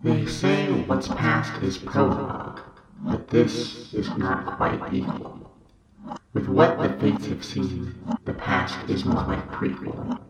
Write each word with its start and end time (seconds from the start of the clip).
They 0.00 0.26
say 0.26 0.70
what's 0.82 1.08
past 1.08 1.60
is 1.60 1.76
prologue, 1.76 2.60
but 3.02 3.26
this 3.30 3.92
is 3.92 4.08
not 4.16 4.56
quite 4.56 4.94
equal. 4.94 5.50
With 6.32 6.46
what 6.46 6.78
the 6.78 6.88
fates 7.00 7.26
have 7.26 7.44
seen, 7.44 7.96
the 8.24 8.32
past 8.32 8.78
is 8.88 9.04
more 9.04 9.24
like 9.24 9.50
prequel. 9.50 10.20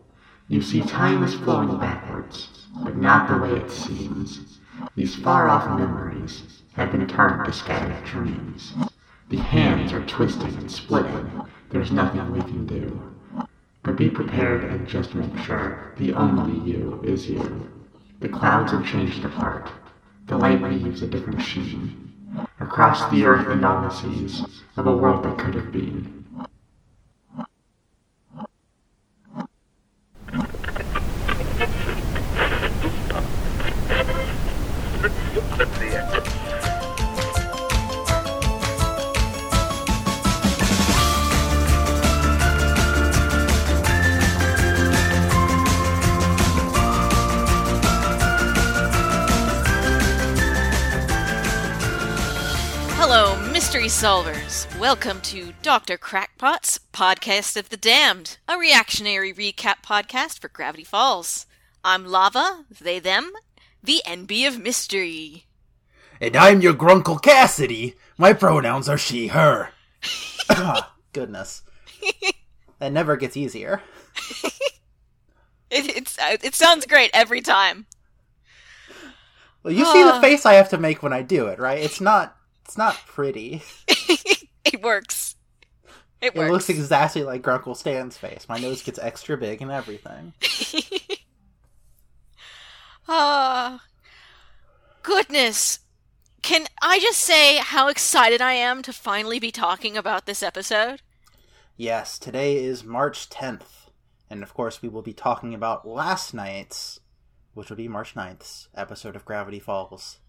You 0.47 0.63
see 0.63 0.81
time 0.81 1.21
is 1.23 1.35
flowing 1.35 1.77
backwards, 1.77 2.65
but 2.83 2.97
not 2.97 3.29
the 3.29 3.37
way 3.37 3.61
it 3.61 3.69
seems. 3.69 4.57
These 4.95 5.15
far-off 5.17 5.67
memories 5.79 6.63
have 6.73 6.91
been 6.91 7.07
turned 7.07 7.45
to 7.45 7.53
scattered 7.53 8.03
dreams. 8.05 8.73
The 9.29 9.37
hands 9.37 9.93
are 9.93 10.03
twisting 10.05 10.55
and 10.55 10.71
splitting. 10.71 11.43
There's 11.69 11.91
nothing 11.91 12.31
we 12.31 12.41
can 12.41 12.65
do. 12.65 13.15
But 13.83 13.97
be 13.97 14.09
prepared 14.09 14.63
and 14.63 14.87
just 14.87 15.13
make 15.13 15.37
sure 15.37 15.93
the 15.97 16.13
only 16.13 16.59
you 16.67 16.99
is 17.03 17.29
you. 17.29 17.69
The 18.19 18.27
clouds 18.27 18.73
have 18.73 18.85
changed 18.85 19.23
apart. 19.23 19.71
The 20.27 20.37
light 20.37 20.61
weaves 20.61 21.01
a 21.01 21.07
different 21.07 21.41
sheen. 21.41 22.11
Across 22.59 23.09
the 23.11 23.23
earth 23.23 23.47
and 23.47 23.63
on 23.63 23.83
the 23.83 23.89
seas 23.89 24.43
of 24.75 24.87
a 24.87 24.95
world 24.95 25.23
that 25.23 25.37
could 25.37 25.55
have 25.55 25.71
been. 25.71 26.18
Solvers. 53.99 54.65
Welcome 54.79 55.19
to 55.23 55.51
Dr. 55.61 55.97
Crackpot's 55.97 56.79
Podcast 56.93 57.57
of 57.57 57.67
the 57.67 57.75
Damned, 57.75 58.37
a 58.47 58.57
reactionary 58.57 59.33
recap 59.33 59.83
podcast 59.85 60.39
for 60.39 60.47
Gravity 60.47 60.85
Falls. 60.85 61.45
I'm 61.83 62.05
Lava, 62.05 62.63
they, 62.79 62.99
them, 62.99 63.33
the 63.83 64.01
NB 64.05 64.47
of 64.47 64.57
Mystery. 64.57 65.47
And 66.21 66.37
I'm 66.37 66.61
your 66.61 66.73
Grunkle 66.73 67.21
Cassidy. 67.21 67.95
My 68.17 68.31
pronouns 68.31 68.87
are 68.87 68.97
she, 68.97 69.27
her. 69.27 69.71
Ah, 70.49 70.93
Goodness. 71.11 71.63
That 72.79 72.93
never 72.93 73.17
gets 73.17 73.35
easier. 73.35 73.81
It, 75.69 75.97
it's, 75.97 76.17
uh, 76.17 76.37
it 76.41 76.55
sounds 76.55 76.85
great 76.85 77.11
every 77.13 77.41
time. 77.41 77.85
Well, 79.61 79.73
you 79.73 79.83
see 79.85 80.01
the 80.03 80.13
Ah. 80.13 80.21
face 80.21 80.45
I 80.45 80.53
have 80.53 80.69
to 80.69 80.77
make 80.77 81.03
when 81.03 81.11
I 81.11 81.21
do 81.21 81.47
it, 81.47 81.59
right? 81.59 81.77
It's 81.79 81.99
not 81.99 82.37
it's 82.69 82.77
not 82.77 82.95
pretty. 83.07 83.63
it 83.87 84.83
works. 84.83 85.35
It 86.21 86.35
works 86.35 86.47
It 86.47 86.51
looks 86.51 86.69
exactly 86.69 87.23
like 87.23 87.41
Grunkle 87.41 87.75
Stan's 87.75 88.15
face. 88.15 88.45
My 88.47 88.59
nose 88.59 88.83
gets 88.83 88.99
extra 88.99 89.37
big 89.37 89.63
and 89.63 89.71
everything. 89.71 90.33
Ah, 93.11 93.81
goodness. 95.01 95.79
Can 96.43 96.67
I 96.79 96.99
just 96.99 97.19
say 97.19 97.57
how 97.57 97.87
excited 97.87 98.39
I 98.39 98.53
am 98.53 98.83
to 98.83 98.93
finally 98.93 99.39
be 99.39 99.51
talking 99.51 99.97
about 99.97 100.27
this 100.27 100.43
episode? 100.43 101.01
Yes, 101.75 102.19
today 102.19 102.63
is 102.63 102.83
March 102.83 103.27
10th. 103.31 103.89
And 104.29 104.43
of 104.43 104.53
course, 104.53 104.83
we 104.83 104.89
will 104.89 105.01
be 105.01 105.13
talking 105.13 105.55
about 105.55 105.87
last 105.87 106.35
night's, 106.35 106.99
which 107.55 107.71
will 107.71 107.77
be 107.77 107.87
March 107.87 108.13
9th's 108.13 108.67
episode 108.75 109.15
of 109.15 109.25
Gravity 109.25 109.59
Falls. 109.59 110.19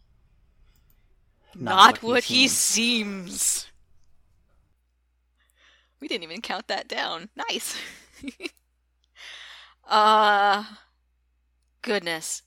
Not, 1.54 2.02
what, 2.02 2.24
he 2.24 2.48
seems. 2.48 3.66
We 6.00 6.08
didn't 6.08 6.25
even 6.25 6.41
count 6.41 6.69
that 6.69 6.88
down. 6.88 7.28
Nice. 7.36 7.76
uh 9.88 10.64
goodness. 11.82 12.42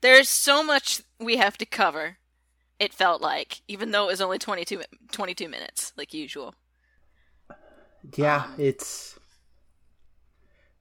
There's 0.00 0.28
so 0.28 0.62
much 0.62 1.02
we 1.18 1.36
have 1.36 1.56
to 1.58 1.66
cover. 1.66 2.18
It 2.78 2.92
felt 2.92 3.22
like, 3.22 3.62
even 3.68 3.90
though 3.90 4.04
it 4.04 4.12
was 4.12 4.20
only 4.20 4.38
22, 4.38 4.82
22 5.12 5.48
minutes, 5.48 5.92
like 5.96 6.12
usual. 6.12 6.54
Yeah, 8.16 8.48
it's 8.58 9.18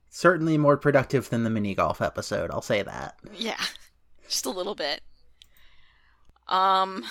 certainly 0.09 0.57
more 0.57 0.75
productive 0.75 1.29
than 1.29 1.43
the 1.43 1.49
mini 1.49 1.73
golf 1.73 2.01
episode, 2.01 2.51
I'll 2.51 2.61
say 2.61 2.81
that. 2.81 3.15
Yeah, 3.33 3.61
just 4.27 4.45
a 4.45 4.49
little 4.49 4.75
bit. 4.75 5.01
Um, 6.47 7.05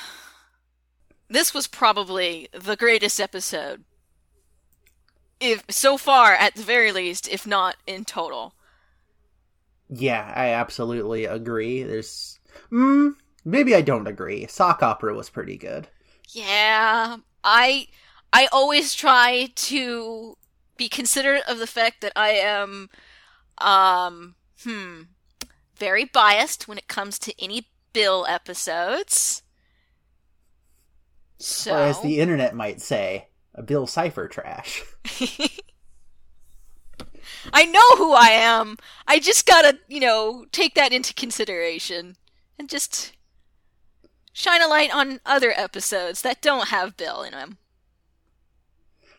this 1.33 1.55
was 1.55 1.67
probably 1.67 2.49
the 2.53 2.77
greatest 2.77 3.21
episode, 3.21 3.85
if 5.41 5.65
so 5.69 5.97
far, 5.97 6.35
at 6.35 6.55
the 6.55 6.63
very 6.63 6.93
least, 6.93 7.29
if 7.29 7.47
not 7.47 7.77
in 7.87 8.05
total. 8.05 8.55
Yeah, 9.89 10.33
I 10.35 10.49
absolutely 10.49 11.25
agree. 11.25 11.83
There's. 11.83 12.39
Mm, 12.71 13.15
maybe 13.45 13.75
I 13.75 13.83
don't 13.83 14.07
agree. 14.07 14.47
Sock 14.47 14.83
opera 14.83 15.15
was 15.15 15.31
pretty 15.31 15.57
good. 15.57 15.89
Yeah, 16.29 17.19
I 17.45 17.89
I 18.33 18.47
always 18.53 18.95
try 18.95 19.51
to 19.55 20.37
be 20.77 20.89
considerate 20.89 21.45
of 21.49 21.59
the 21.59 21.67
fact 21.67 22.01
that 22.01 22.13
I 22.17 22.31
am, 22.31 22.89
um, 23.59 24.35
hmm, 24.63 25.03
very 25.77 26.05
biased 26.05 26.67
when 26.67 26.79
it 26.79 26.89
comes 26.89 27.19
to 27.21 27.35
any 27.43 27.69
Bill 27.93 28.25
episodes. 28.27 29.42
So, 31.43 31.75
Or 31.75 31.79
as 31.79 32.01
the 32.01 32.21
internet 32.21 32.55
might 32.55 32.81
say, 32.81 33.29
a 33.55 33.63
Bill 33.63 33.87
Cipher 33.87 34.29
trash. 34.29 34.83
I 37.53 37.65
know 37.65 37.97
who 37.97 38.13
I 38.13 38.29
am. 38.29 38.77
I 39.09 39.19
just 39.19 39.47
gotta, 39.47 39.79
you 39.89 39.99
know, 40.01 40.47
take 40.53 40.75
that 40.75 40.93
into 40.93 41.13
consideration 41.15 42.17
and 42.59 42.69
just 42.69 43.13
shine 44.33 44.63
a 44.63 44.69
light 44.69 44.95
on 44.95 45.21
other 45.27 45.53
episodes 45.57 46.23
that 46.23 46.41
don't 46.41 46.69
have 46.69 46.97
Bill 46.97 47.23
in 47.23 47.33
them. 47.33 47.59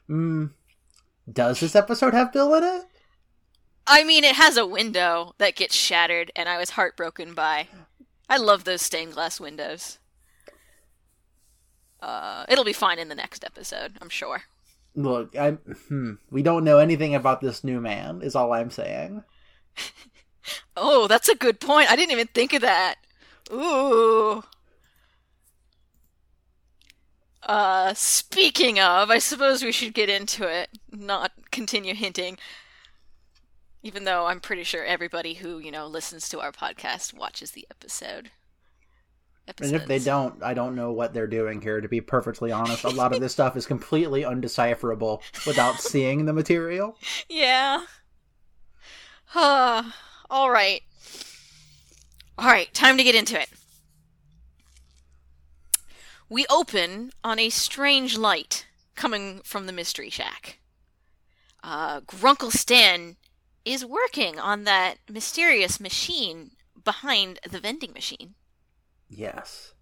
Mm, 0.09 0.51
does 1.31 1.59
this 1.59 1.75
episode 1.75 2.13
have 2.13 2.31
Bill 2.31 2.53
in 2.56 2.63
it? 2.63 2.85
I 3.85 4.03
mean, 4.06 4.23
it 4.23 4.35
has 4.35 4.56
a 4.56 4.66
window 4.66 5.33
that 5.39 5.56
gets 5.56 5.75
shattered, 5.75 6.31
and 6.35 6.47
I 6.47 6.57
was 6.57 6.72
heartbroken 6.72 7.33
by. 7.33 7.67
I 8.29 8.38
love 8.38 8.63
those 8.63 8.81
stained 8.81 9.13
glass 9.13 9.39
windows. 9.41 10.00
Uh, 12.03 12.46
it'll 12.50 12.66
be 12.66 12.74
fine 12.74 13.00
in 13.00 13.08
the 13.08 13.16
next 13.16 13.46
episode, 13.46 13.94
I'm 14.02 14.09
sure. 14.09 14.44
Look, 14.94 15.38
I 15.38 15.52
hmm, 15.88 16.16
we 16.30 16.44
don't 16.44 16.66
know 16.66 16.78
anything 16.78 17.16
about 17.16 17.40
this 17.40 17.64
new 17.64 17.80
man. 17.80 18.22
Is 18.22 18.36
all 18.36 18.52
I'm 18.53 18.69
saying. 18.69 19.24
Oh, 20.75 21.08
that's 21.08 21.30
a 21.30 21.36
good 21.36 21.62
point. 21.62 21.90
I 21.90 21.96
didn't 21.96 22.12
even 22.12 22.28
think 22.28 22.52
of 22.52 22.62
that. 22.62 22.96
Ooh. 23.50 24.44
Uh, 27.42 27.94
speaking 27.94 28.78
of, 28.78 29.09
I 29.09 29.19
suppose 29.19 29.63
we 29.63 29.72
should 29.72 29.94
get 29.94 30.09
into 30.09 30.46
it, 30.46 30.69
not 30.92 31.31
continue 31.52 31.94
hinting. 31.94 32.38
Even 33.84 34.03
though 34.03 34.25
I'm 34.25 34.42
pretty 34.42 34.63
sure 34.63 34.84
everybody 34.84 35.36
who, 35.36 35.59
you 35.59 35.72
know, 35.72 35.88
listens 35.88 36.28
to 36.30 36.42
our 36.42 36.52
podcast 36.52 37.13
watches 37.13 37.52
the 37.52 37.66
episode. 37.72 38.31
And 39.62 39.74
if 39.74 39.86
they 39.86 40.00
don't, 40.00 40.42
I 40.42 40.54
don't 40.54 40.76
know 40.76 40.94
what 40.94 41.14
they're 41.14 41.28
doing 41.28 41.62
here. 41.62 41.81
To 41.81 41.90
be 41.90 42.00
perfectly 42.00 42.52
honest, 42.52 42.86
a 42.86 42.90
lot 42.90 43.14
of 43.14 43.20
this 43.20 43.34
stuff 43.34 43.58
is 43.58 43.66
completely 43.66 44.24
undecipherable 44.24 45.22
without 45.46 45.76
seeing 45.81 46.26
the 46.26 46.34
material. 46.34 46.98
Yeah. 47.28 47.84
Uh, 49.36 49.92
all 50.30 50.50
right. 50.50 50.81
All 52.38 52.48
right, 52.48 52.74
time 52.74 52.98
to 52.98 53.04
get 53.04 53.16
into 53.16 53.40
it. 53.40 53.50
We 56.30 56.46
open 56.50 57.12
on 57.24 57.38
a 57.38 57.50
strange 57.50 58.18
light 58.18 58.66
coming 58.96 59.42
from 59.44 59.68
the 59.68 59.74
Mystery 59.74 60.10
Shack. 60.10 60.60
Uh, 61.63 62.01
Grunkle 62.01 62.51
Stan 62.51 63.18
is 63.66 63.86
working 63.86 64.39
on 64.39 64.63
that 64.63 64.96
mysterious 65.10 65.80
machine 65.80 66.51
behind 66.84 67.39
the 67.50 67.60
vending 67.60 67.94
machine. 67.94 68.36
Yes. 69.15 69.74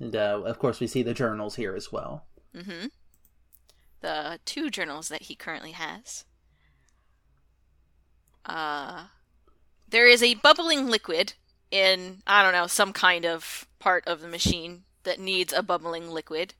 And 0.00 0.14
uh, 0.16 0.42
of 0.44 0.58
course, 0.58 0.80
we 0.80 0.86
see 0.86 1.02
the 1.02 1.14
journals 1.14 1.56
here 1.56 1.74
as 1.74 1.92
well. 1.92 2.26
Mm-hmm. 2.54 2.86
The 4.00 4.38
two 4.44 4.70
journals 4.70 5.08
that 5.08 5.22
he 5.22 5.34
currently 5.34 5.72
has. 5.72 6.24
Uh, 8.44 9.04
there 9.88 10.06
is 10.06 10.22
a 10.22 10.34
bubbling 10.34 10.88
liquid 10.88 11.34
in, 11.70 12.22
I 12.26 12.42
don't 12.42 12.52
know, 12.52 12.66
some 12.66 12.92
kind 12.92 13.24
of 13.24 13.66
part 13.78 14.06
of 14.06 14.20
the 14.20 14.28
machine 14.28 14.82
that 15.04 15.20
needs 15.20 15.52
a 15.52 15.62
bubbling 15.62 16.10
liquid. 16.10 16.54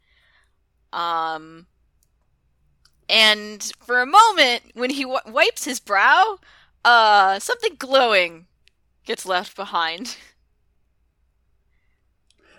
Um, 0.93 1.67
and 3.09 3.63
for 3.81 4.01
a 4.01 4.07
moment, 4.07 4.63
when 4.75 4.91
he 4.91 5.03
w- 5.03 5.21
wipes 5.27 5.65
his 5.65 5.81
brow, 5.81 6.39
uh, 6.85 7.39
something 7.39 7.75
glowing 7.79 8.47
gets 9.05 9.27
left 9.27 9.57
behind. 9.57 10.17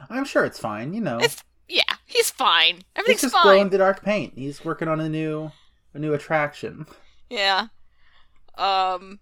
I'm 0.09 0.25
sure 0.25 0.45
it's 0.45 0.59
fine. 0.59 0.93
You 0.93 1.01
know, 1.01 1.17
It's 1.19 1.43
yeah, 1.67 1.83
he's 2.05 2.29
fine. 2.29 2.77
it's 2.77 2.85
Everything's 2.95 3.21
just 3.21 3.33
fine. 3.33 3.43
glow 3.43 3.61
in 3.61 3.69
the 3.69 3.77
dark 3.77 4.03
paint. 4.03 4.33
He's 4.35 4.63
working 4.63 4.87
on 4.87 4.99
a 4.99 5.09
new 5.09 5.51
a 5.93 5.99
new 5.99 6.13
attraction. 6.13 6.85
Yeah. 7.29 7.67
Um. 8.57 9.19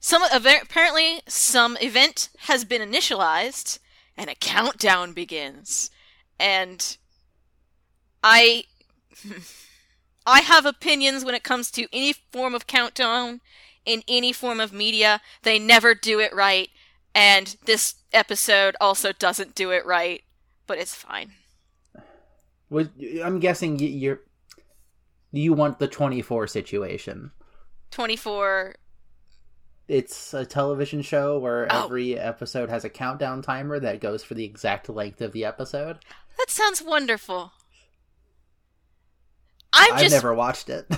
Some 0.00 0.22
apparently 0.32 1.20
some 1.26 1.76
event 1.80 2.28
has 2.42 2.64
been 2.64 2.80
initialized, 2.80 3.80
and 4.16 4.30
a 4.30 4.34
countdown 4.36 5.12
begins. 5.12 5.90
And 6.38 6.96
I, 8.22 8.62
I 10.26 10.40
have 10.42 10.64
opinions 10.66 11.24
when 11.24 11.34
it 11.34 11.42
comes 11.42 11.70
to 11.72 11.86
any 11.92 12.12
form 12.32 12.54
of 12.54 12.68
countdown 12.68 13.40
in 13.84 14.02
any 14.06 14.32
form 14.32 14.60
of 14.60 14.72
media. 14.72 15.20
They 15.42 15.58
never 15.58 15.94
do 15.96 16.20
it 16.20 16.32
right, 16.32 16.68
and 17.12 17.56
this 17.66 17.94
episode 18.12 18.76
also 18.80 19.12
doesn't 19.12 19.54
do 19.54 19.70
it 19.70 19.84
right. 19.86 20.22
But 20.66 20.78
it's 20.78 20.94
fine. 20.94 21.32
Would- 22.70 22.92
I'm 23.24 23.38
guessing 23.40 23.78
you're 23.78 24.20
you 25.32 25.52
want 25.52 25.78
the 25.78 25.88
24 25.88 26.46
situation. 26.46 27.32
Twenty 27.90 28.16
four. 28.16 28.74
It's 29.88 30.34
a 30.34 30.44
television 30.44 31.00
show 31.00 31.38
where 31.38 31.66
Oh. 31.70 31.84
every 31.86 32.18
episode 32.18 32.68
has 32.68 32.84
a 32.84 32.90
countdown 32.90 33.40
timer 33.40 33.80
that 33.80 34.00
goes 34.00 34.22
for 34.22 34.34
the 34.34 34.44
exact 34.44 34.88
length 34.90 35.22
of 35.22 35.32
the 35.32 35.46
episode. 35.46 35.98
That 36.36 36.50
sounds 36.50 36.82
wonderful. 36.82 37.52
I'm 39.72 39.94
I've 39.94 40.00
just 40.00 40.14
never 40.14 40.34
watched 40.34 40.68
it. 40.68 40.86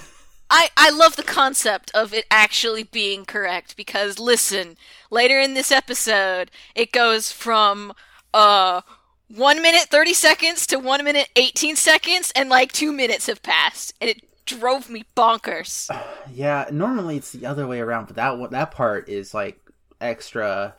I, 0.50 0.70
I 0.76 0.90
love 0.90 1.16
the 1.16 1.22
concept 1.22 1.92
of 1.94 2.12
it 2.12 2.26
actually 2.30 2.82
being 2.82 3.24
correct 3.24 3.76
because 3.76 4.18
listen, 4.18 4.76
later 5.10 5.38
in 5.38 5.54
this 5.54 5.70
episode, 5.70 6.50
it 6.74 6.92
goes 6.92 7.30
from 7.30 7.92
uh 8.34 8.80
one 9.28 9.62
minute 9.62 9.88
thirty 9.88 10.12
seconds 10.12 10.66
to 10.66 10.78
one 10.78 11.04
minute 11.04 11.28
eighteen 11.36 11.76
seconds, 11.76 12.32
and 12.34 12.48
like 12.48 12.72
two 12.72 12.92
minutes 12.92 13.26
have 13.26 13.42
passed, 13.42 13.94
and 14.00 14.10
it 14.10 14.22
drove 14.44 14.90
me 14.90 15.04
bonkers. 15.16 15.88
yeah, 16.32 16.66
normally 16.72 17.16
it's 17.16 17.32
the 17.32 17.46
other 17.46 17.66
way 17.66 17.80
around, 17.80 18.06
but 18.06 18.16
that 18.16 18.38
one, 18.38 18.50
that 18.50 18.72
part 18.72 19.08
is 19.08 19.32
like 19.32 19.60
extra. 20.00 20.74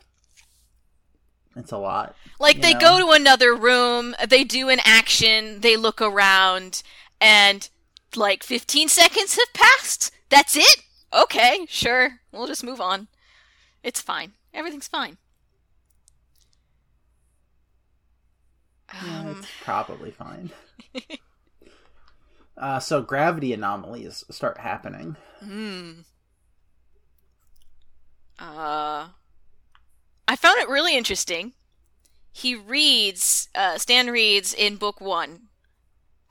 It's 1.55 1.71
a 1.71 1.77
lot. 1.77 2.15
Like 2.39 2.61
they 2.61 2.73
know? 2.73 2.79
go 2.79 2.99
to 2.99 3.11
another 3.11 3.53
room, 3.53 4.15
they 4.27 4.43
do 4.45 4.69
an 4.69 4.79
action, 4.85 5.59
they 5.59 5.75
look 5.75 6.01
around, 6.01 6.81
and 7.19 7.69
like 8.15 8.43
fifteen 8.43 8.87
seconds 8.87 9.35
have 9.35 9.53
passed. 9.53 10.11
That's 10.29 10.55
it. 10.55 10.83
Okay, 11.13 11.65
sure, 11.69 12.19
we'll 12.31 12.47
just 12.47 12.63
move 12.63 12.81
on. 12.81 13.07
It's 13.83 14.01
fine. 14.01 14.33
Everything's 14.53 14.87
fine. 14.87 15.17
Yeah, 19.01 19.19
Um, 19.21 19.27
it's 19.29 19.47
probably 19.61 20.11
fine. 20.11 20.51
uh, 22.57 22.79
so 22.79 23.01
gravity 23.01 23.53
anomalies 23.53 24.23
start 24.29 24.57
happening. 24.57 25.15
Hmm. 25.43 26.01
Uh, 28.39 29.09
I 30.27 30.35
found 30.35 30.59
it 30.59 30.69
really 30.69 30.95
interesting. 30.97 31.53
He 32.33 32.55
reads, 32.55 33.49
uh, 33.55 33.77
Stan 33.77 34.09
reads 34.09 34.53
in 34.53 34.77
book 34.77 35.01
one 35.01 35.49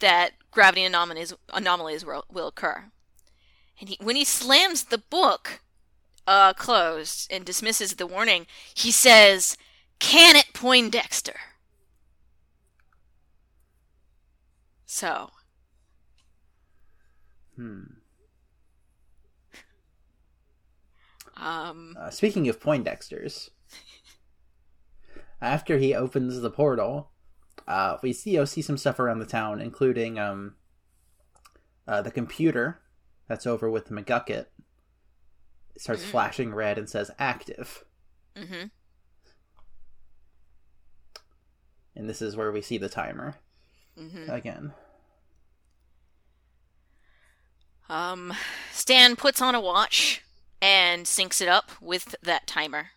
that 0.00 0.32
gravity 0.50 0.84
anomalies 0.84 1.34
anomalies 1.52 2.04
will, 2.04 2.24
will 2.30 2.48
occur, 2.48 2.90
and 3.80 3.88
he, 3.90 3.98
when 4.00 4.16
he 4.16 4.24
slams 4.24 4.84
the 4.84 4.98
book 4.98 5.60
uh, 6.26 6.52
closed 6.54 7.30
and 7.32 7.44
dismisses 7.44 7.94
the 7.96 8.06
warning, 8.06 8.46
he 8.74 8.90
says, 8.90 9.56
"Can 9.98 10.36
it, 10.36 10.48
Poindexter?" 10.54 11.40
So, 14.86 15.30
Hmm. 17.56 18.00
um, 21.36 21.96
Uh, 21.98 22.10
speaking 22.10 22.48
of 22.48 22.60
Poindexters, 22.60 23.50
after 25.40 25.78
he 25.78 25.94
opens 25.94 26.40
the 26.40 26.50
portal, 26.50 27.09
uh, 27.70 27.98
we 28.02 28.12
see 28.12 28.32
you 28.32 28.38
know, 28.38 28.44
see 28.44 28.62
some 28.62 28.76
stuff 28.78 28.98
around 28.98 29.20
the 29.20 29.26
town, 29.26 29.60
including 29.60 30.18
um, 30.18 30.56
uh, 31.86 32.02
the 32.02 32.10
computer 32.10 32.80
that's 33.28 33.46
over 33.46 33.70
with 33.70 33.90
McGucket. 33.90 34.46
It 35.74 35.82
starts 35.82 36.02
Mhm. 36.02 36.10
flashing 36.10 36.54
red 36.54 36.78
and 36.78 36.88
says 36.88 37.10
active, 37.18 37.84
hmm 38.36 38.64
and 41.94 42.08
this 42.08 42.22
is 42.22 42.36
where 42.36 42.52
we 42.52 42.60
see 42.62 42.78
the 42.78 42.88
timer 42.88 43.36
hmm 43.96 44.28
again. 44.28 44.72
Um, 47.88 48.32
Stan 48.72 49.16
puts 49.16 49.42
on 49.42 49.54
a 49.54 49.60
watch 49.60 50.22
and 50.62 51.06
syncs 51.06 51.40
it 51.40 51.48
up 51.48 51.70
with 51.80 52.14
that 52.22 52.46
timer. 52.46 52.90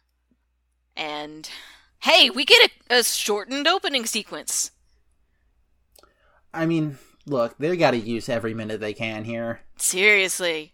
And 0.96 1.50
hey, 2.04 2.30
we 2.30 2.46
get 2.46 2.72
a, 2.90 3.00
a 3.00 3.04
shortened 3.04 3.68
opening 3.68 4.06
sequence. 4.06 4.72
I 6.54 6.66
mean, 6.66 6.98
look, 7.26 7.58
they 7.58 7.76
got 7.76 7.92
to 7.92 7.98
use 7.98 8.30
every 8.30 8.54
minute 8.54 8.80
they 8.80 8.94
can 8.94 9.24
here. 9.24 9.62
Seriously. 9.78 10.74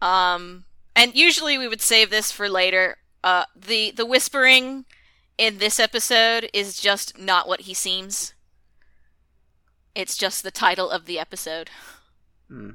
Um, 0.00 0.64
and 0.94 1.14
usually 1.14 1.58
we 1.58 1.68
would 1.68 1.80
save 1.80 2.10
this 2.10 2.30
for 2.30 2.48
later. 2.48 2.98
Uh, 3.24 3.44
the 3.56 3.90
the 3.90 4.06
whispering 4.06 4.84
in 5.36 5.58
this 5.58 5.80
episode 5.80 6.48
is 6.52 6.78
just 6.78 7.18
not 7.18 7.48
what 7.48 7.62
he 7.62 7.74
seems. 7.74 8.34
It's 9.94 10.16
just 10.16 10.42
the 10.42 10.50
title 10.50 10.90
of 10.90 11.06
the 11.06 11.18
episode. 11.18 11.70
Hmm. 12.48 12.72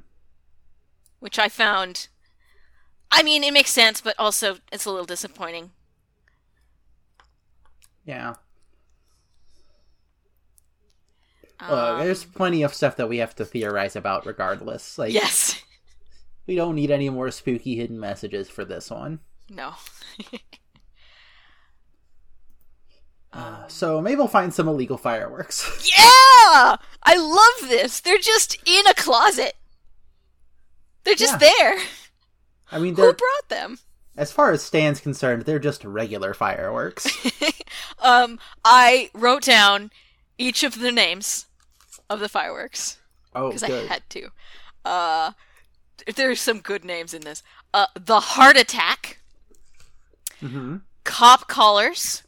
which 1.20 1.38
I 1.38 1.48
found. 1.48 2.08
I 3.10 3.22
mean, 3.22 3.42
it 3.42 3.54
makes 3.54 3.70
sense, 3.70 4.02
but 4.02 4.14
also 4.18 4.58
it's 4.70 4.84
a 4.84 4.90
little 4.90 5.06
disappointing. 5.06 5.70
Yeah. 8.04 8.34
Um, 11.60 11.70
Look, 11.70 11.98
there's 12.04 12.24
plenty 12.24 12.62
of 12.62 12.74
stuff 12.74 12.96
that 12.96 13.08
we 13.08 13.18
have 13.18 13.34
to 13.36 13.44
theorize 13.44 13.94
about 13.94 14.26
regardless. 14.26 14.98
Like, 14.98 15.12
yes, 15.12 15.62
we 16.46 16.54
don't 16.56 16.74
need 16.74 16.90
any 16.90 17.08
more 17.10 17.30
spooky 17.30 17.76
hidden 17.76 18.00
messages 18.00 18.48
for 18.48 18.64
this 18.64 18.90
one. 18.90 19.20
no. 19.48 19.74
Uh, 23.32 23.66
so 23.66 23.98
maybe 24.02 24.16
we'll 24.16 24.28
find 24.28 24.52
some 24.52 24.68
illegal 24.68 24.98
fireworks. 24.98 25.64
Yeah, 25.96 26.76
I 27.02 27.16
love 27.16 27.70
this. 27.70 28.00
They're 28.00 28.18
just 28.18 28.56
in 28.68 28.86
a 28.86 28.92
closet. 28.92 29.54
They're 31.04 31.14
just 31.14 31.40
Yeah. 31.40 31.48
there. 31.58 31.78
I 32.70 32.78
mean, 32.78 32.94
Who 32.94 33.12
brought 33.14 33.48
them? 33.48 33.78
As 34.16 34.32
far 34.32 34.52
as 34.52 34.62
Stan's 34.62 35.00
concerned, 35.00 35.42
they're 35.42 35.58
just 35.58 35.84
regular 35.84 36.34
fireworks. 36.34 37.06
Um, 37.98 38.38
I 38.64 39.10
wrote 39.14 39.42
down 39.44 39.90
each 40.36 40.64
of 40.64 40.80
the 40.80 40.90
names 40.92 41.46
of 42.10 42.20
the 42.20 42.28
fireworks. 42.28 42.98
Oh, 43.34 43.48
because 43.48 43.62
I 43.62 43.70
had 43.86 44.02
to. 44.10 44.28
Uh, 44.84 45.32
there's 46.14 46.40
some 46.40 46.60
good 46.60 46.84
names 46.84 47.14
in 47.14 47.22
this. 47.22 47.42
Uh, 47.72 47.86
the 47.94 48.20
heart 48.20 48.56
attack, 48.56 49.20
hmm 50.40 50.78
cop 51.04 51.48
collars, 51.48 52.22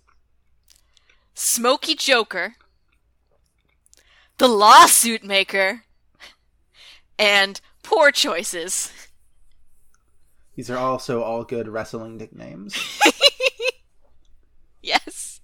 Smoky 1.34 1.94
Joker, 1.94 2.56
the 4.38 4.48
lawsuit 4.48 5.24
maker, 5.24 5.84
and 7.18 7.60
poor 7.82 8.10
choices. 8.10 8.92
These 10.56 10.70
are 10.70 10.78
also 10.78 11.22
all 11.22 11.44
good 11.44 11.68
wrestling 11.68 12.16
nicknames. 12.16 12.76
Yes. 14.82 15.40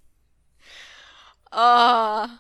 Uh 1.51 2.37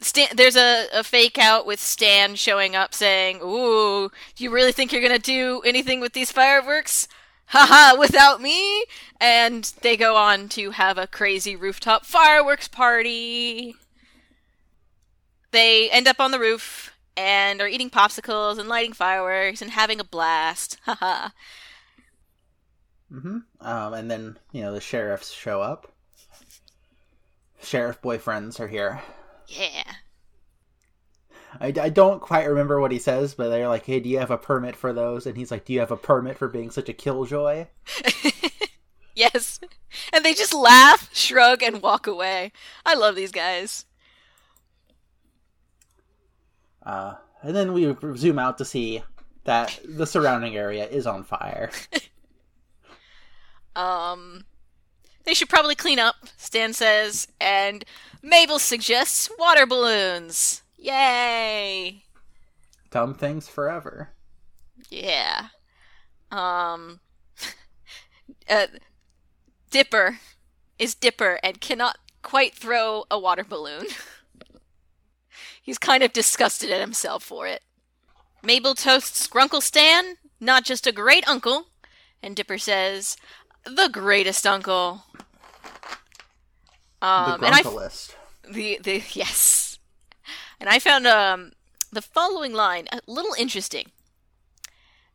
Stan, 0.00 0.28
there's 0.36 0.56
a, 0.56 0.86
a 0.92 1.02
fake 1.02 1.38
out 1.38 1.64
with 1.64 1.80
Stan 1.80 2.34
showing 2.34 2.76
up 2.76 2.92
saying, 2.92 3.40
Ooh, 3.42 4.10
do 4.36 4.44
you 4.44 4.50
really 4.50 4.70
think 4.72 4.92
you're 4.92 5.00
gonna 5.00 5.18
do 5.18 5.62
anything 5.64 6.00
with 6.00 6.12
these 6.12 6.30
fireworks? 6.30 7.08
Haha, 7.46 7.98
without 7.98 8.40
me? 8.42 8.84
And 9.18 9.64
they 9.80 9.96
go 9.96 10.16
on 10.16 10.48
to 10.50 10.72
have 10.72 10.98
a 10.98 11.06
crazy 11.06 11.56
rooftop 11.56 12.04
fireworks 12.04 12.68
party. 12.68 13.74
They 15.52 15.88
end 15.90 16.06
up 16.06 16.20
on 16.20 16.32
the 16.32 16.38
roof 16.40 16.92
and 17.16 17.60
are 17.62 17.68
eating 17.68 17.88
popsicles 17.90 18.58
and 18.58 18.68
lighting 18.68 18.92
fireworks 18.92 19.62
and 19.62 19.70
having 19.70 20.00
a 20.00 20.04
blast. 20.04 20.78
Haha. 20.84 21.30
Hmm 23.20 23.38
Um, 23.60 23.94
and 23.94 24.10
then 24.10 24.38
you 24.52 24.62
know 24.62 24.72
the 24.72 24.80
sheriffs 24.80 25.30
show 25.32 25.60
up. 25.62 25.92
Sheriff 27.60 28.00
boyfriends 28.00 28.60
are 28.60 28.68
here. 28.68 29.02
yeah. 29.48 29.94
I, 31.60 31.68
I 31.68 31.88
don't 31.88 32.20
quite 32.20 32.44
remember 32.48 32.80
what 32.80 32.90
he 32.92 32.98
says, 32.98 33.34
but 33.34 33.48
they're 33.48 33.68
like, 33.68 33.86
"Hey, 33.86 34.00
do 34.00 34.08
you 34.08 34.18
have 34.18 34.30
a 34.32 34.38
permit 34.38 34.74
for 34.76 34.92
those?" 34.92 35.26
And 35.26 35.36
he's 35.36 35.50
like, 35.50 35.64
"Do 35.64 35.72
you 35.72 35.80
have 35.80 35.92
a 35.92 35.96
permit 35.96 36.36
for 36.38 36.48
being 36.48 36.70
such 36.70 36.88
a 36.88 36.92
killjoy?" 36.92 37.66
Yes. 39.14 39.58
And 39.62 39.70
and 40.12 40.24
they 40.24 40.34
just 40.34 40.52
laugh, 40.54 41.08
shrug, 41.14 41.62
and 41.62 41.80
walk 41.82 42.06
away. 42.06 42.52
I 42.84 42.94
love 42.94 43.14
these 43.14 43.30
guys. 43.32 43.84
Uh, 46.84 47.14
and 47.42 47.54
then 47.54 47.72
we 47.72 47.94
zoom 48.16 48.38
out 48.38 48.58
to 48.58 48.64
see 48.64 49.02
that 49.44 49.78
the 49.84 50.06
surrounding 50.06 50.56
area 50.56 50.86
is 50.88 51.06
on 51.06 51.24
fire. 51.24 51.70
Um, 53.76 54.44
they 55.24 55.34
should 55.34 55.48
probably 55.48 55.74
clean 55.74 55.98
up, 55.98 56.16
Stan 56.36 56.72
says, 56.72 57.28
and 57.40 57.84
Mabel 58.22 58.58
suggests 58.58 59.30
water 59.38 59.66
balloons. 59.66 60.62
Yay! 60.76 62.04
Dumb 62.90 63.14
things 63.14 63.48
forever. 63.48 64.10
Yeah. 64.90 65.48
Um, 66.30 67.00
uh, 68.48 68.66
Dipper 69.70 70.18
is 70.78 70.94
Dipper 70.94 71.38
and 71.42 71.60
cannot 71.60 71.98
quite 72.22 72.54
throw 72.54 73.04
a 73.10 73.18
water 73.18 73.44
balloon. 73.44 73.86
He's 75.62 75.78
kind 75.78 76.02
of 76.02 76.12
disgusted 76.12 76.70
at 76.70 76.80
himself 76.80 77.22
for 77.22 77.46
it. 77.46 77.62
Mabel 78.42 78.74
toasts 78.74 79.26
Grunkle 79.26 79.62
Stan, 79.62 80.16
not 80.38 80.64
just 80.64 80.86
a 80.86 80.92
great 80.92 81.26
uncle, 81.26 81.68
and 82.22 82.36
Dipper 82.36 82.58
says, 82.58 83.16
the 83.64 83.88
greatest 83.90 84.46
uncle. 84.46 85.04
Um, 87.02 87.40
the 87.40 87.46
and 87.46 87.54
I 87.54 87.62
the 88.50 88.78
the 88.82 89.02
yes, 89.12 89.78
and 90.60 90.68
I 90.68 90.78
found 90.78 91.06
um 91.06 91.52
the 91.92 92.02
following 92.02 92.52
line 92.52 92.88
a 92.92 93.00
little 93.06 93.34
interesting, 93.38 93.90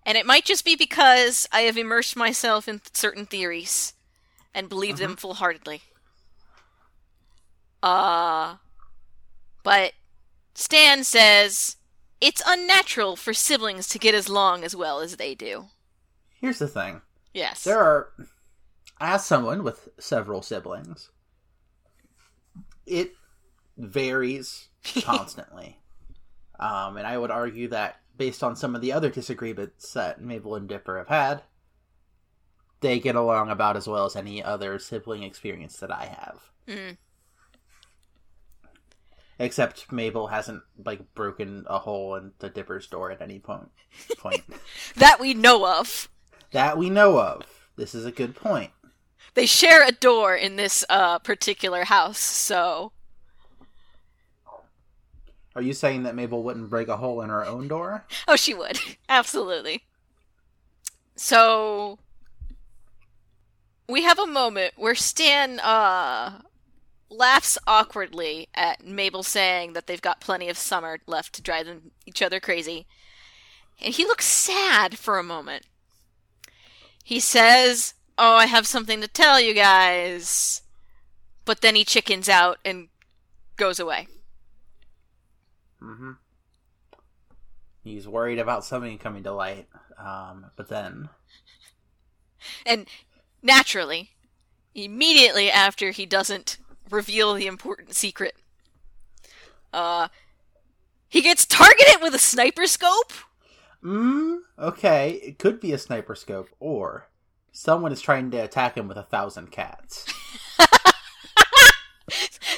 and 0.05 0.17
it 0.17 0.25
might 0.25 0.45
just 0.45 0.65
be 0.65 0.75
because 0.75 1.47
I 1.51 1.61
have 1.61 1.77
immersed 1.77 2.15
myself 2.15 2.67
in 2.67 2.81
certain 2.93 3.25
theories 3.25 3.93
and 4.53 4.69
believe 4.69 4.97
them 4.97 5.15
full 5.15 5.35
heartedly. 5.35 5.81
Uh, 7.81 8.55
but 9.63 9.93
Stan 10.53 11.03
says 11.03 11.77
it's 12.21 12.41
unnatural 12.45 13.15
for 13.15 13.33
siblings 13.33 13.87
to 13.89 13.99
get 13.99 14.13
as 14.13 14.27
long 14.27 14.63
as 14.63 14.75
well 14.75 14.99
as 14.99 15.15
they 15.15 15.35
do. 15.35 15.67
Here's 16.41 16.59
the 16.59 16.67
thing. 16.67 17.01
Yes. 17.33 17.63
There 17.63 17.79
are, 17.79 18.09
as 18.99 19.25
someone 19.25 19.63
with 19.63 19.89
several 19.99 20.41
siblings, 20.41 21.09
it 22.85 23.13
varies 23.77 24.69
constantly. 25.03 25.79
um, 26.59 26.97
and 26.97 27.07
I 27.07 27.17
would 27.17 27.31
argue 27.31 27.67
that 27.69 28.01
based 28.17 28.43
on 28.43 28.55
some 28.55 28.75
of 28.75 28.81
the 28.81 28.91
other 28.91 29.09
disagreements 29.09 29.93
that 29.93 30.21
Mabel 30.21 30.55
and 30.55 30.67
Dipper 30.67 30.97
have 30.97 31.07
had, 31.07 31.43
they 32.81 32.99
get 32.99 33.15
along 33.15 33.49
about 33.49 33.77
as 33.77 33.87
well 33.87 34.05
as 34.05 34.15
any 34.15 34.43
other 34.43 34.77
sibling 34.79 35.23
experience 35.23 35.77
that 35.77 35.91
I 35.91 36.05
have. 36.05 36.39
Mm. 36.67 36.97
Except 39.41 39.89
Mabel 39.91 40.27
hasn't 40.27 40.63
like 40.85 41.13
broken 41.15 41.65
a 41.69 41.79
hole 41.79 42.15
in 42.15 42.33
the 42.39 42.49
Dipper's 42.49 42.87
door 42.87 43.09
at 43.09 43.21
any 43.21 43.39
point. 43.39 43.69
Point 44.17 44.43
That 44.97 45.19
we 45.21 45.33
know 45.33 45.65
of. 45.65 46.09
that 46.51 46.77
we 46.77 46.89
know 46.89 47.17
of. 47.19 47.43
This 47.77 47.95
is 47.95 48.05
a 48.05 48.11
good 48.11 48.35
point. 48.35 48.71
They 49.33 49.45
share 49.45 49.83
a 49.87 49.91
door 49.91 50.35
in 50.35 50.55
this 50.55 50.83
uh, 50.89 51.19
particular 51.19 51.85
house, 51.85 52.19
so 52.19 52.91
Are 55.55 55.61
you 55.61 55.73
saying 55.73 56.03
that 56.03 56.15
Mabel 56.15 56.43
wouldn't 56.43 56.69
break 56.69 56.87
a 56.87 56.97
hole 56.97 57.21
in 57.21 57.29
her 57.29 57.45
own 57.45 57.67
door? 57.67 58.05
Oh, 58.27 58.35
she 58.35 58.53
would. 58.53 58.79
Absolutely. 59.09 59.83
So 61.15 61.99
we 63.87 64.03
have 64.03 64.19
a 64.19 64.27
moment 64.27 64.73
where 64.77 64.95
Stan 64.95 65.59
uh 65.59 66.41
laughs 67.09 67.57
awkwardly 67.65 68.47
at 68.53 68.85
Mabel 68.85 69.23
saying 69.23 69.73
that 69.73 69.87
they've 69.87 70.01
got 70.01 70.21
plenty 70.21 70.47
of 70.47 70.57
summer 70.57 70.99
left 71.07 71.33
to 71.33 71.41
drive 71.41 71.65
them 71.65 71.91
each 72.05 72.21
other 72.21 72.39
crazy. 72.39 72.85
And 73.81 73.93
he 73.95 74.05
looks 74.05 74.25
sad 74.25 74.97
for 74.99 75.17
a 75.17 75.23
moment. 75.23 75.65
He 77.03 77.19
says, 77.19 77.95
"Oh, 78.19 78.35
I 78.35 78.45
have 78.45 78.67
something 78.67 79.01
to 79.01 79.07
tell 79.07 79.39
you 79.41 79.55
guys." 79.55 80.61
But 81.45 81.61
then 81.61 81.75
he 81.75 81.83
chickens 81.85 82.29
out 82.29 82.59
and 82.63 82.89
goes 83.57 83.79
away. 83.79 84.07
Mm-hmm. 85.81 86.11
He's 87.83 88.07
worried 88.07 88.39
about 88.39 88.63
something 88.65 88.97
coming 88.97 89.23
to 89.23 89.33
light. 89.33 89.67
Um, 89.97 90.51
but 90.55 90.69
then, 90.69 91.09
And 92.65 92.87
naturally, 93.41 94.11
immediately 94.75 95.51
after 95.51 95.91
he 95.91 96.05
doesn't 96.05 96.57
reveal 96.89 97.33
the 97.33 97.47
important 97.47 97.95
secret, 97.95 98.35
uh, 99.73 100.07
he 101.09 101.21
gets 101.21 101.45
targeted 101.45 102.01
with 102.01 102.13
a 102.15 102.19
sniper 102.19 102.67
scope. 102.67 103.13
mm, 103.83 104.39
okay, 104.57 105.11
it 105.23 105.39
could 105.39 105.59
be 105.59 105.73
a 105.73 105.77
sniper 105.77 106.15
scope, 106.15 106.49
or 106.59 107.09
someone 107.51 107.91
is 107.91 108.01
trying 108.01 108.31
to 108.31 108.37
attack 108.37 108.75
him 108.75 108.87
with 108.87 108.97
a 108.97 109.03
thousand 109.03 109.51
cats. 109.51 110.05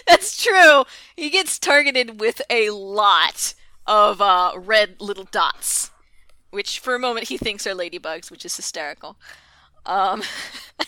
That's 0.08 0.42
true. 0.42 0.86
He 1.16 1.30
gets 1.30 1.60
targeted 1.60 2.20
with 2.20 2.42
a 2.50 2.70
lot 2.70 3.54
of 3.88 4.22
uh, 4.22 4.54
red 4.56 4.96
little 5.00 5.26
dots, 5.26 5.92
which 6.50 6.80
for 6.80 6.96
a 6.96 7.00
moment 7.00 7.30
he 7.30 7.38
thinks 7.38 7.68
are 7.68 7.76
ladybugs, 7.76 8.32
which 8.32 8.46
is 8.46 8.56
hysterical. 8.56 9.18
Um, 9.86 10.24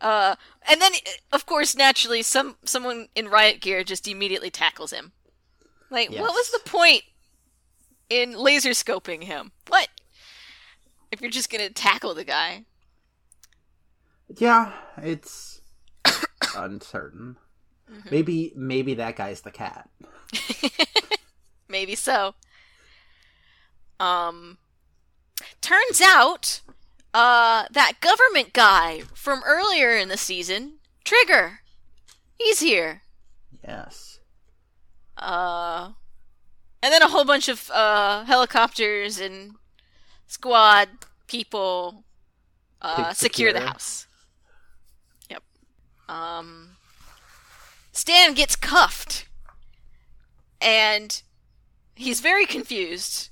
uh, 0.00 0.36
and 0.68 0.80
then, 0.80 0.92
of 1.32 1.46
course, 1.46 1.76
naturally, 1.76 2.22
some 2.22 2.56
someone 2.64 3.08
in 3.14 3.28
riot 3.28 3.60
gear 3.60 3.84
just 3.84 4.06
immediately 4.06 4.50
tackles 4.50 4.92
him. 4.92 5.12
Like, 5.90 6.10
what 6.10 6.32
was 6.32 6.50
the 6.50 6.60
point 6.64 7.02
in 8.08 8.32
laser 8.32 8.70
scoping 8.70 9.24
him? 9.24 9.52
What? 9.68 9.88
If 11.12 11.20
you're 11.20 11.30
just 11.30 11.50
gonna 11.50 11.68
tackle 11.68 12.14
the 12.14 12.24
guy. 12.24 12.64
Yeah, 14.38 14.72
it's 14.96 15.60
uncertain. 16.56 17.36
Maybe, 18.10 18.52
maybe 18.56 18.94
that 18.94 19.16
guy's 19.16 19.42
the 19.42 19.50
cat. 19.50 19.90
Maybe 21.68 21.94
so. 21.94 22.34
Um 24.00 24.56
turns 25.60 26.00
out 26.00 26.62
uh 27.12 27.64
that 27.70 28.00
government 28.00 28.54
guy 28.54 29.02
from 29.14 29.42
earlier 29.44 29.94
in 29.96 30.08
the 30.08 30.16
season, 30.16 30.78
Trigger. 31.04 31.60
He's 32.38 32.60
here. 32.60 33.02
Yes. 33.62 34.20
Uh 35.18 35.90
and 36.82 36.92
then 36.92 37.02
a 37.02 37.08
whole 37.08 37.26
bunch 37.26 37.48
of 37.48 37.70
uh 37.70 38.24
helicopters 38.24 39.20
and 39.20 39.56
squad 40.32 40.88
people 41.26 42.04
uh 42.80 43.08
Take 43.08 43.16
secure 43.16 43.52
the 43.52 43.60
house. 43.60 44.06
Yep. 45.30 45.42
Um 46.08 46.76
Stan 47.92 48.34
gets 48.34 48.56
cuffed. 48.56 49.28
And 50.60 51.22
he's 51.94 52.20
very 52.20 52.46
confused. 52.46 53.28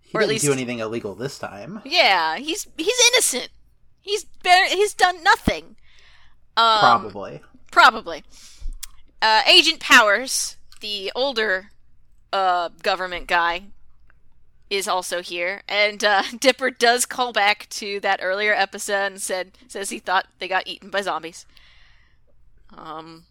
He 0.00 0.10
Or 0.14 0.20
didn't 0.20 0.30
least- 0.30 0.44
do 0.44 0.52
anything 0.52 0.80
illegal 0.80 1.14
this 1.14 1.38
time. 1.38 1.80
Yeah, 1.84 2.36
he's 2.38 2.66
he's 2.76 2.98
innocent. 3.12 3.48
He's 4.00 4.24
better, 4.24 4.66
he's 4.74 4.94
done 4.94 5.22
nothing. 5.22 5.76
Um, 6.56 6.80
Probably. 6.80 7.40
Probably. 7.70 8.24
Uh, 9.22 9.42
Agent 9.46 9.78
Powers, 9.80 10.56
the 10.80 11.12
older 11.14 11.70
uh, 12.32 12.70
government 12.82 13.28
guy, 13.28 13.66
is 14.72 14.88
also 14.88 15.20
here, 15.20 15.62
and 15.68 16.02
uh, 16.02 16.22
Dipper 16.40 16.70
does 16.70 17.04
call 17.04 17.32
back 17.32 17.68
to 17.70 18.00
that 18.00 18.20
earlier 18.22 18.54
episode 18.54 19.12
and 19.12 19.20
said 19.20 19.58
says 19.68 19.90
he 19.90 19.98
thought 19.98 20.28
they 20.38 20.48
got 20.48 20.66
eaten 20.66 20.88
by 20.88 21.02
zombies. 21.02 21.44
Um, 22.74 23.24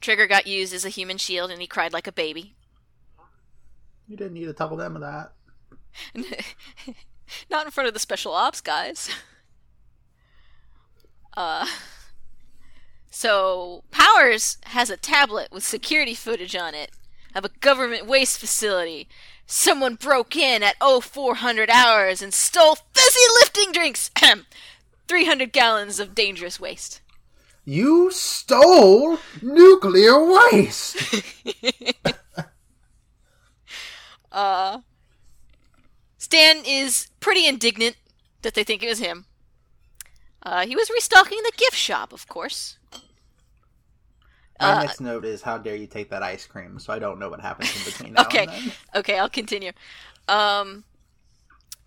Trigger 0.00 0.26
got 0.26 0.46
used 0.46 0.72
as 0.72 0.86
a 0.86 0.88
human 0.88 1.18
shield, 1.18 1.50
and 1.50 1.60
he 1.60 1.66
cried 1.66 1.92
like 1.92 2.06
a 2.06 2.12
baby. 2.12 2.54
You 4.08 4.16
didn't 4.16 4.32
need 4.32 4.46
to 4.46 4.54
tell 4.54 4.74
them 4.74 4.98
that. 5.00 5.32
Not 7.50 7.66
in 7.66 7.70
front 7.70 7.88
of 7.88 7.94
the 7.94 8.00
special 8.00 8.32
ops 8.32 8.60
guys. 8.60 9.10
Uh 11.34 11.66
so 13.08 13.84
Powers 13.90 14.58
has 14.64 14.90
a 14.90 14.98
tablet 14.98 15.50
with 15.50 15.64
security 15.64 16.12
footage 16.12 16.54
on 16.54 16.74
it 16.74 16.90
of 17.34 17.42
a 17.46 17.50
government 17.60 18.06
waste 18.06 18.38
facility. 18.38 19.08
Someone 19.54 19.96
broke 19.96 20.34
in 20.34 20.62
at 20.62 20.76
0400 20.80 21.68
hours 21.68 22.22
and 22.22 22.32
stole 22.32 22.76
fizzy 22.94 23.20
lifting 23.40 23.70
drinks. 23.70 24.10
300 25.08 25.52
gallons 25.52 26.00
of 26.00 26.14
dangerous 26.14 26.58
waste. 26.58 27.02
You 27.66 28.10
stole 28.10 29.18
nuclear 29.42 30.24
waste. 30.24 30.96
Uh 34.32 34.78
Stan 36.16 36.62
is 36.64 37.08
pretty 37.20 37.46
indignant 37.46 37.96
that 38.40 38.54
they 38.54 38.64
think 38.64 38.82
it 38.82 38.88
was 38.88 39.00
him. 39.00 39.26
Uh, 40.42 40.64
he 40.64 40.74
was 40.74 40.88
restocking 40.88 41.42
the 41.42 41.52
gift 41.58 41.76
shop, 41.76 42.14
of 42.14 42.26
course. 42.26 42.78
My 44.60 44.72
Uh, 44.72 44.82
next 44.84 45.00
note 45.00 45.24
is 45.24 45.42
how 45.42 45.58
dare 45.58 45.76
you 45.76 45.86
take 45.86 46.10
that 46.10 46.22
ice 46.22 46.46
cream? 46.46 46.78
So 46.78 46.92
I 46.92 46.98
don't 46.98 47.18
know 47.18 47.28
what 47.28 47.40
happens 47.40 47.74
in 47.76 47.84
between 47.84 48.12
now 48.14 48.22
Okay. 48.22 48.46
Okay, 48.94 49.18
I'll 49.18 49.28
continue. 49.30 49.72
Um, 50.28 50.84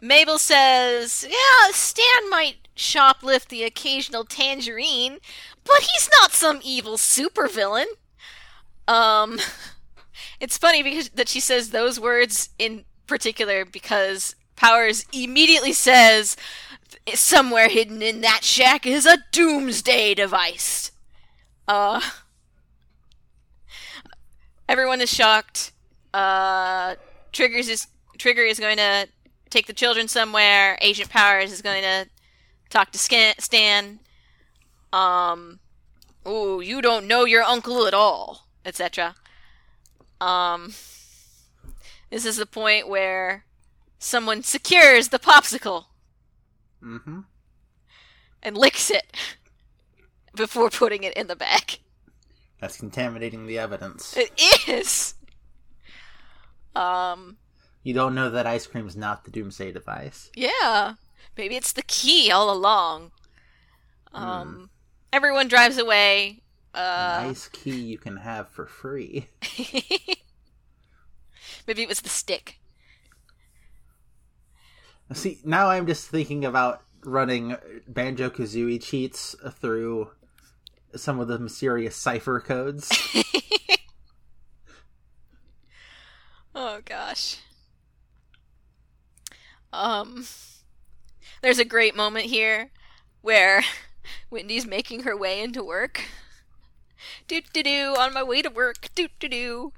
Mabel 0.02 0.38
says, 0.40 1.26
"Yeah, 1.28 1.72
Stan 1.72 2.30
might 2.30 2.68
shoplift 2.76 3.48
the 3.48 3.64
occasional 3.64 4.26
tangerine, 4.26 5.20
but 5.64 5.82
he's 5.82 6.10
not 6.20 6.34
some 6.34 6.60
evil 6.64 6.98
supervillain." 6.98 7.86
Um, 8.88 9.40
it's 10.40 10.58
funny 10.58 10.84
because 10.84 11.10
that 11.10 11.30
she 11.30 11.40
says 11.40 11.70
those 11.70 12.00
words 12.00 12.50
in 12.60 12.86
particular 13.08 13.66
because 13.66 14.36
Powers 14.56 15.06
immediately 15.14 15.74
says, 15.74 16.36
"Somewhere 17.14 17.70
hidden 17.70 18.02
in 18.02 18.22
that 18.22 18.44
shack 18.44 18.86
is 18.86 19.06
a 19.06 19.20
doomsday 19.32 20.14
device." 20.14 20.92
Uh, 21.68 22.02
everyone 24.68 25.02
is 25.02 25.12
shocked. 25.14 25.72
Uh, 26.14 26.96
Triggers 27.32 27.68
is 27.68 27.88
Trigger 28.18 28.44
is 28.44 28.60
going 28.60 28.78
to 28.78 29.08
take 29.50 29.68
the 29.68 29.74
children 29.74 30.08
somewhere. 30.08 30.78
Agent 30.82 31.10
Powers 31.10 31.52
is 31.52 31.62
going 31.62 31.82
to 31.84 32.08
talk 32.70 32.92
to 32.92 32.98
Stan. 32.98 34.00
Um, 34.94 35.60
oh, 36.26 36.60
you 36.62 36.82
don't 36.82 37.08
know 37.08 37.26
your 37.26 37.44
uncle 37.44 37.86
at 37.88 37.94
all, 37.94 38.48
etc. 38.66 39.16
Um, 40.22 40.74
this 42.10 42.26
is 42.26 42.38
the 42.38 42.46
point 42.46 42.88
where 42.88 43.44
someone 44.00 44.44
secures 44.44 45.10
the 45.10 45.20
popsicle 45.20 45.86
Mm-hmm. 46.84 47.22
and 48.44 48.56
licks 48.58 48.92
it 48.92 49.18
before 50.36 50.70
putting 50.70 51.04
it 51.04 51.18
in 51.18 51.26
the 51.26 51.36
bag. 51.36 51.80
That's 52.66 52.78
contaminating 52.80 53.46
the 53.46 53.60
evidence. 53.60 54.18
It 54.18 54.32
is. 54.68 55.14
Um, 56.76 57.38
You 57.84 57.94
don't 57.94 58.16
know 58.16 58.32
that 58.32 58.48
ice 58.48 58.66
cream's 58.66 58.96
not 58.96 59.24
the 59.24 59.30
doomsday 59.30 59.72
device. 59.72 60.32
Yeah. 60.36 60.96
Maybe 61.38 61.56
it's 61.56 61.74
the 61.74 61.84
key 61.84 62.32
all 62.32 62.50
along. 62.52 63.12
Um 64.14 64.72
everyone 65.14 65.48
drives 65.48 65.78
away. 65.78 66.42
An 66.74 66.82
Uh 66.82 67.30
ice 67.30 67.50
key 67.50 67.80
you 67.80 68.00
can 68.00 68.18
have 68.18 68.50
for 68.50 68.66
free. 68.66 69.28
maybe 71.68 71.84
it 71.84 71.88
was 71.88 72.02
the 72.02 72.10
stick. 72.10 72.58
See, 75.14 75.38
now 75.46 75.70
I'm 75.70 75.86
just 75.86 76.08
thinking 76.10 76.44
about 76.44 76.82
running 77.04 77.58
Banjo 77.88 78.32
Kazooie 78.32 78.82
cheats 78.82 79.36
through 79.52 80.10
some 80.96 81.20
of 81.20 81.28
the 81.28 81.40
mysterious 81.40 81.96
cipher 81.96 82.40
codes. 82.40 82.90
Oh 86.54 86.80
gosh. 86.86 87.38
Um 89.74 90.26
There's 91.42 91.60
a 91.60 91.66
great 91.66 91.96
moment 91.96 92.28
here 92.28 92.72
where 93.22 93.64
Wendy's 94.30 94.66
making 94.66 95.04
her 95.04 95.18
way 95.18 95.42
into 95.42 95.64
work. 95.64 96.04
Do 97.28 97.42
do 97.54 97.62
do 97.64 97.96
on 97.98 98.14
my 98.14 98.24
way 98.24 98.42
to 98.42 98.50
work. 98.50 98.90
Do 98.96 99.08
do 99.20 99.28
do. 99.28 99.74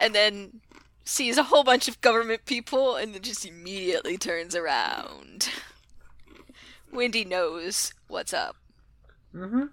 And 0.00 0.14
then 0.14 0.60
sees 1.04 1.38
a 1.38 1.44
whole 1.44 1.64
bunch 1.64 1.88
of 1.88 2.00
government 2.00 2.44
people 2.46 2.96
and 2.96 3.14
then 3.14 3.22
just 3.22 3.46
immediately 3.46 4.16
turns 4.18 4.54
around. 4.56 5.48
Wendy 6.92 7.24
knows 7.24 7.92
what's 8.08 8.32
up. 8.32 8.56
mm-hmm. 9.34 9.66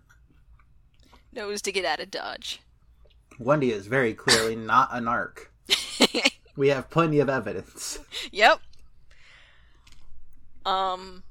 Knows 1.38 1.62
to 1.62 1.72
get 1.72 1.86
out 1.86 2.00
of 2.00 2.12
Dodge. 2.12 2.60
Wendy 3.40 3.72
is 3.72 3.88
very 3.88 4.16
clearly 4.16 4.56
not 4.56 4.90
a 4.92 4.98
narc. 4.98 5.48
We 6.58 6.70
have 6.70 6.90
plenty 6.90 7.20
of 7.20 7.30
evidence. 7.30 8.00
Yep. 8.32 8.60
Um 10.66 11.22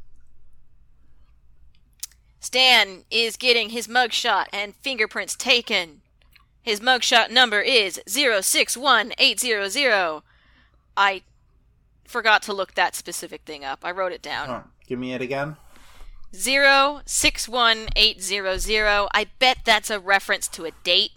Stan 2.38 3.03
is 3.11 3.37
getting 3.37 3.71
his 3.71 3.88
mugshot 3.88 4.47
and 4.53 4.77
fingerprints 4.77 5.35
taken. 5.35 6.03
His 6.62 6.79
mugshot 6.79 7.31
number 7.31 7.61
is 7.61 8.01
061800. 8.07 10.23
I 10.97 11.23
forgot 12.05 12.42
to 12.42 12.53
look 12.53 12.75
that 12.75 12.95
specific 12.95 13.42
thing 13.42 13.64
up. 13.64 13.81
I 13.83 13.90
wrote 13.90 14.12
it 14.12 14.23
down. 14.23 14.49
Oh, 14.49 14.62
give 14.87 15.01
me 15.01 15.12
it 15.12 15.21
again. 15.21 15.57
Zero 16.34 17.00
six 17.06 17.48
one 17.48 17.88
eight 17.96 18.20
zero 18.22 18.58
zero. 18.58 19.08
I 19.14 19.26
bet 19.38 19.58
that's 19.64 19.90
a 19.90 19.98
reference 20.00 20.48
to 20.48 20.64
a 20.66 20.70
date. 20.84 21.12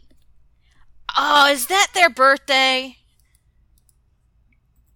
Oh, 1.17 1.47
is 1.51 1.67
that 1.67 1.87
their 1.93 2.09
birthday? 2.09 2.97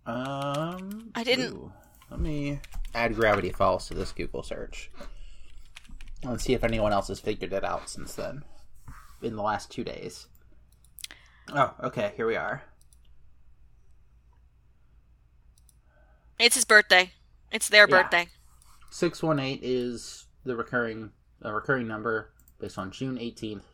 Um, 0.06 1.12
I 1.15 1.23
didn't- 1.23 1.54
ooh, 1.54 1.73
let 2.10 2.19
me 2.19 2.60
add 2.93 3.15
Gravity 3.15 3.52
Falls 3.52 3.88
to 3.88 3.93
this 3.93 4.12
Google 4.12 4.43
search. 4.43 4.91
Let's 6.23 6.43
see 6.43 6.54
if 6.54 6.63
anyone 6.63 6.93
else 6.93 7.08
has 7.08 7.19
figured 7.19 7.52
it 7.54 7.63
out 7.63 7.89
since 7.89 8.13
then. 8.13 8.43
In 9.21 9.36
the 9.36 9.41
last 9.41 9.71
two 9.71 9.84
days. 9.84 10.28
Oh, 11.49 11.73
okay. 11.84 12.13
Here 12.15 12.28
we 12.28 12.36
are. 12.36 12.63
It's 16.39 16.56
his 16.56 16.65
birthday. 16.65 17.12
It's 17.52 17.69
their 17.69 17.88
Yeah. 17.89 18.02
birthday. 18.04 18.28
Six 18.94 19.24
one 19.24 19.40
eight 19.40 19.62
is 19.64 20.28
the 20.46 20.56
recurring 20.56 21.14
a 21.42 21.52
recurring 21.52 21.88
number 21.88 22.30
based 22.60 22.78
on 22.78 22.92
June 22.92 23.18
eighteenth. 23.18 23.66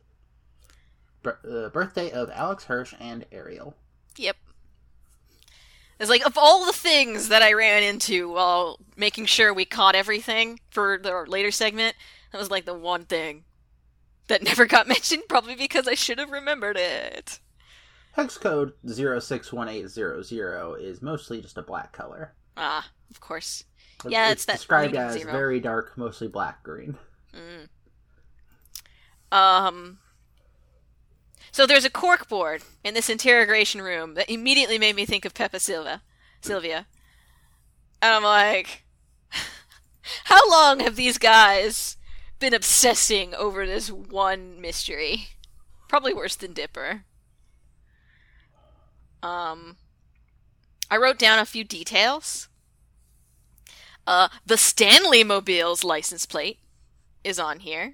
Bir- 1.24 1.40
uh, 1.44 1.68
birthday 1.68 2.10
of 2.10 2.32
Alex 2.34 2.64
Hirsch 2.64 2.94
and 3.02 3.26
Ariel. 3.30 3.76
Yep. 4.16 4.38
It's 6.00 6.10
like 6.10 6.26
of 6.26 6.38
all 6.38 6.66
the 6.66 6.72
things 6.72 7.28
that 7.28 7.42
I 7.42 7.52
ran 7.52 7.84
into 7.84 8.30
while 8.30 8.80
making 8.96 9.26
sure 9.26 9.54
we 9.54 9.66
caught 9.66 9.94
everything 9.94 10.62
for 10.70 10.98
the 10.98 11.26
later 11.28 11.52
segment, 11.52 11.98
that 12.32 12.38
was 12.38 12.50
like 12.50 12.64
the 12.64 12.74
one 12.74 13.04
thing 13.04 13.44
that 14.28 14.42
never 14.42 14.66
got 14.66 14.88
mentioned, 14.88 15.24
probably 15.28 15.56
because 15.56 15.86
I 15.86 15.96
should 15.96 16.20
have 16.20 16.32
remembered 16.32 16.78
it. 16.78 17.40
Hex 18.14 18.38
code 18.38 18.72
061800 18.88 20.80
is 20.80 21.02
mostly 21.02 21.42
just 21.42 21.58
a 21.58 21.62
black 21.62 21.92
color. 21.92 22.32
Ah, 22.56 22.90
of 23.12 23.20
course. 23.20 23.66
Yeah, 24.08 24.32
it's 24.32 24.46
that 24.46 24.58
described 24.58 24.96
as 24.96 25.14
zero. 25.14 25.32
very 25.32 25.60
dark, 25.60 25.98
mostly 25.98 26.28
black 26.28 26.64
green. 26.64 26.98
Um. 29.32 30.00
So 31.52 31.66
there's 31.66 31.86
a 31.86 31.90
cork 31.90 32.30
board 32.30 32.64
in 32.84 32.94
this 32.94 33.10
interrogation 33.10 33.82
room 33.82 34.14
that 34.14 34.30
immediately 34.30 34.78
made 34.78 34.96
me 34.96 35.06
think 35.06 35.26
of 35.26 35.34
Pepe 35.34 35.60
Silva, 35.60 36.02
Sylvia, 36.42 36.88
and 38.02 38.14
I'm 38.14 38.24
like, 38.24 38.86
how 40.26 40.50
long 40.50 40.80
have 40.80 40.96
these 40.96 41.18
guys 41.18 41.98
been 42.40 42.54
obsessing 42.54 43.34
over 43.36 43.66
this 43.66 43.92
one 43.92 44.62
mystery? 44.62 45.28
Probably 45.88 46.14
worse 46.14 46.36
than 46.36 46.54
Dipper. 46.54 47.04
Um, 49.22 49.78
I 50.90 50.98
wrote 50.98 51.18
down 51.18 51.40
a 51.40 51.46
few 51.46 51.64
details. 51.64 52.49
Uh, 54.10 54.28
the 54.44 54.58
Stanley 54.58 55.24
Mobile's 55.24 55.84
license 55.84 56.26
plate 56.26 56.58
is 57.24 57.38
on 57.38 57.60
here 57.60 57.94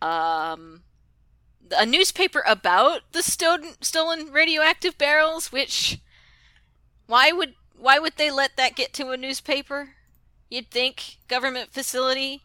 um 0.00 0.82
a 1.76 1.84
newspaper 1.84 2.42
about 2.46 3.02
the 3.12 3.22
stolen 3.22 3.72
stolen 3.82 4.32
radioactive 4.32 4.96
barrels 4.96 5.52
which 5.52 5.98
why 7.06 7.30
would 7.30 7.54
why 7.78 7.98
would 7.98 8.14
they 8.16 8.30
let 8.30 8.56
that 8.56 8.74
get 8.74 8.94
to 8.94 9.10
a 9.10 9.16
newspaper 9.18 9.90
you'd 10.48 10.70
think 10.70 11.16
government 11.28 11.72
facility 11.72 12.42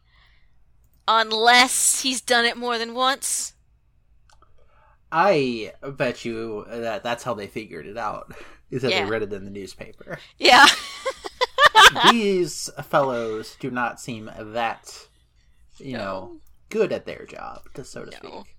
unless 1.08 2.02
he's 2.02 2.20
done 2.20 2.44
it 2.44 2.58
more 2.58 2.78
than 2.78 2.94
once 2.94 3.54
I 5.12 5.74
bet 5.98 6.26
you 6.26 6.66
that 6.70 7.04
that's 7.04 7.24
how 7.24 7.34
they 7.34 7.48
figured 7.48 7.86
it 7.86 7.98
out. 7.98 8.34
Is 8.72 8.82
that 8.84 8.92
Yeah. 8.92 9.04
they 9.04 9.10
read 9.12 9.24
it 9.24 9.34
in 9.34 9.44
the 9.44 9.52
newspaper. 9.52 10.18
yeah 10.38 10.66
These 12.12 12.70
fellows 12.84 13.56
do 13.60 13.70
not 13.72 14.00
seem 14.00 14.30
that, 14.38 15.08
you 15.78 15.98
know, 15.98 16.38
good 16.70 16.92
at 16.92 17.06
their 17.06 17.26
job, 17.26 17.62
to 17.74 17.84
so 17.84 18.06
to 18.06 18.12
No. 18.12 18.18
speak. 18.44 18.56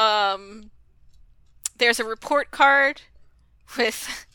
um 0.00 0.70
there's 1.76 1.98
a 2.00 2.04
report 2.04 2.50
card 2.50 3.02
with 3.78 4.26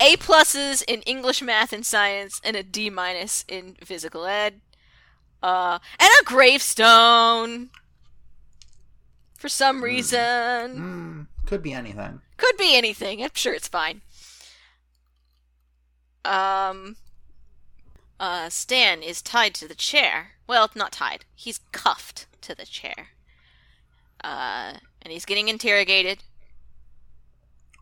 A 0.00 0.16
pluses 0.16 0.82
in 0.86 1.02
English, 1.02 1.40
math, 1.42 1.72
and 1.72 1.84
science, 1.86 2.40
and 2.44 2.56
a 2.56 2.62
D 2.62 2.90
minus 2.90 3.44
in 3.48 3.76
physical 3.84 4.24
ed. 4.26 4.60
Uh, 5.42 5.78
and 6.00 6.10
a 6.20 6.24
gravestone. 6.24 7.70
For 9.36 9.48
some 9.48 9.84
reason. 9.84 10.76
Hmm, 10.76 11.22
could 11.46 11.62
be 11.62 11.72
anything. 11.72 12.20
Could 12.38 12.56
be 12.56 12.74
anything. 12.76 13.22
I'm 13.22 13.30
sure 13.34 13.52
it's 13.54 13.68
fine. 13.68 14.00
Um, 16.24 16.96
uh, 18.18 18.48
Stan 18.48 19.02
is 19.02 19.20
tied 19.22 19.54
to 19.54 19.68
the 19.68 19.74
chair. 19.74 20.32
Well, 20.46 20.70
not 20.74 20.92
tied. 20.92 21.24
He's 21.34 21.60
cuffed 21.72 22.26
to 22.42 22.54
the 22.54 22.66
chair. 22.66 23.08
Uh, 24.22 24.74
and 25.02 25.12
he's 25.12 25.24
getting 25.24 25.48
interrogated. 25.48 26.22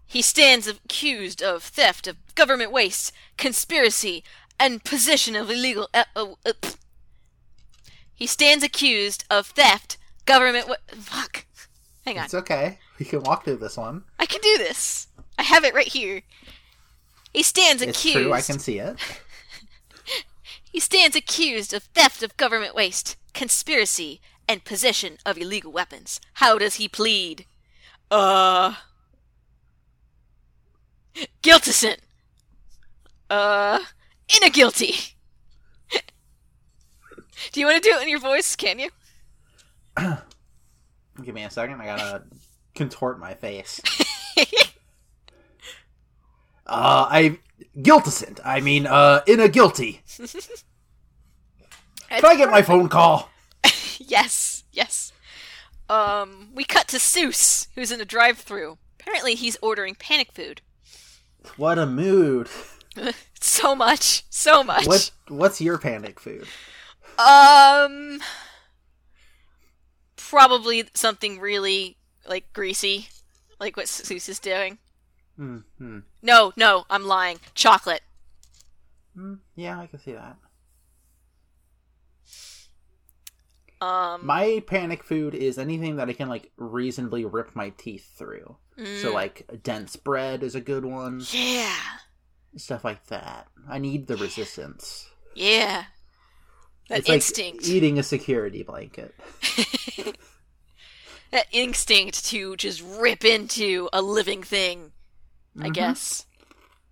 He 0.06 0.22
stands 0.22 0.66
accused 0.66 1.42
of 1.42 1.62
theft 1.62 2.06
of 2.06 2.16
government 2.34 2.72
waste, 2.72 3.12
conspiracy, 3.36 4.24
and 4.58 4.84
possession 4.84 5.34
of 5.36 5.50
illegal. 5.50 5.88
Uh, 5.94 6.04
uh, 6.14 6.26
uh, 6.44 6.52
he 8.14 8.26
stands 8.26 8.62
accused 8.62 9.24
of 9.30 9.46
theft, 9.46 9.96
government. 10.26 10.68
Wa- 10.68 10.76
Fuck. 10.88 11.46
Hang 12.04 12.18
on. 12.18 12.24
It's 12.24 12.34
okay. 12.34 12.78
We 12.98 13.06
can 13.06 13.22
walk 13.22 13.44
through 13.44 13.56
this 13.56 13.76
one. 13.76 14.04
I 14.18 14.26
can 14.26 14.40
do 14.42 14.58
this. 14.58 15.06
I 15.38 15.42
have 15.44 15.64
it 15.64 15.74
right 15.74 15.88
here. 15.88 16.22
He 17.32 17.42
stands 17.42 17.82
It's 17.82 17.98
accused. 17.98 18.18
true. 18.18 18.32
I 18.32 18.40
can 18.42 18.58
see 18.58 18.78
it. 18.78 18.96
He 20.72 20.80
stands 20.80 21.14
accused 21.14 21.74
of 21.74 21.82
theft 21.82 22.22
of 22.22 22.34
government 22.38 22.74
waste, 22.74 23.16
conspiracy, 23.34 24.22
and 24.48 24.64
possession 24.64 25.18
of 25.26 25.36
illegal 25.36 25.70
weapons. 25.70 26.18
How 26.34 26.56
does 26.56 26.76
he 26.76 26.88
plead? 26.88 27.44
Uh. 28.10 28.76
Guiltison. 31.42 31.98
Uh. 33.28 33.80
In 34.34 34.42
a 34.44 34.48
guilty. 34.50 34.94
do 37.52 37.60
you 37.60 37.66
want 37.66 37.82
to 37.82 37.86
do 37.90 37.94
it 37.94 38.02
in 38.04 38.08
your 38.08 38.18
voice? 38.18 38.56
Can 38.56 38.78
you? 38.78 38.88
Give 41.22 41.34
me 41.34 41.44
a 41.44 41.50
second. 41.50 41.82
I 41.82 41.84
gotta 41.84 42.22
contort 42.74 43.20
my 43.20 43.34
face. 43.34 43.78
Uh, 46.72 47.06
I 47.10 47.38
guilticent. 47.76 48.40
I 48.44 48.60
mean, 48.60 48.86
uh, 48.86 49.20
in 49.26 49.40
a 49.40 49.48
guilty. 49.48 50.00
Can 52.08 52.24
I 52.24 52.36
get 52.36 52.50
my 52.50 52.62
phone 52.62 52.88
call? 52.88 53.30
yes, 53.98 54.64
yes. 54.72 55.12
Um, 55.90 56.48
we 56.54 56.64
cut 56.64 56.88
to 56.88 56.96
Soos, 56.96 57.68
who's 57.74 57.92
in 57.92 58.00
a 58.00 58.06
drive-through. 58.06 58.78
Apparently, 58.98 59.34
he's 59.34 59.58
ordering 59.60 59.94
panic 59.94 60.32
food. 60.32 60.62
What 61.56 61.78
a 61.78 61.86
mood. 61.86 62.48
So 63.44 63.74
much, 63.74 64.24
so 64.30 64.62
much. 64.62 64.86
What 64.86 65.10
What's 65.26 65.60
your 65.60 65.76
panic 65.76 66.20
food? 66.20 66.46
Um, 67.18 68.20
probably 70.16 70.84
something 70.94 71.40
really 71.40 71.96
like 72.28 72.52
greasy, 72.52 73.08
like 73.58 73.76
what 73.76 73.86
Soos 73.86 74.28
is 74.28 74.38
doing. 74.38 74.78
Hmm. 75.36 75.98
No, 76.22 76.52
no, 76.56 76.84
I'm 76.90 77.04
lying. 77.04 77.38
Chocolate. 77.54 78.02
Mm, 79.16 79.38
yeah, 79.56 79.78
I 79.80 79.86
can 79.86 79.98
see 79.98 80.12
that. 80.12 80.36
Um, 83.80 84.24
My 84.24 84.62
panic 84.66 85.02
food 85.02 85.34
is 85.34 85.58
anything 85.58 85.96
that 85.96 86.08
I 86.08 86.12
can 86.12 86.28
like 86.28 86.52
reasonably 86.56 87.24
rip 87.24 87.56
my 87.56 87.70
teeth 87.70 88.12
through. 88.16 88.56
So 88.76 88.84
mm, 88.84 89.12
like 89.12 89.60
dense 89.62 89.96
bread 89.96 90.42
is 90.42 90.54
a 90.54 90.60
good 90.60 90.84
one. 90.84 91.20
yeah, 91.30 91.76
Stuff 92.56 92.84
like 92.84 93.06
that. 93.08 93.48
I 93.68 93.78
need 93.78 94.06
the 94.06 94.16
resistance. 94.16 95.08
yeah. 95.34 95.84
That 96.88 97.00
it's 97.00 97.08
instinct. 97.08 97.62
like 97.62 97.70
eating 97.72 97.98
a 97.98 98.02
security 98.02 98.62
blanket. 98.64 99.14
that 101.30 101.46
instinct 101.52 102.26
to 102.26 102.56
just 102.56 102.82
rip 102.82 103.24
into 103.24 103.88
a 103.92 104.02
living 104.02 104.42
thing, 104.42 104.92
I 105.60 105.68
Mhm. 105.68 105.70
guess. 105.70 106.26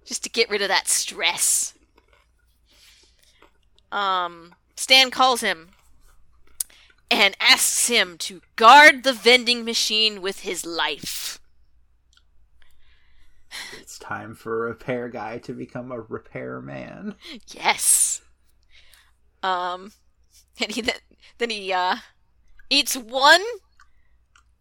Just 0.05 0.23
to 0.25 0.31
get 0.31 0.51
rid 0.51 0.63
of 0.63 0.69
that 0.69 0.89
stress. 0.89 1.75
Um, 3.93 4.55
Stan 4.77 5.11
calls 5.11 5.41
him 5.41 5.71
and 7.11 7.37
asks 7.41 7.89
him 7.89 8.17
to 8.19 8.43
guard 8.57 9.03
the 9.05 9.13
vending 9.13 9.65
machine 9.65 10.21
with 10.23 10.41
his 10.41 10.65
life. 10.65 11.41
It's 13.73 13.99
time 13.99 14.35
for 14.35 14.67
a 14.67 14.71
repair 14.71 15.09
guy 15.09 15.39
to 15.39 15.53
become 15.53 15.91
a 15.93 16.01
repair 16.01 16.61
man. 16.61 17.17
Yes. 17.49 18.23
Um, 19.43 19.93
and 20.61 20.73
he 20.73 20.81
then, 20.83 20.97
then 21.39 21.51
he 21.51 21.73
uh 21.73 21.97
eats 22.71 22.97
one 22.97 23.43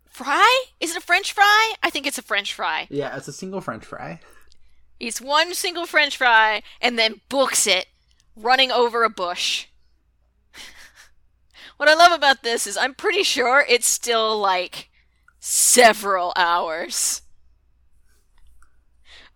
fry. 0.10 0.66
Is 0.80 0.92
it 0.92 0.98
a 0.98 1.06
French 1.06 1.32
fry? 1.34 1.74
I 1.82 1.90
think 1.90 2.06
it's 2.08 2.18
a 2.18 2.22
French 2.24 2.54
fry. 2.54 2.88
Yeah, 2.90 3.16
it's 3.16 3.28
a 3.28 3.34
single 3.34 3.62
French 3.62 3.86
fry. 3.86 4.20
Eats 5.00 5.22
one 5.22 5.54
single 5.54 5.86
French 5.86 6.18
fry 6.18 6.62
and 6.82 7.00
then 7.00 7.22
books 7.30 7.66
it, 7.68 7.88
running 8.36 8.72
over 8.72 9.04
a 9.04 9.10
bush. 9.10 9.68
what 11.78 11.88
I 11.88 11.94
love 11.94 12.12
about 12.12 12.44
this 12.44 12.68
is 12.68 12.76
I'm 12.76 12.94
pretty 12.94 13.24
sure 13.24 13.66
it's 13.70 13.88
still 13.88 14.38
like 14.38 14.90
several 15.40 16.34
hours 16.36 17.22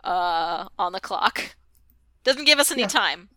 uh, 0.04 0.68
on 0.78 0.92
the 0.92 1.00
clock. 1.00 1.56
Doesn't 2.24 2.46
give 2.46 2.60
us 2.60 2.72
any 2.72 2.82
Yeah. 2.82 2.88
time. 2.88 3.30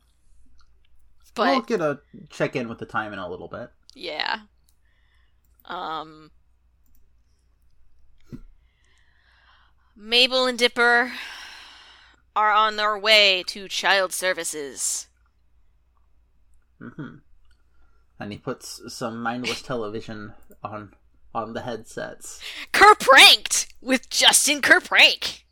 But 1.35 1.49
we'll 1.49 1.61
get 1.63 1.81
a 1.83 2.01
check 2.31 2.57
in 2.57 2.67
with 2.69 2.79
the 2.79 2.87
time 2.87 3.13
in 3.13 3.19
a 3.19 3.29
little 3.29 3.49
bit. 3.49 3.71
yeah. 3.95 4.41
Um 5.67 6.31
Mabel 9.97 10.47
and 10.47 10.59
Dipper 10.59 11.13
are 12.35 12.53
on 12.53 12.77
their 12.77 12.99
way 12.99 13.43
to 13.47 13.67
child 13.67 14.13
services. 14.13 15.09
hmm 16.79 17.17
And 18.21 18.31
he 18.33 18.39
puts 18.39 18.83
some 18.95 19.23
mindless 19.23 19.63
television 19.63 20.35
on 20.63 20.93
on 21.35 21.53
the 21.55 21.63
headsets. 21.63 22.41
Kerpranked 22.73 23.73
with 23.81 24.09
Justin 24.11 24.61
Kerprank. 24.63 25.43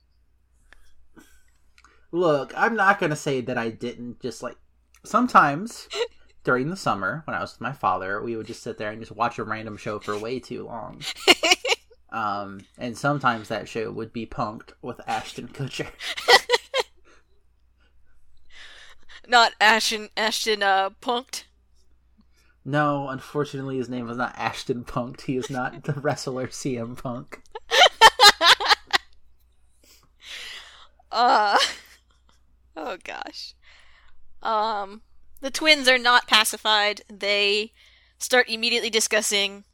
Look, 2.12 2.52
I'm 2.56 2.76
not 2.76 2.98
gonna 3.00 3.16
say 3.16 3.40
that 3.40 3.58
I 3.58 3.70
didn't 3.70 4.20
just 4.20 4.42
like 4.42 4.56
sometimes 5.04 5.88
during 6.44 6.68
the 6.68 6.76
summer 6.76 7.22
when 7.26 7.34
I 7.34 7.40
was 7.40 7.54
with 7.54 7.62
my 7.62 7.72
father, 7.72 8.22
we 8.22 8.36
would 8.36 8.46
just 8.46 8.62
sit 8.62 8.76
there 8.76 8.90
and 8.90 9.00
just 9.00 9.12
watch 9.12 9.38
a 9.38 9.44
random 9.44 9.78
show 9.78 9.98
for 9.98 10.18
way 10.18 10.38
too 10.38 10.64
long. 10.64 11.00
Um, 12.14 12.60
and 12.78 12.96
sometimes 12.96 13.48
that 13.48 13.68
show 13.68 13.90
would 13.90 14.12
be 14.12 14.24
punked 14.24 14.70
with 14.80 15.00
Ashton 15.04 15.48
Kutcher. 15.48 15.88
Not 19.26 19.52
Ashton 19.60 20.10
Ashton 20.16 20.62
uh 20.62 20.90
punked. 21.02 21.44
No, 22.64 23.08
unfortunately, 23.08 23.78
his 23.78 23.88
name 23.88 24.08
is 24.08 24.16
not 24.16 24.34
Ashton 24.36 24.84
Punked. 24.84 25.22
He 25.22 25.36
is 25.36 25.50
not 25.50 25.84
the 25.84 25.92
wrestler 26.00 26.46
CM 26.46 26.96
Punk. 26.96 27.42
Uh 31.10 31.58
Oh 32.76 32.96
gosh. 33.04 33.54
Um 34.42 35.02
the 35.40 35.50
twins 35.50 35.88
are 35.88 35.98
not 35.98 36.26
pacified. 36.26 37.02
They 37.08 37.72
start 38.18 38.48
immediately 38.48 38.90
discussing 38.90 39.64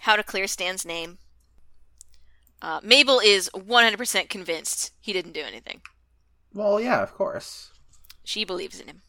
how 0.00 0.16
to 0.16 0.22
clear 0.22 0.46
Stan's 0.46 0.84
name. 0.84 1.18
Uh, 2.64 2.80
Mabel 2.82 3.20
is 3.20 3.50
100% 3.54 4.30
convinced 4.30 4.92
he 4.98 5.12
didn't 5.12 5.32
do 5.32 5.42
anything. 5.42 5.82
Well, 6.54 6.80
yeah, 6.80 7.02
of 7.02 7.12
course. 7.12 7.72
She 8.24 8.46
believes 8.46 8.80
in 8.80 8.86
him. 8.86 9.02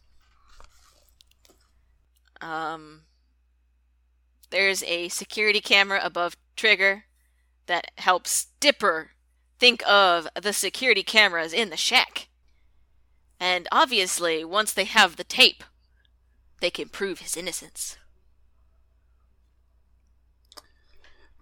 Um, 2.41 3.03
there's 4.49 4.83
a 4.83 5.07
security 5.07 5.61
camera 5.61 6.01
above 6.03 6.35
Trigger 6.57 7.05
that 7.67 7.91
helps 7.97 8.47
Dipper 8.59 9.11
think 9.57 9.81
of 9.87 10.27
the 10.35 10.51
security 10.51 11.03
cameras 11.03 11.53
in 11.53 11.69
the 11.69 11.77
shack. 11.77 12.27
And 13.39 13.69
obviously, 13.71 14.43
once 14.43 14.73
they 14.73 14.83
have 14.83 15.15
the 15.15 15.23
tape, 15.23 15.63
they 16.59 16.69
can 16.69 16.89
prove 16.89 17.19
his 17.19 17.37
innocence. 17.37 17.95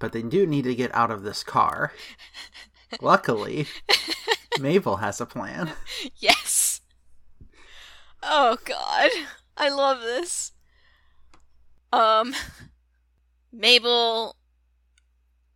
But 0.03 0.11
they 0.11 0.21
do 0.21 0.45
need 0.45 0.65
to 0.65 0.75
get 0.75 0.93
out 0.93 1.11
of 1.11 1.23
this 1.23 1.45
car. 1.45 1.93
Luckily, 2.99 3.67
Mabel 4.59 4.97
has 4.97 5.21
a 5.21 5.25
plan. 5.25 5.71
Yes. 6.17 6.81
Oh 8.21 8.57
god. 8.65 9.11
I 9.55 9.69
love 9.69 10.01
this. 10.01 10.51
Um 11.93 12.35
Mabel 13.53 14.35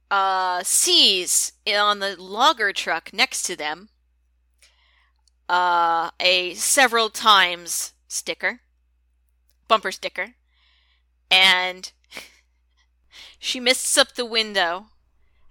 uh 0.10 0.64
sees 0.64 1.52
on 1.70 2.00
the 2.00 2.16
logger 2.18 2.72
truck 2.72 3.12
next 3.12 3.44
to 3.48 3.58
them 3.58 3.90
uh 5.50 6.12
a 6.22 6.54
several 6.54 7.10
times 7.10 7.92
sticker. 8.08 8.62
Bumper 9.68 9.92
sticker. 9.92 10.36
And 11.30 11.92
she 13.40 13.60
mists 13.60 13.98
up 13.98 14.14
the 14.14 14.26
window 14.26 14.88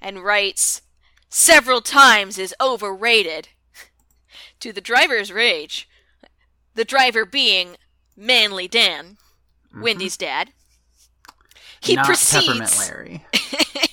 and 0.01 0.25
writes 0.25 0.83
several 1.29 1.81
times 1.81 2.39
is 2.39 2.55
overrated 2.61 3.49
to 4.61 4.73
the 4.73 4.81
driver's 4.81 5.33
rage, 5.33 5.89
the 6.75 6.85
driver 6.85 7.25
being 7.25 7.77
Manly 8.17 8.69
Dan, 8.69 9.19
Mhm. 9.75 9.83
Wendy's 9.83 10.17
dad. 10.17 10.53
He 11.81 11.95
Not 11.97 12.07
proceeds. 12.07 12.47
Peppermint 12.47 12.79
Larry. 12.79 13.27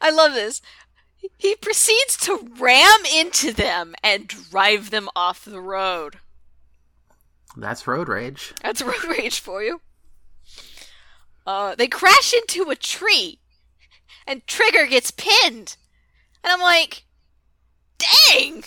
I 0.00 0.10
love 0.10 0.32
this. 0.34 0.62
He 1.36 1.54
proceeds 1.56 2.16
to 2.18 2.50
ram 2.58 3.00
into 3.14 3.52
them 3.52 3.94
and 4.02 4.26
drive 4.26 4.90
them 4.90 5.08
off 5.14 5.44
the 5.44 5.60
road. 5.60 6.18
That's 7.56 7.86
road 7.86 8.08
rage. 8.08 8.54
That's 8.62 8.80
road 8.80 9.04
rage 9.04 9.40
for 9.40 9.62
you. 9.62 9.82
Uh, 11.46 11.74
they 11.74 11.86
crash 11.86 12.32
into 12.32 12.70
a 12.70 12.76
tree, 12.76 13.40
and 14.26 14.46
Trigger 14.46 14.86
gets 14.86 15.10
pinned. 15.10 15.76
And 16.44 16.52
I'm 16.52 16.60
like, 16.60 17.04
dang! 17.98 18.64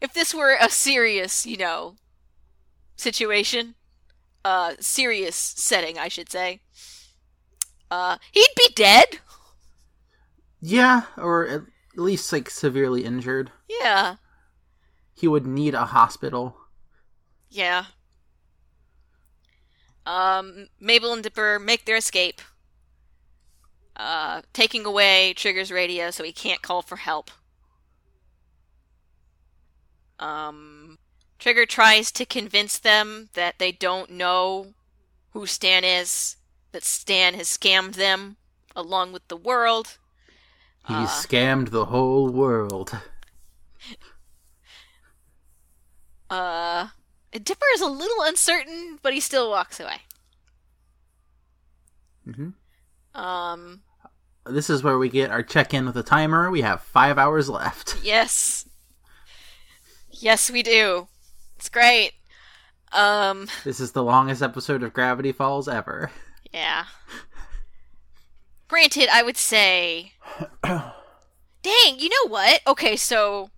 If 0.00 0.12
this 0.14 0.34
were 0.34 0.56
a 0.60 0.70
serious, 0.70 1.44
you 1.46 1.56
know, 1.56 1.96
situation, 2.96 3.74
uh, 4.44 4.74
serious 4.80 5.34
setting, 5.36 5.98
I 5.98 6.08
should 6.08 6.30
say, 6.30 6.60
uh, 7.90 8.18
he'd 8.32 8.48
be 8.56 8.68
dead. 8.74 9.18
Yeah, 10.60 11.02
or 11.16 11.46
at 11.46 11.62
least 11.96 12.32
like 12.32 12.50
severely 12.50 13.04
injured. 13.04 13.50
Yeah, 13.68 14.16
He 15.14 15.28
would 15.28 15.46
need 15.46 15.74
a 15.74 15.86
hospital. 15.86 16.56
yeah. 17.50 17.84
Um, 20.08 20.68
Mabel 20.80 21.12
and 21.12 21.22
Dipper 21.22 21.58
make 21.58 21.84
their 21.84 21.96
escape, 21.96 22.40
uh, 23.94 24.40
taking 24.54 24.86
away 24.86 25.34
Trigger's 25.34 25.70
radio 25.70 26.10
so 26.10 26.24
he 26.24 26.32
can't 26.32 26.62
call 26.62 26.80
for 26.80 26.96
help. 26.96 27.30
Um, 30.18 30.98
Trigger 31.38 31.66
tries 31.66 32.10
to 32.12 32.24
convince 32.24 32.78
them 32.78 33.28
that 33.34 33.58
they 33.58 33.70
don't 33.70 34.10
know 34.10 34.72
who 35.32 35.44
Stan 35.46 35.84
is, 35.84 36.36
that 36.72 36.84
Stan 36.84 37.34
has 37.34 37.46
scammed 37.46 37.96
them 37.96 38.38
along 38.74 39.12
with 39.12 39.28
the 39.28 39.36
world. 39.36 39.98
He 40.86 40.94
Uh. 40.94 41.06
scammed 41.06 41.68
the 41.70 41.84
whole 41.84 42.30
world. 42.30 42.98
Uh, 46.30 46.88
Dipper 47.32 47.66
is 47.74 47.80
a 47.80 47.86
little 47.86 48.22
uncertain, 48.22 48.98
but 49.02 49.12
he 49.12 49.20
still 49.20 49.50
walks 49.50 49.78
away. 49.80 50.00
hmm 52.24 52.50
Um, 53.14 53.82
This 54.46 54.70
is 54.70 54.82
where 54.82 54.98
we 54.98 55.08
get 55.08 55.30
our 55.30 55.42
check 55.42 55.74
in 55.74 55.86
with 55.86 55.96
a 55.96 56.02
timer. 56.02 56.50
We 56.50 56.62
have 56.62 56.82
five 56.82 57.18
hours 57.18 57.48
left. 57.48 57.96
yes. 58.02 58.66
Yes, 60.10 60.50
we 60.50 60.62
do. 60.62 61.08
It's 61.56 61.68
great. 61.68 62.12
Um, 62.92 63.48
This 63.64 63.80
is 63.80 63.92
the 63.92 64.02
longest 64.02 64.42
episode 64.42 64.82
of 64.82 64.92
Gravity 64.94 65.32
Falls 65.32 65.68
ever. 65.68 66.10
yeah. 66.52 66.84
Granted, 68.68 69.08
I 69.12 69.22
would 69.22 69.36
say. 69.36 70.12
Dang, 70.62 71.98
you 71.98 72.08
know 72.08 72.28
what? 72.30 72.60
Okay, 72.66 72.96
so. 72.96 73.50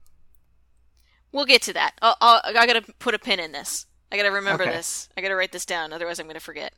We'll 1.33 1.45
get 1.47 1.63
to 1.63 1.73
that. 1.75 1.93
I'll, 2.03 2.17
I'll, 2.21 2.41
I 2.45 2.67
gotta 2.67 2.83
put 2.99 3.15
a 3.15 3.19
pin 3.19 3.39
in 3.41 3.53
this. 3.53 3.87
I 4.13 4.17
gotta 4.17 4.33
remember 4.33 4.65
Okay. 4.65 4.73
this. 4.73 5.09
I 5.17 5.21
gotta 5.21 5.37
write 5.37 5.53
this 5.53 5.65
down, 5.65 5.93
otherwise, 5.93 6.19
I'm 6.19 6.27
gonna 6.27 6.41
forget. 6.41 6.73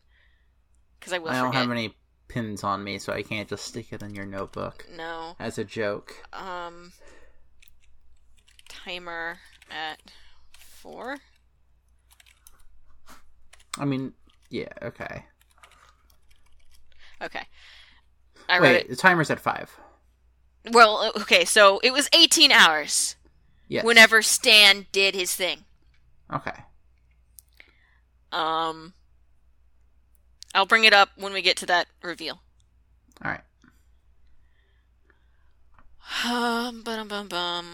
Because 1.01 1.13
I 1.13 1.19
will 1.19 1.31
I 1.31 1.35
don't 1.35 1.47
forget. 1.49 1.63
have 1.63 1.71
any 1.71 1.95
pins 2.29 2.63
on 2.65 2.85
me, 2.85 2.99
so 2.99 3.13
I 3.13 3.23
can't 3.23 3.49
just 3.49 3.65
stick 3.65 3.93
it 3.93 4.03
in 4.03 4.15
your 4.15 4.27
notebook 4.27 4.87
No. 4.95 5.37
as 5.39 5.59
a 5.59 5.65
joke. 5.65 6.15
Um. 6.33 6.93
Timer 8.69 9.39
at 9.71 10.01
four. 10.59 11.19
I 13.79 13.85
mean, 13.85 14.13
yeah, 14.51 14.69
okay. 14.83 15.25
Okay. 17.23 17.43
I 18.49 18.61
Wait, 18.61 18.89
the 18.91 18.97
timer's 18.97 19.31
at 19.31 19.41
five. 19.41 19.75
Well, 20.73 21.13
okay, 21.23 21.45
so 21.45 21.81
it 21.83 21.93
was 21.93 22.09
18 22.13 22.53
hours 22.53 23.17
Yes. 23.73 23.85
whenever 23.85 24.23
Stan 24.23 24.87
did 24.93 25.15
his 25.15 25.35
thing. 25.35 25.65
Okay. 26.33 26.65
Um. 28.31 28.95
I'll 30.55 30.67
bring 30.67 30.85
it 30.85 30.93
up 30.93 31.11
when 31.17 31.33
we 31.33 31.41
get 31.41 31.57
to 31.59 31.67
that 31.67 31.87
reveal. 32.03 32.43
All 33.25 33.31
right. 33.31 33.41
Um, 36.27 36.83
bum, 36.83 37.09
bum, 37.09 37.29
bum. 37.29 37.67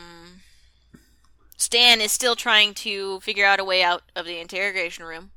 Stan 1.56 2.00
is 2.00 2.12
still 2.12 2.36
trying 2.36 2.72
to 2.74 3.18
figure 3.20 3.44
out 3.44 3.58
a 3.58 3.64
way 3.64 3.82
out 3.82 4.02
of 4.14 4.26
the 4.26 4.38
interrogation 4.38 5.04
room. 5.04 5.32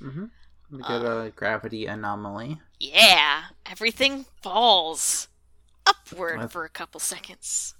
Mm-hmm. 0.00 0.26
We 0.70 0.82
get 0.82 1.02
a 1.02 1.32
gravity 1.34 1.86
anomaly. 1.86 2.60
Yeah, 2.78 3.44
everything 3.64 4.26
falls 4.42 5.28
upward 5.86 6.38
What? 6.38 6.52
for 6.52 6.64
a 6.64 6.68
couple 6.68 7.00
seconds. 7.00 7.74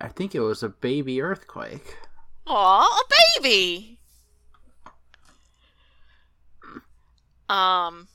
I 0.00 0.08
think 0.08 0.34
it 0.34 0.40
was 0.40 0.62
a 0.62 0.68
baby 0.68 1.20
earthquake. 1.20 1.96
Aw, 2.46 2.84
a 2.84 3.40
baby! 3.40 3.98
Um, 7.48 8.08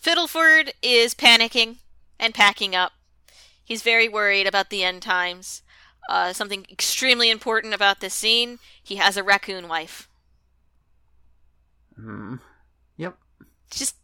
Fiddleford 0.00 0.72
is 0.82 1.14
panicking 1.14 1.76
and 2.18 2.34
packing 2.34 2.74
up. 2.74 2.92
He's 3.64 3.82
very 3.82 4.08
worried 4.08 4.46
about 4.46 4.70
the 4.70 4.82
end 4.82 5.02
times. 5.02 5.62
Uh, 6.08 6.32
something 6.32 6.66
extremely 6.70 7.30
important 7.30 7.74
about 7.74 8.00
this 8.00 8.14
scene 8.14 8.58
he 8.82 8.96
has 8.96 9.16
a 9.16 9.22
raccoon 9.22 9.68
wife. 9.68 10.08
Hmm. 11.94 12.36
Yep. 12.96 13.16
Just 13.70 13.96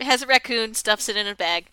has 0.00 0.22
a 0.22 0.26
raccoon, 0.26 0.74
stuffs 0.74 1.08
it 1.08 1.16
in 1.16 1.26
a 1.26 1.34
bag. 1.34 1.66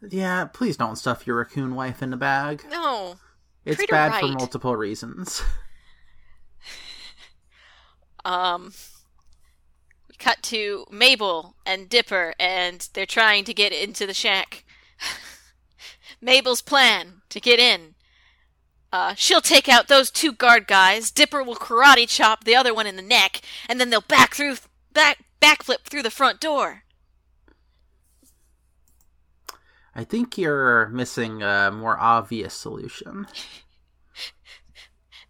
Yeah, 0.00 0.44
please 0.46 0.76
don't 0.76 0.96
stuff 0.96 1.26
your 1.26 1.36
raccoon 1.36 1.74
wife 1.74 2.02
in 2.02 2.12
a 2.12 2.16
bag. 2.16 2.64
No. 2.70 3.16
It's 3.64 3.84
bad 3.86 4.20
for 4.20 4.28
multiple 4.28 4.76
reasons. 4.76 5.42
Um, 8.24 8.72
we 10.06 10.14
cut 10.18 10.42
to 10.44 10.84
Mabel 10.90 11.54
and 11.64 11.88
Dipper, 11.88 12.34
and 12.38 12.86
they're 12.92 13.06
trying 13.06 13.44
to 13.44 13.54
get 13.54 13.72
into 13.72 14.06
the 14.06 14.12
shack. 14.12 14.64
Mabel's 16.20 16.60
plan 16.60 17.22
to 17.30 17.40
get 17.40 17.58
in. 17.58 17.94
Uh, 18.92 19.14
she'll 19.14 19.40
take 19.40 19.68
out 19.68 19.88
those 19.88 20.10
two 20.10 20.32
guard 20.32 20.66
guys. 20.66 21.10
Dipper 21.10 21.42
will 21.42 21.54
karate 21.54 22.06
chop 22.08 22.44
the 22.44 22.56
other 22.56 22.74
one 22.74 22.86
in 22.86 22.96
the 22.96 23.02
neck, 23.02 23.40
and 23.68 23.80
then 23.80 23.88
they'll 23.90 24.00
back 24.02 24.34
through, 24.34 24.56
back 24.92 25.24
backflip 25.40 25.84
through 25.84 26.02
the 26.02 26.10
front 26.10 26.40
door. 26.40 26.82
I 29.94 30.04
think 30.04 30.38
you're 30.38 30.88
missing 30.88 31.42
a 31.42 31.70
more 31.72 31.98
obvious 31.98 32.54
solution. 32.54 33.26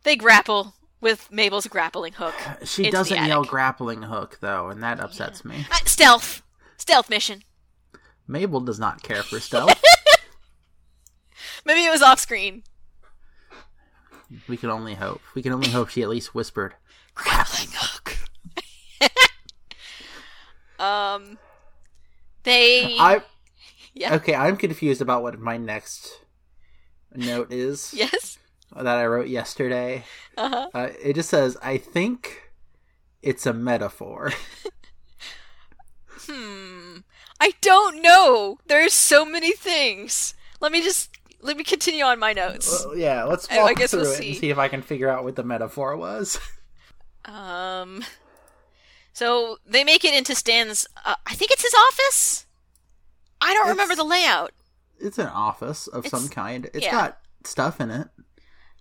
They 0.05 0.17
grapple 0.17 0.75
with 1.01 1.31
Mabel's 1.31 1.67
grappling 1.67 2.15
hook. 2.15 2.35
She 2.65 2.91
doesn't 2.91 3.27
yell 3.27 3.45
grappling 3.45 4.03
hook, 4.03 4.39
though, 4.41 4.69
and 4.69 4.83
that 4.83 5.01
upsets 5.01 5.45
me. 5.45 5.67
Uh, 5.71 5.77
stealth, 5.85 6.43
stealth 6.77 7.11
mission. 7.11 7.43
Mabel 8.27 8.61
does 8.61 8.79
not 8.79 9.03
care 9.03 9.23
for 9.23 9.41
stealth. 9.41 9.83
Maybe 11.65 11.85
it 11.85 11.91
was 11.91 12.03
off 12.03 12.21
screen. 12.21 12.63
we 14.49 14.57
can 14.57 14.71
only 14.71 14.95
hope. 14.95 15.21
We 15.35 15.43
can 15.43 15.53
only 15.53 15.69
hope 15.69 15.89
she 15.89 16.03
at 16.03 16.09
least 16.09 16.35
whispered. 16.35 16.75
grappling 17.15 17.69
hook. 17.73 18.17
um, 20.79 21.39
they 22.45 22.97
I 22.99 23.23
yeah 23.99 24.15
okay. 24.15 24.35
I'm 24.35 24.57
confused 24.57 25.01
about 25.03 25.23
what 25.23 25.39
my 25.39 25.57
next 25.59 26.21
note 27.15 27.53
is 27.53 27.93
yes 27.97 28.39
that 28.75 28.87
I 28.87 29.07
wrote 29.07 29.29
yesterday. 29.29 30.05
uh 30.37 30.49
huh 30.49 30.69
Uh, 30.75 30.89
it 31.03 31.15
just 31.15 31.31
says, 31.31 31.57
"I 31.63 31.77
think 31.79 32.51
it's 33.23 33.47
a 33.47 33.53
metaphor." 33.53 34.33
hmm 36.27 36.99
I 37.41 37.53
don't 37.61 38.03
know. 38.03 38.59
There's 38.67 38.93
so 38.93 39.25
many 39.25 39.53
things. 39.53 40.35
Let 40.61 40.73
me 40.73 40.83
just 40.83 41.11
let 41.41 41.57
me 41.57 41.63
continue 41.65 42.05
on 42.05 42.19
my 42.19 42.33
notes. 42.33 42.85
Well, 42.85 42.97
yeah, 42.97 43.25
let's 43.25 43.49
I- 43.51 43.59
I 43.59 43.63
walk 43.63 43.77
guess 43.77 43.91
through 43.93 44.03
we'll 44.03 44.13
it 44.13 44.17
see. 44.17 44.29
and 44.31 44.37
see 44.39 44.51
if 44.51 44.59
I 44.59 44.69
can 44.69 44.83
figure 44.83 45.09
out 45.09 45.25
what 45.25 45.37
the 45.37 45.45
metaphor 45.45 45.97
was. 45.97 46.39
Um, 47.25 48.05
so 49.13 49.59
they 49.67 49.85
make 49.85 50.03
it 50.03 50.15
into 50.15 50.35
Stan's. 50.35 50.87
Uh, 51.05 51.17
I 51.27 51.35
think 51.35 51.51
it's 51.51 51.61
his 51.63 51.75
office. 51.75 52.47
I 53.41 53.55
don't 53.55 53.69
remember 53.69 53.95
the 53.95 54.05
layout. 54.05 54.53
it's 55.01 55.19
an 55.19 55.27
office 55.29 55.87
of 55.87 56.07
some 56.07 56.29
kind. 56.29 56.69
It's 56.75 56.85
yeah. 56.85 56.91
got 56.91 57.19
stuff 57.45 57.81
in 57.81 57.91
it. 57.91 58.09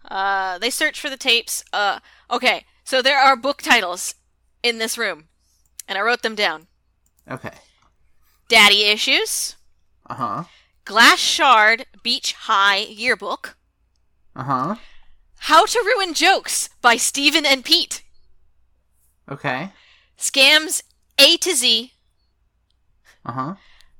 Uh, 0.09 0.57
they 0.57 0.69
search 0.69 0.99
for 0.99 1.09
the 1.09 1.17
tapes. 1.17 1.63
Uh, 1.73 1.99
okay, 2.31 2.65
so 2.83 3.01
there 3.01 3.19
are 3.19 3.35
book 3.35 3.61
titles 3.61 4.15
in 4.63 4.77
this 4.79 4.97
room, 4.97 5.25
and 5.87 5.97
I 5.97 6.01
wrote 6.01 6.21
them 6.23 6.35
down. 6.35 6.67
Okay. 7.29 7.51
Daddy 8.47 8.83
Issues, 8.85 9.55
Uh 10.09 10.13
huh. 10.15 10.43
Glass 10.85 11.19
Shard 11.19 11.85
Beach 12.01 12.33
High 12.33 12.77
Yearbook, 12.77 13.57
Uh 14.35 14.43
huh. 14.43 14.75
How 15.41 15.65
to 15.65 15.83
Ruin 15.85 16.13
Jokes 16.13 16.69
by 16.81 16.95
Stephen 16.97 17.45
and 17.45 17.63
Pete. 17.65 18.03
Okay. 19.29 19.71
Scams 20.17 20.81
A 21.19 21.37
to 21.37 21.53
Z. 21.53 21.91
Uh 23.25 23.31
huh. 23.33 23.55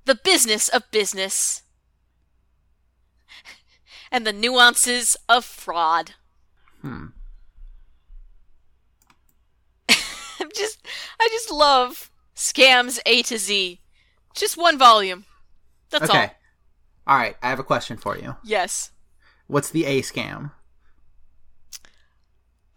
The 0.08 0.16
business 0.16 0.70
of 0.70 0.90
business. 0.90 1.64
And 4.10 4.26
the 4.26 4.32
nuances 4.32 5.18
of 5.28 5.44
fraud. 5.44 6.14
Hmm. 6.82 7.08
I'm 9.90 10.50
just 10.56 10.80
I 11.20 11.28
just 11.30 11.52
love 11.52 12.10
Scams 12.38 13.00
A 13.06 13.22
to 13.24 13.38
Z. 13.38 13.82
Just 14.34 14.56
one 14.56 14.78
volume. 14.78 15.26
That's 15.90 16.10
okay. 16.10 16.18
all. 16.18 16.30
All 17.08 17.18
right. 17.18 17.36
I 17.44 17.50
have 17.50 17.60
a 17.60 17.64
question 17.64 17.98
for 17.98 18.18
you. 18.18 18.38
Yes. 18.46 18.92
What's 19.48 19.72
the 19.72 19.84
A 19.84 20.02
scam? 20.04 20.52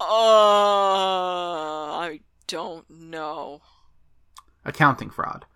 Uh 0.00 0.04
I 1.94 2.22
don't 2.48 2.90
know. 2.90 3.60
Accounting 4.64 5.10
fraud. 5.10 5.46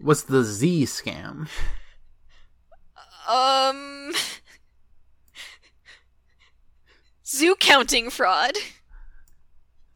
What's 0.00 0.22
the 0.22 0.44
Z 0.44 0.84
scam? 0.84 1.48
Um 3.28 4.12
Zoo 7.26 7.54
counting 7.56 8.08
fraud. 8.10 8.52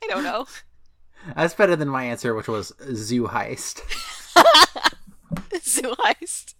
I 0.03 0.07
don't 0.09 0.25
know. 0.25 0.47
That's 1.37 1.55
better 1.55 1.77
than 1.77 1.89
my 1.89 2.05
answer, 2.05 2.35
which 2.35 2.49
was 2.49 2.73
zoo 2.93 3.29
heist, 3.29 3.81
Zoo 5.63 5.95
heist. 6.01 6.55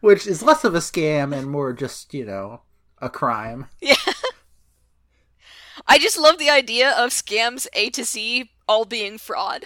which 0.00 0.28
is 0.28 0.42
less 0.42 0.62
of 0.62 0.76
a 0.76 0.78
scam 0.78 1.36
and 1.36 1.50
more 1.50 1.72
just 1.72 2.14
you 2.14 2.24
know 2.24 2.62
a 2.98 3.10
crime. 3.10 3.66
Yeah. 3.80 3.96
I 5.88 5.98
just 5.98 6.18
love 6.18 6.38
the 6.38 6.50
idea 6.50 6.92
of 6.92 7.10
scams 7.10 7.66
A 7.72 7.90
to 7.90 8.04
Z 8.04 8.48
all 8.68 8.84
being 8.84 9.18
fraud. 9.18 9.64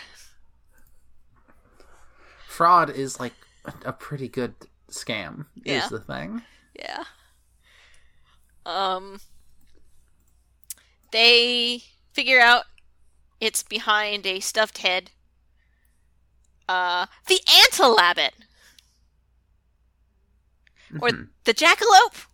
Fraud 2.55 2.89
is 2.89 3.19
like 3.19 3.33
a 3.85 3.93
pretty 3.93 4.29
good 4.29 4.55
scam. 4.89 5.47
Yeah. 5.65 5.83
Is 5.85 5.91
the 5.91 5.99
thing. 5.99 6.43
Yeah. 6.79 7.03
Um 8.65 9.19
they 11.11 11.83
figure 12.13 12.39
out 12.39 12.65
it's 13.41 13.65
behind 13.65 14.25
a 14.25 14.39
stuffed 14.39 14.79
head. 14.79 15.11
Uh 16.69 17.07
the 17.27 17.41
antalabbit 17.49 18.31
or 21.01 21.09
Mhm. 21.09 21.29
the 21.43 21.55
jackalope. 21.55 22.27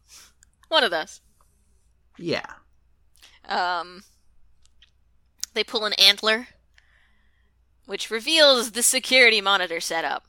One 0.69 0.85
of 0.85 0.91
those. 0.91 1.23
Yeah. 2.19 2.57
Um 3.47 4.05
they 5.55 5.65
pull 5.65 5.87
an 5.87 5.95
antler 5.95 6.49
which 7.91 8.09
reveals 8.09 8.71
the 8.71 8.85
security 8.85 9.41
monitor 9.41 9.81
setup. 9.81 10.29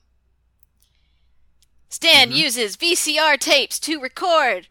Stan 1.90 2.32
Mhm. 2.32 2.36
uses 2.36 2.76
VCR 2.76 3.38
tapes 3.38 3.80
to 3.82 4.00
record. 4.00 4.68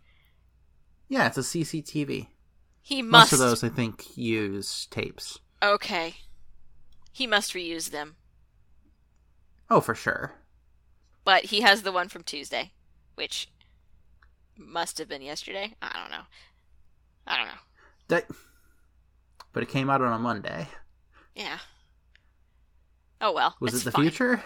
Yeah, 1.09 1.29
it's 1.29 1.39
a 1.39 1.45
CCTV. 1.45 2.31
He 2.83 3.01
must. 3.01 3.31
Most 3.31 3.33
of 3.35 3.39
those, 3.39 3.63
I 3.63 3.69
think, 3.69 4.17
use 4.17 4.87
tapes. 4.87 5.39
Okay. 5.63 6.17
He 7.13 7.29
must 7.29 7.53
reuse 7.53 7.91
them. 7.91 8.17
Oh, 9.71 9.81
for 9.81 9.95
sure. 9.95 10.43
But 11.23 11.45
he 11.45 11.61
has 11.61 11.83
the 11.83 11.93
one 11.93 12.09
from 12.09 12.25
Tuesday, 12.25 12.73
which 13.15 13.49
must 14.57 14.99
have 14.99 15.07
been 15.07 15.23
yesterday. 15.23 15.77
I 15.81 15.93
don't 15.93 16.11
know. 16.11 16.27
I 17.25 17.37
don't 17.37 17.47
know. 17.47 17.61
That. 18.09 18.29
But 19.53 19.63
it 19.63 19.69
came 19.69 19.89
out 19.89 20.03
on 20.03 20.13
a 20.13 20.19
Monday. 20.19 20.69
Yeah. 21.37 21.61
Oh 23.21 23.33
well. 23.33 23.57
Was 23.61 23.75
it 23.75 23.85
the 23.85 23.93
fine. 23.93 24.03
future? 24.05 24.43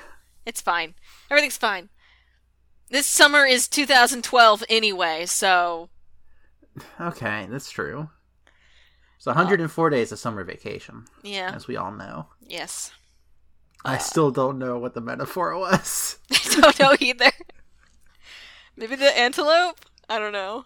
It's 0.47 0.61
fine. 0.61 0.95
Everything's 1.31 1.57
fine. 1.57 1.89
This 2.91 3.07
summer 3.07 3.45
is 3.47 3.67
2012 3.69 4.65
anyway, 4.69 5.27
so 5.27 5.89
Okay, 7.01 7.47
that's 7.51 7.71
true. 7.71 8.11
It's 9.17 9.27
104 9.27 9.91
days 9.91 10.13
of 10.13 10.19
summer 10.19 10.45
vacation, 10.45 11.05
yeah. 11.23 11.53
as 11.55 11.67
we 11.67 11.77
all 11.77 11.93
know. 11.93 12.27
Yes. 12.41 12.93
I 13.85 13.99
still 13.99 14.31
don't 14.31 14.59
know 14.59 14.79
what 14.79 14.95
the 14.95 15.01
metaphor 15.01 15.57
was. 15.59 16.19
I 16.31 16.61
don't 16.61 16.81
know 16.81 16.97
either. 17.01 17.31
Maybe 18.77 18.97
the 18.97 19.17
antelope? 19.17 19.81
I 20.09 20.19
don't 20.19 20.33
know. 20.33 20.65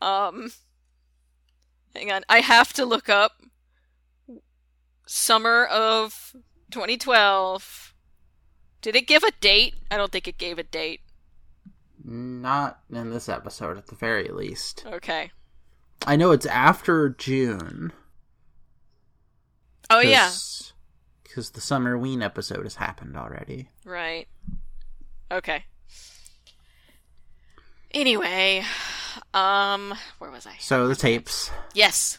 Um 0.00 0.52
Hang 1.94 2.10
on. 2.10 2.22
I 2.28 2.40
have 2.40 2.72
to 2.74 2.84
look 2.84 3.08
up 3.08 3.32
summer 5.12 5.66
of 5.66 6.34
2012. 6.70 7.94
Did 8.80 8.96
it 8.96 9.06
give 9.06 9.22
a 9.22 9.30
date? 9.40 9.74
I 9.90 9.96
don't 9.96 10.10
think 10.10 10.26
it 10.26 10.38
gave 10.38 10.58
a 10.58 10.62
date. 10.62 11.00
Not 12.02 12.80
in 12.90 13.10
this 13.10 13.28
episode, 13.28 13.76
at 13.76 13.86
the 13.86 13.94
very 13.94 14.28
least. 14.28 14.84
Okay. 14.86 15.30
I 16.06 16.16
know 16.16 16.32
it's 16.32 16.46
after 16.46 17.10
June. 17.10 17.92
Oh 19.90 20.00
yeah. 20.00 20.30
Because 21.22 21.50
the 21.50 21.60
Summerween 21.60 22.24
episode 22.24 22.64
has 22.64 22.76
happened 22.76 23.16
already. 23.16 23.68
Right. 23.84 24.26
Okay. 25.30 25.64
Anyway, 27.92 28.64
um 29.34 29.94
where 30.18 30.30
was 30.30 30.46
I? 30.46 30.56
So 30.58 30.88
the 30.88 30.96
tapes. 30.96 31.50
Yes. 31.74 32.18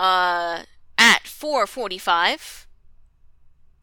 Uh, 0.00 0.62
at 1.00 1.24
4:45, 1.24 2.66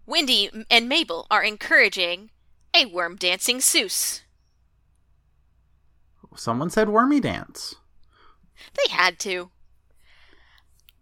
Wendy 0.05 0.65
and 0.69 0.87
Mabel 0.87 1.25
are 1.31 1.43
encouraging 1.43 2.29
a 2.73 2.85
worm 2.85 3.15
dancing 3.15 3.57
Soos. 3.57 4.21
Someone 6.35 6.69
said 6.69 6.89
Wormy 6.89 7.19
Dance. 7.19 7.75
They 8.75 8.93
had 8.93 9.17
to. 9.21 9.49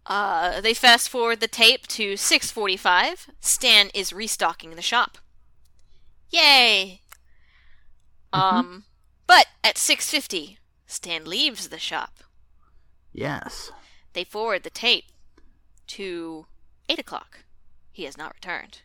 Uh, 0.05 0.61
they 0.61 0.73
fast 0.73 1.09
forward 1.09 1.41
the 1.41 1.47
tape 1.47 1.85
to 1.87 2.15
6:45. 2.15 3.29
Stan 3.41 3.89
is 3.93 4.13
restocking 4.13 4.75
the 4.75 4.81
shop. 4.81 5.17
Yay! 6.29 7.01
Um, 8.31 8.85
but 9.27 9.47
at 9.63 9.77
6:50, 9.77 10.57
Stan 10.87 11.25
leaves 11.25 11.67
the 11.67 11.79
shop. 11.79 12.23
Yes. 13.11 13.71
They 14.13 14.23
forward 14.23 14.63
the 14.63 14.69
tape 14.69 15.11
to 15.87 16.45
8 16.89 16.99
o'clock. 16.99 17.39
He 17.91 18.03
has 18.03 18.17
not 18.17 18.33
returned. 18.35 18.81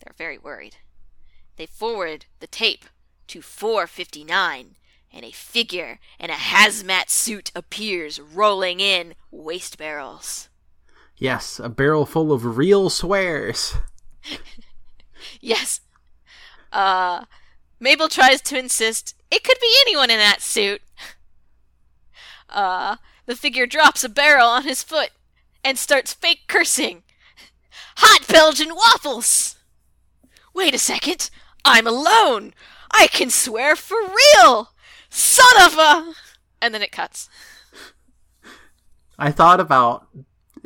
They're 0.00 0.14
very 0.16 0.38
worried. 0.38 0.76
They 1.56 1.66
forward 1.66 2.26
the 2.40 2.46
tape 2.46 2.84
to 3.28 3.40
4.59, 3.40 4.66
and 5.12 5.24
a 5.24 5.30
figure 5.30 5.98
in 6.20 6.30
a 6.30 6.34
hazmat 6.34 7.08
suit 7.08 7.50
appears 7.54 8.20
rolling 8.20 8.80
in 8.80 9.14
waste 9.30 9.78
barrels. 9.78 10.48
Yes, 11.16 11.58
a 11.58 11.68
barrel 11.68 12.04
full 12.04 12.32
of 12.32 12.56
real 12.56 12.90
swears. 12.90 13.74
Yes. 15.40 15.80
Uh, 16.72 17.24
Mabel 17.80 18.08
tries 18.08 18.40
to 18.42 18.58
insist 18.58 19.14
it 19.30 19.44
could 19.44 19.58
be 19.60 19.74
anyone 19.82 20.10
in 20.10 20.18
that 20.18 20.40
suit. 20.40 20.82
Uh, 22.48 22.96
the 23.26 23.36
figure 23.36 23.66
drops 23.66 24.04
a 24.04 24.08
barrel 24.08 24.48
on 24.48 24.62
his 24.62 24.82
foot 24.82 25.10
and 25.66 25.76
starts 25.76 26.14
fake 26.14 26.42
cursing. 26.46 27.02
Hot 27.96 28.26
Belgian 28.28 28.74
waffles! 28.74 29.56
Wait 30.54 30.74
a 30.74 30.78
second. 30.78 31.28
I'm 31.64 31.88
alone. 31.88 32.54
I 32.92 33.08
can 33.08 33.30
swear 33.30 33.74
for 33.74 33.96
real. 33.96 34.70
Son 35.10 35.64
of 35.64 35.76
a. 35.76 36.12
And 36.62 36.72
then 36.72 36.82
it 36.82 36.92
cuts. 36.92 37.28
I 39.18 39.32
thought 39.32 39.58
about 39.58 40.06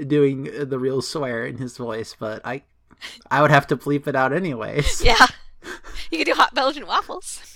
doing 0.06 0.44
the 0.68 0.78
real 0.78 1.00
swear 1.00 1.46
in 1.46 1.56
his 1.56 1.78
voice, 1.78 2.14
but 2.18 2.42
I 2.44 2.62
I 3.30 3.40
would 3.40 3.50
have 3.50 3.66
to 3.68 3.76
bleep 3.76 4.06
it 4.06 4.14
out 4.14 4.34
anyways. 4.34 5.02
Yeah. 5.04 5.26
You 6.10 6.18
could 6.18 6.26
do 6.26 6.34
hot 6.34 6.54
Belgian 6.54 6.86
waffles. 6.86 7.54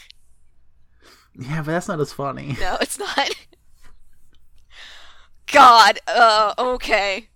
Yeah, 1.38 1.58
but 1.58 1.72
that's 1.72 1.88
not 1.88 2.00
as 2.00 2.12
funny. 2.12 2.56
No, 2.60 2.76
it's 2.80 2.98
not. 2.98 3.30
God, 5.46 5.98
uh, 6.06 6.54
okay. 6.58 7.28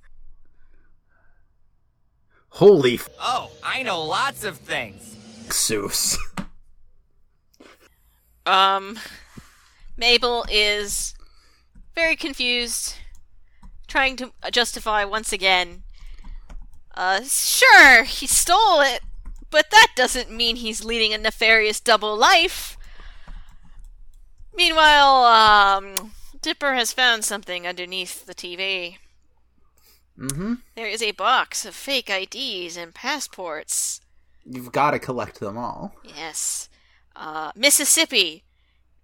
Holy 2.59 2.95
f- 2.95 3.09
Oh, 3.21 3.53
I 3.63 3.85
know 3.85 4.03
lots 4.03 4.43
of 4.43 4.59
things. 4.59 5.15
Soos. 5.47 6.19
Um, 8.45 8.99
Mabel 9.97 10.45
is 10.51 11.15
very 11.95 12.17
confused, 12.17 12.97
trying 13.87 14.17
to 14.17 14.33
justify 14.51 15.05
once 15.05 15.33
again. 15.33 15.85
Uh, 16.97 17.21
sure, 17.23 18.03
he 18.03 18.27
stole 18.27 18.81
it, 18.81 19.03
but 19.51 19.71
that 19.71 19.93
doesn't 19.95 20.29
mean 20.29 20.57
he's 20.57 20.85
leading 20.85 21.15
a 21.15 21.19
nefarious 21.19 21.79
double 21.79 22.17
life. 22.17 22.77
Meanwhile, 24.53 25.25
um, 25.27 26.11
Dipper 26.43 26.75
has 26.75 26.93
found 26.93 27.25
something 27.25 27.69
underneath 27.69 28.27
the 28.27 28.35
TV. 28.35 28.97
Mm-hmm. 30.19 30.55
There 30.75 30.87
is 30.87 31.03
a 31.03 31.13
box 31.13 31.65
of 31.65 31.75
fake 31.75 32.11
IDs 32.11 32.77
and 32.77 32.95
passports. 32.95 34.01
You've 34.45 34.73
got 34.73 34.91
to 34.91 34.99
collect 34.99 35.39
them 35.41 35.57
all. 35.57 35.95
Yes. 36.03 36.69
Uh, 37.15 37.53
Mississippi. 37.55 38.45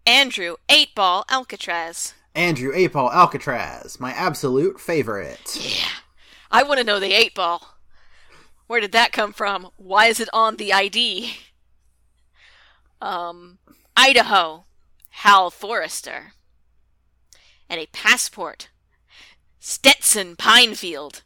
Andrew, 0.07 0.57
8 0.69 0.95
Ball, 0.95 1.25
Alcatraz. 1.31 2.15
Andrew 2.35 2.73
8 2.75 2.93
Ball 2.93 3.11
Alcatraz, 3.13 4.01
my 4.01 4.11
absolute 4.13 4.81
favorite. 4.81 5.57
Yeah. 5.61 5.87
I 6.51 6.63
want 6.63 6.79
to 6.79 6.85
know 6.85 7.01
the 7.01 7.13
8 7.13 7.35
Ball. 7.35 7.77
Where 8.67 8.81
did 8.81 8.93
that 8.93 9.13
come 9.13 9.33
from? 9.33 9.71
Why 9.77 10.07
is 10.07 10.21
it 10.21 10.29
on 10.33 10.57
the 10.57 10.73
ID? 10.73 11.37
Um, 13.01 13.59
Idaho. 13.97 14.65
Hal 15.11 15.51
Forrester. 15.51 16.33
And 17.69 17.81
a 17.81 17.87
passport. 17.87 18.69
Stetson 19.65 20.37
Pinefield. 20.37 21.23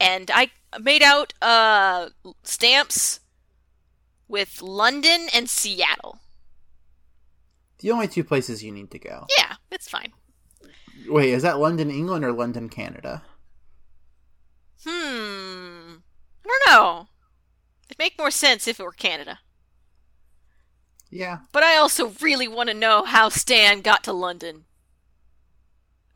And 0.00 0.32
I 0.34 0.50
made 0.80 1.00
out 1.00 1.32
uh 1.40 2.08
stamps 2.42 3.20
with 4.26 4.60
London 4.60 5.28
and 5.32 5.48
Seattle. 5.48 6.18
The 7.78 7.92
only 7.92 8.08
two 8.08 8.24
places 8.24 8.64
you 8.64 8.72
need 8.72 8.90
to 8.90 8.98
go. 8.98 9.26
Yeah, 9.38 9.54
it's 9.70 9.88
fine. 9.88 10.12
Wait, 11.06 11.30
is 11.30 11.44
that 11.44 11.60
London, 11.60 11.88
England, 11.88 12.24
or 12.24 12.32
London, 12.32 12.68
Canada? 12.68 13.22
Hmm. 14.84 15.98
I 16.44 16.48
don't 16.48 16.66
know. 16.66 17.06
It'd 17.86 17.98
make 18.00 18.18
more 18.18 18.32
sense 18.32 18.66
if 18.66 18.80
it 18.80 18.82
were 18.82 18.90
Canada. 18.90 19.38
Yeah. 21.10 21.38
But 21.52 21.62
I 21.62 21.76
also 21.76 22.08
really 22.20 22.48
want 22.48 22.70
to 22.70 22.74
know 22.74 23.04
how 23.04 23.28
Stan 23.28 23.82
got 23.82 24.02
to 24.04 24.12
London. 24.12 24.64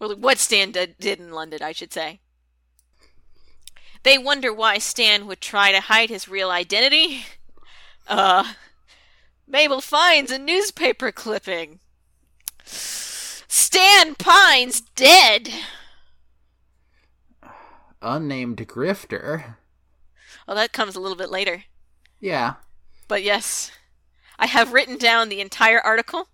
Well, 0.03 0.17
what 0.17 0.41
Stan 0.41 0.73
did, 0.73 0.99
did 0.99 1.21
in 1.21 1.31
London, 1.31 1.63
I 1.63 1.71
should 1.71 1.93
say. 1.93 2.19
They 4.03 4.19
wonder 4.19 4.53
why 4.53 4.79
Stan 4.79 5.29
would 5.29 5.41
try 5.41 5.71
to 5.71 5.81
hide 5.81 6.11
his 6.11 6.29
real 6.29 6.51
identity. 6.51 7.25
Uh, 8.09 8.55
Mabel 9.47 9.81
finds 9.81 10.33
a 10.33 10.39
newspaper 10.39 11.13
clipping. 11.13 11.79
Stan 12.65 14.17
Pines 14.17 14.81
dead. 14.81 15.51
Unnamed 18.03 18.59
grifter. 18.67 19.55
Well, 20.49 20.57
that 20.57 20.73
comes 20.73 20.97
a 20.97 21.01
little 21.01 21.17
bit 21.17 21.31
later. 21.31 21.63
Yeah. 22.19 22.55
But 23.07 23.23
yes, 23.23 23.71
I 24.37 24.47
have 24.47 24.73
written 24.73 24.99
down 24.99 25.29
the 25.29 25.41
entire 25.41 25.81
article. 25.81 26.27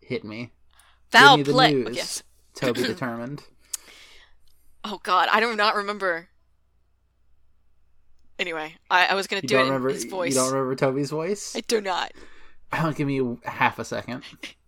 Hit 0.00 0.24
me. 0.24 0.50
Foul 1.10 1.36
Give 1.38 1.46
me 1.46 1.52
the 1.52 1.56
play. 1.56 1.74
news. 1.74 1.96
Yes. 1.96 2.22
Toby 2.54 2.82
determined. 2.84 3.42
Oh 4.84 5.00
God, 5.02 5.28
I 5.32 5.40
do 5.40 5.54
not 5.56 5.74
remember. 5.74 6.28
Anyway, 8.38 8.74
I, 8.90 9.06
I 9.06 9.14
was 9.14 9.26
gonna 9.26 9.40
You 9.42 9.48
do 9.48 9.54
don't 9.54 9.62
it 9.62 9.68
remember? 9.68 9.88
in 9.88 9.94
his 9.94 10.04
voice. 10.04 10.34
You 10.34 10.40
don't 10.40 10.52
remember 10.52 10.74
Toby's 10.76 11.10
voice? 11.10 11.56
I 11.56 11.60
do 11.60 11.80
not. 11.80 12.12
I'll 12.72 12.92
give 12.92 13.06
me 13.06 13.38
half 13.44 13.78
a 13.78 13.84
second. 13.84 14.22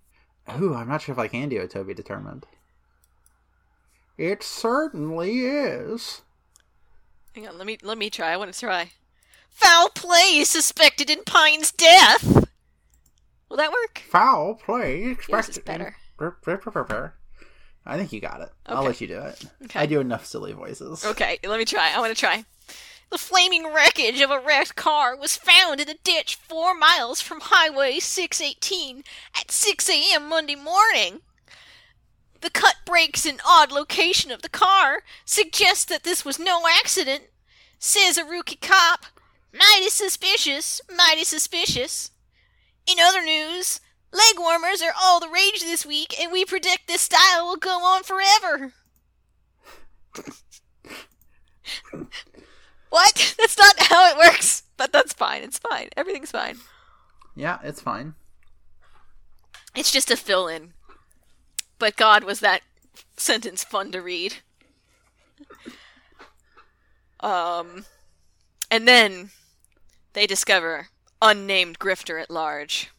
Ooh, 0.60 0.74
I'm 0.74 0.88
not 0.88 1.02
sure 1.02 1.12
if 1.12 1.18
I 1.18 1.28
can 1.28 1.48
do 1.50 1.60
a 1.60 1.68
Toby 1.68 1.92
Determined. 1.92 2.46
It 4.16 4.42
certainly 4.42 5.40
is. 5.40 6.22
Hang 7.34 7.46
on, 7.46 7.58
let 7.58 7.66
me 7.66 7.78
let 7.82 7.98
me 7.98 8.08
try. 8.10 8.32
I 8.32 8.36
want 8.36 8.52
to 8.52 8.58
try. 8.58 8.90
Foul 9.50 9.90
play 9.90 10.38
is 10.38 10.48
suspected 10.48 11.10
in 11.10 11.22
Pines' 11.24 11.70
death. 11.72 12.48
Will 13.48 13.56
that 13.58 13.70
work? 13.72 14.02
Foul 14.08 14.54
play 14.54 15.16
Yours 15.28 15.48
is 15.48 15.58
better. 15.58 15.96
I 17.86 17.96
think 17.96 18.12
you 18.12 18.20
got 18.20 18.42
it. 18.42 18.50
I'll 18.66 18.84
let 18.84 19.00
you 19.00 19.06
do 19.06 19.20
it. 19.20 19.44
Okay. 19.64 19.80
I 19.80 19.86
do 19.86 20.00
enough 20.00 20.26
silly 20.26 20.52
voices. 20.52 21.04
Okay, 21.04 21.38
let 21.44 21.58
me 21.58 21.64
try. 21.64 21.90
I 21.94 22.00
want 22.00 22.14
to 22.14 22.20
try. 22.20 22.44
The 23.10 23.16
flaming 23.16 23.72
wreckage 23.72 24.20
of 24.20 24.30
a 24.30 24.38
wrecked 24.38 24.76
car 24.76 25.16
was 25.16 25.36
found 25.36 25.80
in 25.80 25.88
a 25.88 25.94
ditch 26.04 26.34
four 26.34 26.74
miles 26.74 27.22
from 27.22 27.40
Highway 27.40 28.00
618 28.00 29.02
at 29.34 29.50
6 29.50 29.88
a.m. 29.88 30.28
Monday 30.28 30.54
morning. 30.54 31.22
The 32.42 32.50
cut 32.50 32.76
breaks 32.84 33.24
and 33.24 33.40
odd 33.46 33.72
location 33.72 34.30
of 34.30 34.42
the 34.42 34.50
car 34.50 35.02
suggest 35.24 35.88
that 35.88 36.04
this 36.04 36.24
was 36.24 36.38
no 36.38 36.64
accident, 36.68 37.24
says 37.78 38.18
a 38.18 38.24
rookie 38.24 38.56
cop. 38.56 39.06
Mighty 39.52 39.88
suspicious, 39.88 40.82
mighty 40.94 41.24
suspicious. 41.24 42.10
In 42.86 42.98
other 43.00 43.24
news, 43.24 43.80
leg 44.12 44.38
warmers 44.38 44.82
are 44.82 44.94
all 45.00 45.20
the 45.20 45.28
rage 45.28 45.60
this 45.60 45.84
week, 45.86 46.14
and 46.20 46.32
we 46.32 46.44
predict 46.44 46.86
this 46.86 47.02
style 47.02 47.46
will 47.46 47.56
go 47.56 47.84
on 47.84 48.02
forever. 48.02 48.72
What? 52.90 53.34
That's 53.38 53.58
not 53.58 53.74
how 53.78 54.10
it 54.10 54.16
works. 54.16 54.64
But 54.76 54.92
that's 54.92 55.12
fine. 55.12 55.42
It's 55.42 55.58
fine. 55.58 55.88
Everything's 55.96 56.30
fine. 56.30 56.58
Yeah, 57.34 57.58
it's 57.64 57.80
fine. 57.80 58.14
It's 59.74 59.90
just 59.90 60.10
a 60.10 60.16
fill 60.16 60.46
in. 60.46 60.72
But 61.80 61.96
God, 61.96 62.22
was 62.24 62.40
that 62.40 62.62
sentence 63.16 63.64
fun 63.64 63.90
to 63.92 64.00
read. 64.00 64.36
Um, 67.20 67.86
and 68.70 68.86
then 68.86 69.30
they 70.12 70.26
discover 70.26 70.88
unnamed 71.20 71.80
grifter 71.80 72.22
at 72.22 72.30
large. 72.30 72.90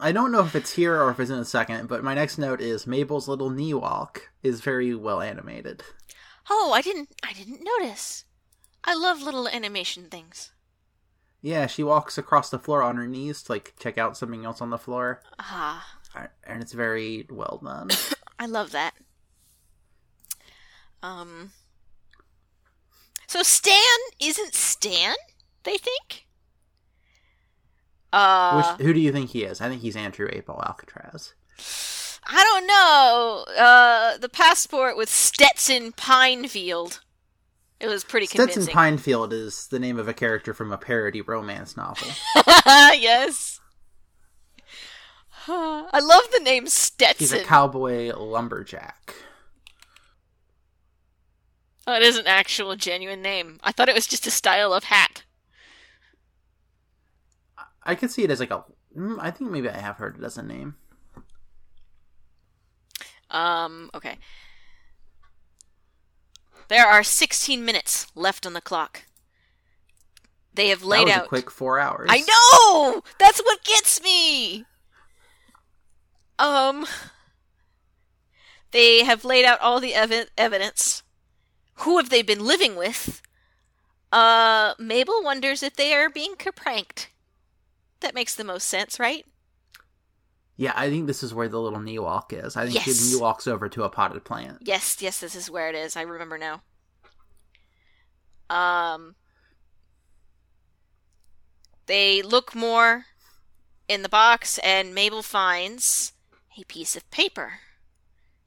I 0.00 0.12
don't 0.12 0.32
know 0.32 0.44
if 0.44 0.54
it's 0.54 0.72
here 0.72 1.00
or 1.00 1.10
if 1.10 1.20
it's 1.20 1.30
in 1.30 1.38
a 1.38 1.44
second, 1.44 1.88
but 1.88 2.04
my 2.04 2.14
next 2.14 2.38
note 2.38 2.60
is 2.60 2.86
Mabel's 2.86 3.28
little 3.28 3.50
knee 3.50 3.74
walk 3.74 4.30
is 4.42 4.60
very 4.60 4.94
well 4.94 5.20
animated. 5.20 5.82
Oh, 6.50 6.72
I 6.74 6.82
didn't. 6.82 7.08
I 7.22 7.32
didn't 7.32 7.62
notice. 7.62 8.24
I 8.84 8.94
love 8.94 9.22
little 9.22 9.48
animation 9.48 10.08
things. 10.10 10.50
Yeah, 11.40 11.66
she 11.66 11.82
walks 11.82 12.18
across 12.18 12.50
the 12.50 12.58
floor 12.58 12.82
on 12.82 12.96
her 12.96 13.06
knees 13.06 13.42
to 13.44 13.52
like 13.52 13.74
check 13.78 13.98
out 13.98 14.16
something 14.16 14.44
else 14.44 14.60
on 14.60 14.70
the 14.70 14.78
floor, 14.78 15.22
Ah, 15.38 15.96
and 16.44 16.62
it's 16.62 16.72
very 16.72 17.26
well 17.30 17.60
done. 17.62 17.90
I 18.38 18.46
love 18.46 18.72
that. 18.72 18.94
Um. 21.02 21.50
So 23.26 23.42
Stan 23.42 23.98
isn't 24.20 24.54
Stan. 24.54 25.14
They 25.64 25.78
think. 25.78 26.26
Uh, 28.12 28.74
Which, 28.76 28.86
who 28.86 28.92
do 28.92 29.00
you 29.00 29.10
think 29.12 29.30
he 29.30 29.44
is? 29.44 29.60
I 29.60 29.68
think 29.68 29.80
he's 29.82 29.96
Andrew 29.96 30.28
8 30.30 30.46
Ball 30.46 30.62
Alcatraz. 30.66 31.34
I 32.26 32.42
don't 32.44 32.66
know. 32.66 33.44
Uh, 33.62 34.18
the 34.18 34.28
passport 34.28 34.96
with 34.96 35.08
Stetson 35.08 35.92
Pinefield. 35.92 37.00
It 37.80 37.88
was 37.88 38.04
pretty 38.04 38.26
convincing. 38.28 38.62
Stetson. 38.62 38.78
Pinefield 38.78 39.32
is 39.32 39.66
the 39.68 39.78
name 39.80 39.98
of 39.98 40.06
a 40.06 40.14
character 40.14 40.54
from 40.54 40.70
a 40.70 40.78
parody 40.78 41.20
romance 41.20 41.76
novel. 41.76 42.08
yes. 42.36 43.60
I 45.48 45.98
love 46.00 46.22
the 46.32 46.44
name 46.44 46.68
Stetson. 46.68 47.18
He's 47.18 47.32
a 47.32 47.42
cowboy 47.44 48.14
lumberjack. 48.16 49.16
oh, 51.86 51.94
it 51.94 52.02
is 52.02 52.16
an 52.16 52.28
actual 52.28 52.76
genuine 52.76 53.22
name. 53.22 53.58
I 53.64 53.72
thought 53.72 53.88
it 53.88 53.94
was 53.96 54.06
just 54.06 54.26
a 54.26 54.30
style 54.30 54.72
of 54.72 54.84
hat. 54.84 55.24
I 57.84 57.94
could 57.94 58.10
see 58.10 58.22
it 58.22 58.30
as 58.30 58.40
like 58.40 58.50
a. 58.50 58.64
mm, 58.96 59.18
think 59.30 59.50
maybe 59.50 59.68
I 59.68 59.78
have 59.78 59.96
heard 59.96 60.16
it 60.18 60.24
as 60.24 60.36
a 60.38 60.42
name. 60.42 60.76
Um, 63.30 63.90
okay. 63.94 64.18
There 66.68 66.86
are 66.86 67.02
16 67.02 67.64
minutes 67.64 68.06
left 68.14 68.46
on 68.46 68.52
the 68.52 68.60
clock. 68.60 69.02
They 70.54 70.68
have 70.68 70.80
That 70.80 70.86
laid 70.86 71.04
was 71.04 71.12
out. 71.14 71.24
a 71.24 71.28
quick 71.28 71.50
four 71.50 71.78
hours. 71.78 72.08
I 72.10 72.20
know! 72.20 73.02
That's 73.18 73.40
what 73.40 73.64
gets 73.64 74.02
me! 74.02 74.64
Um. 76.38 76.86
They 78.70 79.04
have 79.04 79.24
laid 79.24 79.44
out 79.44 79.60
all 79.60 79.80
the 79.80 79.94
ev- 79.94 80.30
evidence. 80.38 81.02
Who 81.76 81.98
have 81.98 82.08
they 82.10 82.22
been 82.22 82.44
living 82.44 82.74
with? 82.76 83.20
Uh, 84.10 84.74
Mabel 84.78 85.22
wonders 85.22 85.62
if 85.62 85.74
they 85.76 85.94
are 85.94 86.08
being 86.10 86.34
pranked. 86.36 87.08
That 88.02 88.14
makes 88.14 88.34
the 88.34 88.44
most 88.44 88.68
sense, 88.68 88.98
right? 89.00 89.24
Yeah, 90.56 90.72
I 90.76 90.90
think 90.90 91.06
this 91.06 91.22
is 91.22 91.32
where 91.32 91.48
the 91.48 91.60
little 91.60 91.80
knee 91.80 91.98
walk 91.98 92.32
is. 92.32 92.56
I 92.56 92.64
think 92.64 92.74
Yes. 92.74 92.84
she 93.08 93.14
knee 93.14 93.20
walks 93.20 93.46
over 93.46 93.68
to 93.70 93.84
a 93.84 93.88
potted 93.88 94.24
plant. 94.24 94.58
Yes, 94.60 95.00
yes, 95.00 95.20
this 95.20 95.34
is 95.34 95.50
where 95.50 95.68
it 95.68 95.74
is. 95.74 95.96
I 95.96 96.02
remember 96.02 96.36
now. 96.36 96.62
Um, 98.50 99.14
they 101.86 102.20
look 102.22 102.54
more 102.54 103.06
in 103.88 104.02
the 104.02 104.08
box, 104.08 104.58
and 104.58 104.94
Mabel 104.94 105.22
finds 105.22 106.12
a 106.58 106.64
piece 106.64 106.96
of 106.96 107.10
paper. 107.10 107.60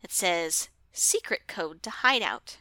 It 0.04 0.12
says 0.12 0.70
"secret 0.92 1.48
code 1.48 1.82
to 1.84 1.90
hideout." 1.90 2.58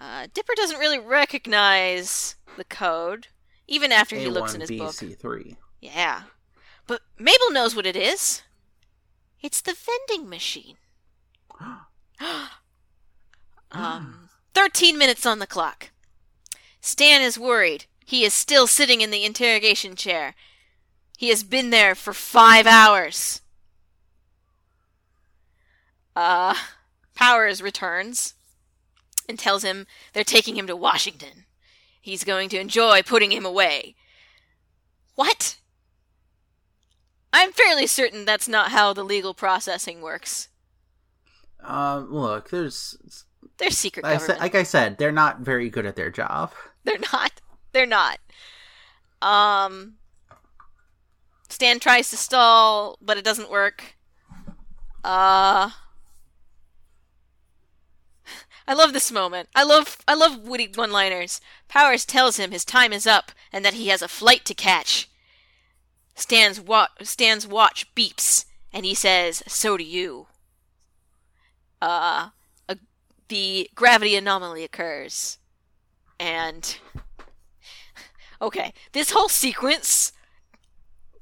Uh, 0.00 0.28
Dipper 0.32 0.54
doesn't 0.54 0.78
really 0.78 0.98
recognize 0.98 2.36
the 2.56 2.64
code, 2.64 3.28
even 3.66 3.92
after 3.92 4.16
he 4.16 4.26
looks 4.26 4.54
in 4.54 4.60
his 4.60 4.70
book. 4.70 4.92
A1BC3. 4.92 5.56
Yeah. 5.80 6.22
But 6.86 7.02
Mabel 7.18 7.50
knows 7.50 7.74
what 7.74 7.86
it 7.86 7.96
is. 7.96 8.42
It's 9.42 9.60
the 9.60 9.74
vending 9.74 10.28
machine. 10.28 10.76
um, 13.72 14.28
13 14.54 14.98
minutes 14.98 15.26
on 15.26 15.38
the 15.38 15.46
clock. 15.46 15.90
Stan 16.80 17.22
is 17.22 17.38
worried. 17.38 17.86
He 18.04 18.24
is 18.24 18.34
still 18.34 18.66
sitting 18.66 19.00
in 19.00 19.10
the 19.10 19.24
interrogation 19.24 19.96
chair. 19.96 20.34
He 21.16 21.28
has 21.30 21.42
been 21.42 21.70
there 21.70 21.94
for 21.94 22.12
five 22.12 22.66
hours. 22.66 23.40
Uh, 26.14 26.54
Powers 27.14 27.62
returns 27.62 28.34
and 29.28 29.38
tells 29.38 29.62
him 29.62 29.86
they're 30.12 30.24
taking 30.24 30.56
him 30.56 30.66
to 30.66 30.76
Washington. 30.76 31.44
He's 32.04 32.22
going 32.22 32.50
to 32.50 32.60
enjoy 32.60 33.00
putting 33.02 33.32
him 33.32 33.46
away. 33.46 33.94
What? 35.14 35.56
I'm 37.32 37.50
fairly 37.50 37.86
certain 37.86 38.26
that's 38.26 38.46
not 38.46 38.72
how 38.72 38.92
the 38.92 39.02
legal 39.02 39.32
processing 39.32 40.02
works. 40.02 40.48
Um, 41.60 42.12
look, 42.12 42.50
there's 42.50 43.24
They're 43.56 43.70
secret 43.70 44.04
I 44.04 44.16
government. 44.16 44.38
said, 44.38 44.40
like 44.42 44.54
I 44.54 44.64
said, 44.64 44.98
they're 44.98 45.12
not 45.12 45.40
very 45.40 45.70
good 45.70 45.86
at 45.86 45.96
their 45.96 46.10
job. 46.10 46.52
They're 46.84 46.98
not. 47.12 47.40
They're 47.72 47.86
not. 47.86 48.18
Um 49.22 49.94
Stan 51.48 51.80
tries 51.80 52.10
to 52.10 52.16
stall, 52.18 52.98
but 53.00 53.16
it 53.16 53.24
doesn't 53.24 53.50
work. 53.50 53.96
Uh 55.02 55.70
I 58.66 58.72
love 58.72 58.92
this 58.92 59.12
moment. 59.12 59.48
I 59.54 59.62
love 59.62 59.98
I 60.08 60.14
love 60.14 60.38
witty 60.38 60.70
one-liners. 60.74 61.40
Powers 61.68 62.04
tells 62.04 62.38
him 62.38 62.50
his 62.50 62.64
time 62.64 62.92
is 62.92 63.06
up 63.06 63.32
and 63.52 63.64
that 63.64 63.74
he 63.74 63.88
has 63.88 64.00
a 64.02 64.08
flight 64.08 64.44
to 64.46 64.54
catch. 64.54 65.08
Stan's 66.14 66.60
wa- 66.60 66.88
Stan's 67.02 67.46
watch 67.46 67.92
beeps 67.94 68.46
and 68.72 68.86
he 68.86 68.94
says, 68.94 69.42
"So 69.46 69.76
do 69.76 69.84
you." 69.84 70.28
Uh 71.82 72.30
a, 72.68 72.78
the 73.28 73.70
gravity 73.74 74.16
anomaly 74.16 74.64
occurs. 74.64 75.38
And 76.18 76.78
okay, 78.40 78.72
this 78.92 79.10
whole 79.10 79.28
sequence 79.28 80.12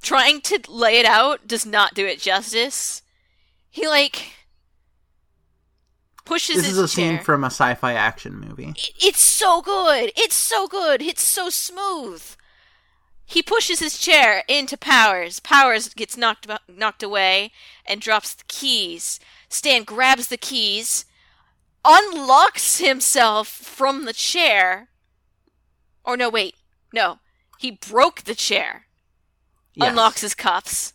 trying 0.01 0.41
to 0.43 0.61
lay 0.69 0.99
it 0.99 1.07
out 1.07 1.49
does 1.49 1.67
not 1.67 1.95
do 1.95 2.07
it 2.07 2.21
justice. 2.21 3.03
He 3.71 3.89
like 3.89 4.33
pushes 6.25 6.57
This 6.57 6.67
his 6.67 6.79
is 6.79 6.93
a 6.93 6.97
chair. 6.97 7.17
scene 7.17 7.25
from 7.25 7.45
a 7.45 7.49
sci-fi 7.49 7.93
action 7.95 8.39
movie. 8.39 8.75
It- 8.77 8.91
it's 9.05 9.21
so 9.21 9.61
good. 9.63 10.13
It's 10.17 10.35
so 10.35 10.67
good. 10.69 11.03
It's 11.03 11.23
so 11.23 11.51
smooth. 11.51 12.23
He 13.25 13.43
pushes 13.43 13.79
his 13.79 13.99
chair 13.99 14.45
into 14.49 14.77
Powers. 14.77 15.41
Powers 15.41 15.89
gets 15.95 16.17
knocked 16.17 16.47
knocked 16.69 17.03
away 17.03 17.51
and 17.87 18.01
drops 18.01 18.35
the 18.35 18.45
keys. 18.47 19.19
Stan 19.49 19.85
grabs 19.85 20.29
the 20.29 20.37
keys, 20.37 21.05
unlocks 21.85 22.79
himself 22.79 23.49
from 23.49 24.05
the 24.05 24.13
chair. 24.13 24.89
Or 26.05 26.17
no, 26.17 26.29
wait. 26.29 26.57
No. 26.93 27.19
He 27.59 27.71
broke 27.71 28.23
the 28.23 28.35
chair. 28.35 28.87
Yes. 29.75 29.89
Unlocks 29.91 30.21
his 30.21 30.35
cuffs. 30.35 30.93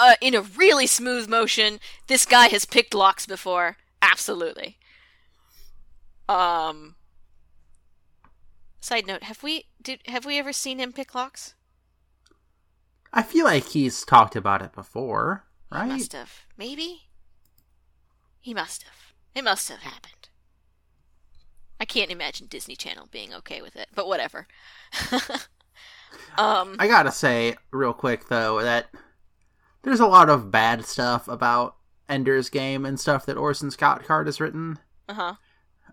Uh, 0.00 0.14
in 0.20 0.34
a 0.34 0.42
really 0.42 0.86
smooth 0.86 1.28
motion. 1.28 1.78
This 2.08 2.26
guy 2.26 2.48
has 2.48 2.64
picked 2.64 2.94
locks 2.94 3.26
before. 3.26 3.76
Absolutely. 4.02 4.78
Um. 6.28 6.96
Side 8.80 9.06
note: 9.06 9.22
Have 9.24 9.42
we 9.42 9.66
did 9.80 10.00
have 10.06 10.24
we 10.24 10.38
ever 10.38 10.52
seen 10.52 10.78
him 10.78 10.92
pick 10.92 11.14
locks? 11.14 11.54
I 13.12 13.22
feel 13.22 13.44
like 13.44 13.68
he's 13.68 14.04
talked 14.04 14.34
about 14.34 14.62
it 14.62 14.72
before, 14.72 15.44
right? 15.70 15.84
He 15.84 15.92
must 15.92 16.12
have. 16.12 16.46
Maybe. 16.58 17.02
He 18.40 18.52
must 18.52 18.82
have. 18.82 19.14
It 19.34 19.44
must 19.44 19.68
have 19.68 19.80
happened. 19.80 20.28
I 21.80 21.84
can't 21.84 22.10
imagine 22.10 22.48
Disney 22.48 22.76
Channel 22.76 23.08
being 23.10 23.32
okay 23.34 23.62
with 23.62 23.76
it, 23.76 23.88
but 23.94 24.08
whatever. 24.08 24.48
um. 26.38 26.76
I 26.78 26.88
gotta 26.88 27.12
say, 27.12 27.56
real 27.70 27.92
quick 27.92 28.28
though, 28.28 28.60
that 28.60 28.88
there's 29.84 30.00
a 30.00 30.06
lot 30.06 30.28
of 30.28 30.50
bad 30.50 30.84
stuff 30.84 31.28
about 31.28 31.76
Ender's 32.08 32.50
Game 32.50 32.84
and 32.84 32.98
stuff 32.98 33.24
that 33.26 33.36
Orson 33.36 33.70
Scott 33.70 34.04
Card 34.04 34.26
has 34.26 34.40
written, 34.40 34.78
Uh 35.08 35.14
huh. 35.14 35.34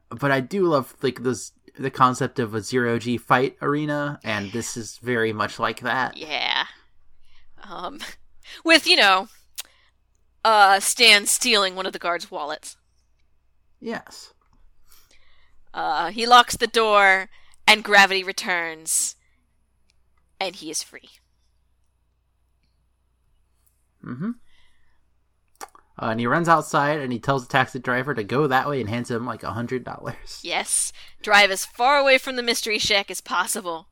but 0.09 0.31
I 0.31 0.39
do 0.39 0.65
love 0.65 0.95
like 1.01 1.23
this 1.23 1.51
the 1.77 1.91
concept 1.91 2.37
of 2.39 2.53
a 2.53 2.61
zero 2.61 2.99
G 2.99 3.17
fight 3.17 3.57
arena, 3.61 4.19
and 4.23 4.51
this 4.51 4.75
is 4.75 4.97
very 4.97 5.31
much 5.33 5.57
like 5.59 5.81
that. 5.81 6.17
Yeah. 6.17 6.65
Um, 7.69 7.99
with 8.65 8.87
you 8.87 8.95
know, 8.97 9.27
uh, 10.43 10.79
Stan 10.79 11.25
stealing 11.27 11.75
one 11.75 11.85
of 11.85 11.93
the 11.93 11.99
guards' 11.99 12.29
wallets. 12.31 12.75
Yes. 13.79 14.33
Uh, 15.73 16.11
he 16.11 16.27
locks 16.27 16.57
the 16.57 16.67
door, 16.67 17.29
and 17.65 17.83
gravity 17.83 18.23
returns, 18.23 19.15
and 20.39 20.55
he 20.57 20.69
is 20.69 20.83
free. 20.83 21.09
Mm-hmm. 24.05 24.31
Uh, 26.01 26.05
and 26.05 26.19
he 26.19 26.25
runs 26.25 26.49
outside 26.49 26.99
and 26.99 27.11
he 27.13 27.19
tells 27.19 27.45
the 27.45 27.51
taxi 27.51 27.77
driver 27.77 28.13
to 28.15 28.23
go 28.23 28.47
that 28.47 28.67
way 28.67 28.79
and 28.81 28.89
hands 28.89 29.11
him 29.11 29.25
like 29.25 29.43
a 29.43 29.51
hundred 29.51 29.83
dollars. 29.83 30.39
Yes, 30.41 30.91
drive 31.21 31.51
as 31.51 31.65
far 31.65 31.97
away 31.97 32.17
from 32.17 32.35
the 32.35 32.43
mystery 32.43 32.79
shack 32.79 33.11
as 33.11 33.21
possible, 33.21 33.87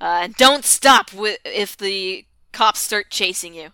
uh, 0.00 0.20
and 0.22 0.34
don't 0.34 0.64
stop 0.64 1.10
wi- 1.10 1.38
if 1.44 1.76
the 1.76 2.26
cops 2.52 2.80
start 2.80 3.10
chasing 3.10 3.54
you. 3.54 3.70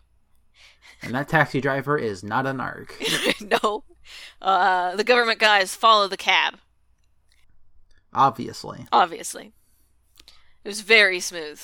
And 1.03 1.15
that 1.15 1.29
taxi 1.29 1.61
driver 1.61 1.99
is 1.99 2.23
not 2.23 2.47
a 2.47 2.51
narc. 2.51 2.93
no, 3.63 3.85
uh, 4.41 4.95
the 4.95 5.05
government 5.05 5.39
guys 5.39 5.75
follow 5.75 6.07
the 6.07 6.17
cab. 6.17 6.59
Obviously. 8.13 8.87
obviously. 8.93 9.53
It 10.63 10.69
was 10.69 10.81
very 10.81 11.19
smooth. 11.19 11.61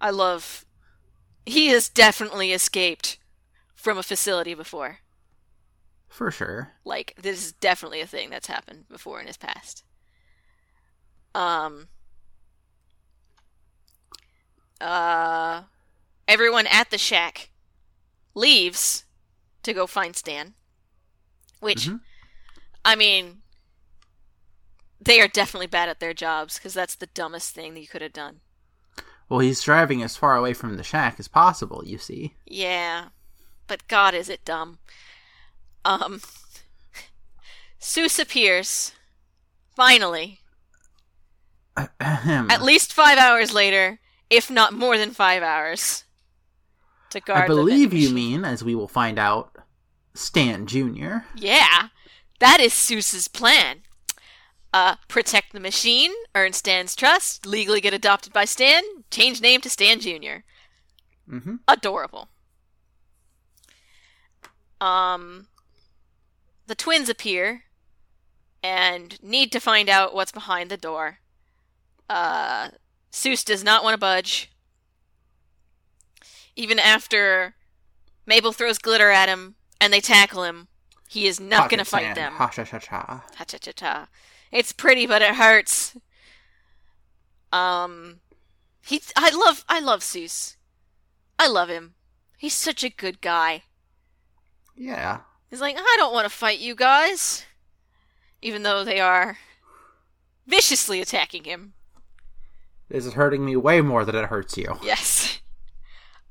I 0.00 0.10
love. 0.10 0.64
He 1.44 1.68
has 1.68 1.88
definitely 1.88 2.52
escaped 2.52 3.18
from 3.74 3.98
a 3.98 4.02
facility 4.02 4.54
before. 4.54 4.98
For 6.08 6.30
sure. 6.30 6.74
Like, 6.84 7.14
this 7.20 7.44
is 7.44 7.52
definitely 7.52 8.00
a 8.00 8.06
thing 8.06 8.30
that's 8.30 8.46
happened 8.46 8.88
before 8.88 9.20
in 9.20 9.26
his 9.26 9.36
past. 9.36 9.82
Um. 11.34 11.88
Uh. 14.80 15.62
Everyone 16.28 16.66
at 16.68 16.90
the 16.90 16.98
shack 16.98 17.50
leaves 18.34 19.04
to 19.64 19.72
go 19.72 19.86
find 19.86 20.14
Stan. 20.14 20.54
Which, 21.60 21.86
Mhm. 21.86 22.00
I 22.84 22.94
mean, 22.96 23.42
they 25.00 25.20
are 25.20 25.28
definitely 25.28 25.66
bad 25.66 25.88
at 25.88 26.00
their 26.00 26.14
jobs 26.14 26.56
because 26.56 26.74
that's 26.74 26.94
the 26.94 27.06
dumbest 27.06 27.54
thing 27.54 27.74
that 27.74 27.80
you 27.80 27.88
could 27.88 28.02
have 28.02 28.12
done. 28.12 28.40
Well, 29.32 29.40
he's 29.40 29.62
driving 29.62 30.02
as 30.02 30.14
far 30.14 30.36
away 30.36 30.52
from 30.52 30.76
the 30.76 30.82
shack 30.82 31.18
as 31.18 31.26
possible, 31.26 31.82
you 31.86 31.96
see. 31.96 32.34
Yeah, 32.44 33.06
but 33.66 33.88
God, 33.88 34.12
is 34.12 34.28
it 34.28 34.44
dumb. 34.44 34.78
Um, 35.86 36.20
Soos 37.80 38.20
appears, 38.20 38.92
finally, 39.74 40.40
Ahem. 41.78 42.50
at 42.50 42.60
least 42.60 42.92
five 42.92 43.16
hours 43.16 43.54
later, 43.54 44.00
if 44.28 44.50
not 44.50 44.74
more 44.74 44.98
than 44.98 45.12
five 45.12 45.42
hours, 45.42 46.04
to 47.08 47.18
guard 47.18 47.44
I 47.44 47.46
believe 47.46 47.94
you 47.94 48.10
mean, 48.10 48.44
as 48.44 48.62
we 48.62 48.74
will 48.74 48.86
find 48.86 49.18
out, 49.18 49.56
Stan 50.12 50.66
Jr. 50.66 51.20
Yeah, 51.34 51.88
that 52.38 52.60
is 52.60 52.74
Soos's 52.74 53.28
plan. 53.28 53.78
Uh, 54.74 54.96
protect 55.06 55.52
the 55.52 55.60
machine, 55.60 56.12
earn 56.34 56.52
Stan's 56.54 56.96
trust, 56.96 57.44
legally 57.44 57.80
get 57.80 57.92
adopted 57.92 58.32
by 58.32 58.46
Stan, 58.46 58.82
change 59.10 59.40
name 59.42 59.60
to 59.60 59.68
Stan 59.70 60.00
Jr. 60.00 60.44
Mm-hmm. 61.30 61.56
adorable. 61.68 62.28
Um, 64.80 65.46
the 66.66 66.74
twins 66.74 67.08
appear 67.08 67.64
and 68.62 69.22
need 69.22 69.52
to 69.52 69.60
find 69.60 69.88
out 69.88 70.14
what's 70.14 70.32
behind 70.32 70.70
the 70.70 70.76
door. 70.76 71.18
Uh, 72.08 72.70
Soos 73.12 73.44
does 73.44 73.62
not 73.62 73.84
want 73.84 73.94
to 73.94 73.98
budge. 73.98 74.50
Even 76.56 76.78
after 76.78 77.54
Mabel 78.26 78.52
throws 78.52 78.78
glitter 78.78 79.10
at 79.10 79.28
him 79.28 79.54
and 79.80 79.92
they 79.92 80.00
tackle 80.00 80.44
him, 80.44 80.68
he 81.08 81.26
is 81.26 81.38
not 81.38 81.70
going 81.70 81.78
to 81.78 81.84
fight 81.84 82.14
them. 82.14 82.32
Ha 82.34 82.48
cha 82.48 82.64
cha 82.64 82.78
cha. 82.78 83.24
Ha 83.36 83.44
cha 83.44 83.58
cha 83.58 83.72
cha. 83.72 84.08
It's 84.52 84.72
pretty, 84.72 85.06
but 85.06 85.22
it 85.22 85.34
hurts. 85.34 85.96
Um, 87.50 88.20
he. 88.84 89.00
I 89.16 89.30
love. 89.30 89.64
I 89.68 89.80
love 89.80 90.00
Soos. 90.00 90.56
I 91.38 91.48
love 91.48 91.68
him. 91.68 91.94
He's 92.36 92.54
such 92.54 92.84
a 92.84 92.90
good 92.90 93.20
guy. 93.20 93.62
Yeah. 94.76 95.20
He's 95.50 95.60
like, 95.60 95.76
I 95.78 95.94
don't 95.98 96.12
want 96.12 96.24
to 96.24 96.30
fight 96.30 96.60
you 96.60 96.74
guys, 96.74 97.44
even 98.40 98.62
though 98.62 98.84
they 98.84 99.00
are 99.00 99.38
viciously 100.46 101.00
attacking 101.00 101.44
him. 101.44 101.74
This 102.88 103.06
is 103.06 103.14
hurting 103.14 103.44
me 103.44 103.56
way 103.56 103.80
more 103.80 104.04
than 104.04 104.14
it 104.14 104.26
hurts 104.26 104.56
you. 104.56 104.78
Yes. 104.82 105.38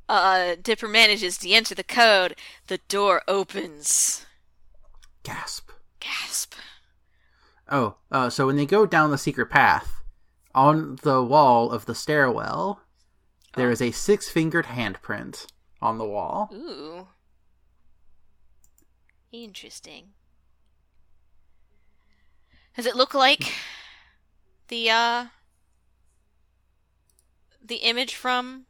Uh, 0.09 0.57
Dipper 0.61 0.89
manages 0.89 1.37
to 1.37 1.49
enter 1.49 1.73
the 1.73 1.85
code. 1.85 2.35
The 2.67 2.79
door 2.89 3.21
opens. 3.29 4.25
Gasp. 5.23 5.69
Gasp. 6.01 6.53
Oh, 7.71 7.95
uh, 8.11 8.29
so 8.29 8.47
when 8.47 8.57
they 8.57 8.65
go 8.65 8.85
down 8.85 9.11
the 9.11 9.17
secret 9.17 9.49
path, 9.49 10.01
on 10.53 10.97
the 11.03 11.23
wall 11.23 11.71
of 11.71 11.85
the 11.85 11.95
stairwell, 11.95 12.81
there 13.55 13.71
is 13.71 13.81
a 13.81 13.91
six 13.91 14.29
fingered 14.29 14.65
handprint 14.65 15.47
on 15.81 15.97
the 15.97 16.05
wall. 16.05 16.49
Ooh. 16.53 17.07
Interesting. 19.31 20.09
Does 22.75 22.85
it 22.85 22.95
look 22.95 23.13
like 23.13 23.53
the 24.67 24.89
uh 24.89 25.25
the 27.63 27.77
image 27.77 28.15
from 28.15 28.65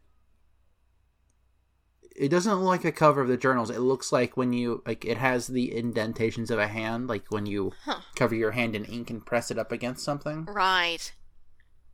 It 2.21 2.29
doesn't 2.29 2.53
look 2.53 2.67
like 2.67 2.85
a 2.85 2.91
cover 2.91 3.21
of 3.21 3.27
the 3.29 3.35
journals. 3.35 3.71
It 3.71 3.79
looks 3.79 4.11
like 4.11 4.37
when 4.37 4.53
you 4.53 4.83
like 4.85 5.05
it 5.05 5.17
has 5.17 5.47
the 5.47 5.73
indentations 5.73 6.51
of 6.51 6.59
a 6.59 6.67
hand, 6.67 7.07
like 7.07 7.25
when 7.31 7.47
you 7.47 7.71
Huh. 7.83 8.01
cover 8.15 8.35
your 8.35 8.51
hand 8.51 8.75
in 8.75 8.85
ink 8.85 9.09
and 9.09 9.25
press 9.25 9.49
it 9.49 9.57
up 9.57 9.71
against 9.71 10.05
something. 10.05 10.45
Right. 10.45 11.11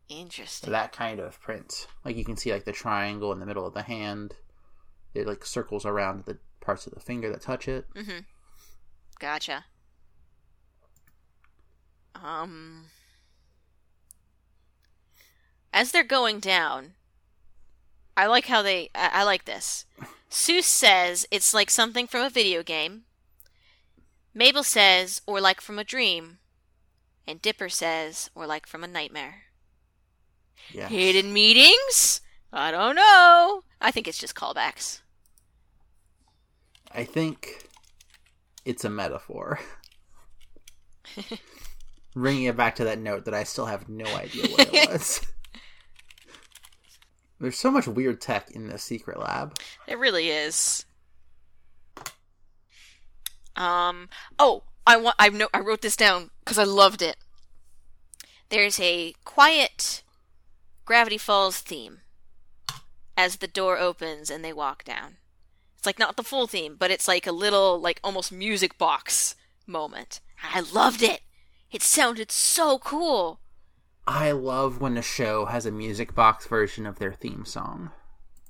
Interesting. 0.09 0.69
That 0.73 0.91
kind 0.91 1.21
of 1.21 1.39
print. 1.39 1.87
Like 2.03 2.17
you 2.17 2.25
can 2.25 2.35
see 2.35 2.51
like 2.51 2.65
the 2.65 2.73
triangle 2.73 3.31
in 3.31 3.39
the 3.39 3.45
middle 3.45 3.65
of 3.65 3.73
the 3.73 3.83
hand. 3.83 4.35
It 5.13 5.27
like 5.27 5.45
circles 5.45 5.85
around 5.85 6.25
the 6.25 6.39
parts 6.59 6.85
of 6.85 6.93
the 6.93 6.99
finger 6.99 7.29
that 7.31 7.39
touch 7.39 7.69
it. 7.69 7.85
Mm-hmm. 7.95 8.19
Gotcha. 9.19 9.63
Um 12.15 12.87
As 15.71 15.93
they're 15.93 16.03
going 16.03 16.41
down, 16.41 16.95
I 18.17 18.25
like 18.25 18.47
how 18.47 18.63
they 18.63 18.89
I, 18.95 19.21
I 19.21 19.23
like 19.23 19.45
this. 19.45 19.85
Soos 20.29 20.63
says 20.63 21.25
it's 21.31 21.53
like 21.53 21.69
something 21.69 22.07
from 22.07 22.21
a 22.25 22.29
video 22.29 22.63
game. 22.63 23.03
Mabel 24.33 24.63
says, 24.63 25.21
or 25.25 25.39
like 25.39 25.61
from 25.61 25.79
a 25.79 25.83
dream. 25.83 26.39
And 27.25 27.41
Dipper 27.41 27.69
says, 27.69 28.29
or 28.35 28.45
like 28.45 28.67
from 28.67 28.83
a 28.83 28.87
nightmare. 28.87 29.43
Yeah. 30.71 30.87
Hidden 30.89 31.33
meetings? 31.33 32.21
I 32.51 32.71
don't 32.71 32.95
know. 32.95 33.63
I 33.81 33.91
think 33.91 34.07
it's 34.07 34.17
just 34.17 34.35
callbacks. 34.35 35.01
I 36.91 37.03
think 37.03 37.67
it's 38.63 38.85
a 38.85 38.89
metaphor. 38.89 39.59
Bringing 42.13 42.43
it 42.43 42.57
back 42.57 42.75
to 42.75 42.83
that 42.85 42.99
note 42.99 43.25
that 43.25 43.33
I 43.33 43.43
still 43.43 43.65
have 43.65 43.89
no 43.89 44.05
idea 44.05 44.47
what 44.49 44.73
it 44.73 44.89
was. 44.91 45.21
There's 47.39 47.57
so 47.57 47.71
much 47.71 47.87
weird 47.87 48.19
tech 48.19 48.51
in 48.51 48.67
this 48.67 48.83
secret 48.83 49.19
lab. 49.19 49.59
It 49.87 49.97
really 49.97 50.29
is. 50.29 50.85
Um. 53.55 54.09
Oh, 54.39 54.63
I 54.85 54.97
want. 54.97 55.15
I 55.19 55.29
know. 55.29 55.49
I 55.53 55.59
wrote 55.59 55.81
this 55.81 55.95
down 55.95 56.31
because 56.39 56.57
I 56.57 56.63
loved 56.63 57.01
it. 57.01 57.17
There's 58.49 58.79
a 58.79 59.13
quiet 59.25 60.03
Gravity 60.85 61.17
Falls 61.17 61.59
theme 61.59 61.99
as 63.17 63.37
the 63.37 63.47
door 63.47 63.77
opens 63.77 64.29
and 64.29 64.43
they 64.43 64.53
walk 64.53 64.83
down. 64.83 65.17
It's 65.77 65.85
like 65.85 65.99
not 65.99 66.15
the 66.15 66.23
full 66.23 66.47
theme, 66.47 66.75
but 66.77 66.91
it's 66.91 67.07
like 67.07 67.27
a 67.27 67.31
little, 67.31 67.79
like 67.79 67.99
almost 68.03 68.31
music 68.31 68.77
box 68.77 69.35
moment. 69.65 70.21
I 70.53 70.61
loved 70.61 71.03
it. 71.03 71.21
It 71.71 71.81
sounded 71.81 72.31
so 72.31 72.79
cool. 72.79 73.41
I 74.07 74.31
love 74.31 74.79
when 74.79 74.97
a 74.97 75.01
show 75.01 75.45
has 75.45 75.65
a 75.65 75.71
music 75.71 76.15
box 76.15 76.47
version 76.47 76.85
of 76.85 76.97
their 76.97 77.11
theme 77.13 77.43
song. 77.45 77.91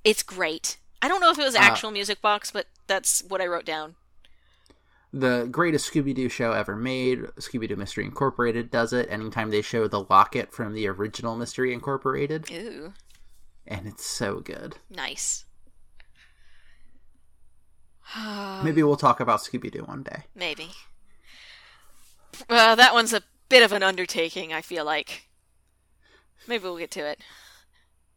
It's 0.03 0.21
great. 0.23 0.77
I 1.01 1.07
don't 1.07 1.19
know 1.19 1.31
if 1.31 1.39
it 1.39 1.43
was 1.43 1.55
Uh, 1.55 1.59
actual 1.59 1.91
music 1.91 2.21
box, 2.21 2.51
but 2.51 2.67
that's 2.85 3.21
what 3.27 3.41
I 3.41 3.47
wrote 3.47 3.65
down. 3.65 3.95
The 5.13 5.47
greatest 5.49 5.91
Scooby 5.91 6.13
Doo 6.13 6.29
show 6.29 6.51
ever 6.51 6.75
made, 6.75 7.21
Scooby 7.39 7.67
Doo 7.67 7.75
Mystery 7.75 8.03
Incorporated, 8.05 8.69
does 8.69 8.93
it 8.93 9.07
anytime 9.09 9.49
they 9.49 9.61
show 9.61 9.87
the 9.87 10.03
locket 10.03 10.51
from 10.53 10.73
the 10.73 10.87
original 10.87 11.35
Mystery 11.35 11.73
Incorporated, 11.73 12.51
Ooh, 12.51 12.93
and 13.65 13.87
it's 13.87 14.05
so 14.05 14.39
good. 14.41 14.75
nice. 14.89 15.45
Maybe 18.63 18.83
we'll 18.83 18.95
talk 18.95 19.19
about 19.19 19.39
Scooby 19.41 19.71
Doo 19.71 19.83
one 19.83 20.03
day. 20.03 20.23
Maybe. 20.35 20.71
Well, 22.49 22.75
that 22.75 22.93
one's 22.93 23.13
a 23.13 23.23
bit 23.49 23.63
of 23.63 23.71
an 23.71 23.83
undertaking, 23.83 24.53
I 24.53 24.61
feel 24.61 24.85
like. 24.85 25.26
Maybe 26.47 26.63
we'll 26.63 26.77
get 26.77 26.91
to 26.91 27.05
it. 27.05 27.19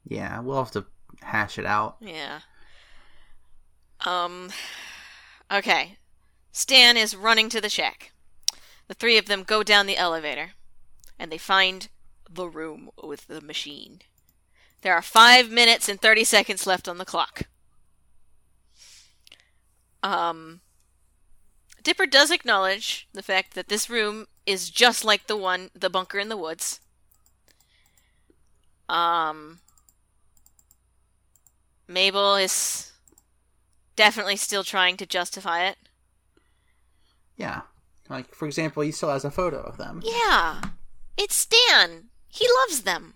Yeah, 0.04 0.40
we'll 0.40 0.58
have 0.58 0.70
to 0.72 0.86
hash 1.22 1.58
it 1.58 1.66
out. 1.66 1.96
Yeah. 2.00 2.40
Um. 4.04 4.50
Okay. 5.50 5.98
Stan 6.52 6.96
is 6.96 7.16
running 7.16 7.48
to 7.50 7.60
the 7.60 7.68
shack. 7.68 8.12
The 8.88 8.94
three 8.94 9.18
of 9.18 9.26
them 9.26 9.44
go 9.44 9.62
down 9.62 9.86
the 9.86 9.96
elevator, 9.96 10.52
and 11.18 11.30
they 11.30 11.38
find 11.38 11.88
the 12.28 12.48
room 12.48 12.90
with 13.02 13.26
the 13.26 13.40
machine. 13.40 14.00
There 14.82 14.94
are 14.94 15.02
five 15.02 15.50
minutes 15.50 15.88
and 15.88 16.00
30 16.00 16.24
seconds 16.24 16.66
left 16.66 16.88
on 16.88 16.98
the 16.98 17.04
clock. 17.04 17.42
Um. 20.02 20.60
Dipper 21.82 22.06
does 22.06 22.30
acknowledge 22.30 23.08
the 23.12 23.22
fact 23.22 23.54
that 23.54 23.68
this 23.68 23.88
room 23.88 24.26
is 24.44 24.68
just 24.68 25.02
like 25.04 25.26
the 25.26 25.36
one, 25.36 25.70
the 25.74 25.88
bunker 25.88 26.18
in 26.18 26.28
the 26.28 26.36
woods. 26.36 26.80
Um. 28.90 29.60
Mabel 31.86 32.36
is 32.36 32.92
definitely 33.96 34.36
still 34.36 34.62
trying 34.64 34.96
to 34.96 35.06
justify 35.06 35.64
it. 35.64 35.76
Yeah. 37.36 37.62
Like, 38.08 38.34
for 38.34 38.46
example, 38.46 38.82
he 38.82 38.92
still 38.92 39.10
has 39.10 39.24
a 39.24 39.30
photo 39.30 39.60
of 39.60 39.76
them. 39.76 40.02
Yeah, 40.04 40.60
it's 41.16 41.34
Stan. 41.34 42.10
He 42.28 42.46
loves 42.62 42.82
them. 42.82 43.14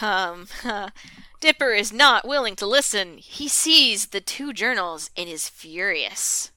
Um, 0.00 0.46
Dipper 1.40 1.72
is 1.72 1.92
not 1.92 2.26
willing 2.26 2.56
to 2.56 2.66
listen. 2.66 3.18
He 3.18 3.48
sees 3.48 4.06
the 4.06 4.20
two 4.20 4.52
journals 4.52 5.10
and 5.16 5.28
is 5.28 5.48
furious. 5.48 6.50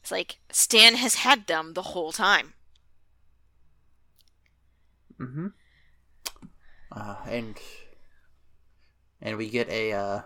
It's 0.00 0.10
like 0.10 0.38
Stan 0.50 0.96
has 0.96 1.16
had 1.16 1.46
them 1.46 1.72
the 1.72 1.82
whole 1.82 2.12
time. 2.12 2.54
Mm-hmm. 5.18 5.48
Uh, 6.94 7.16
and 7.26 7.58
and 9.20 9.36
we 9.36 9.48
get 9.48 9.68
a 9.68 9.92
uh, 9.92 10.20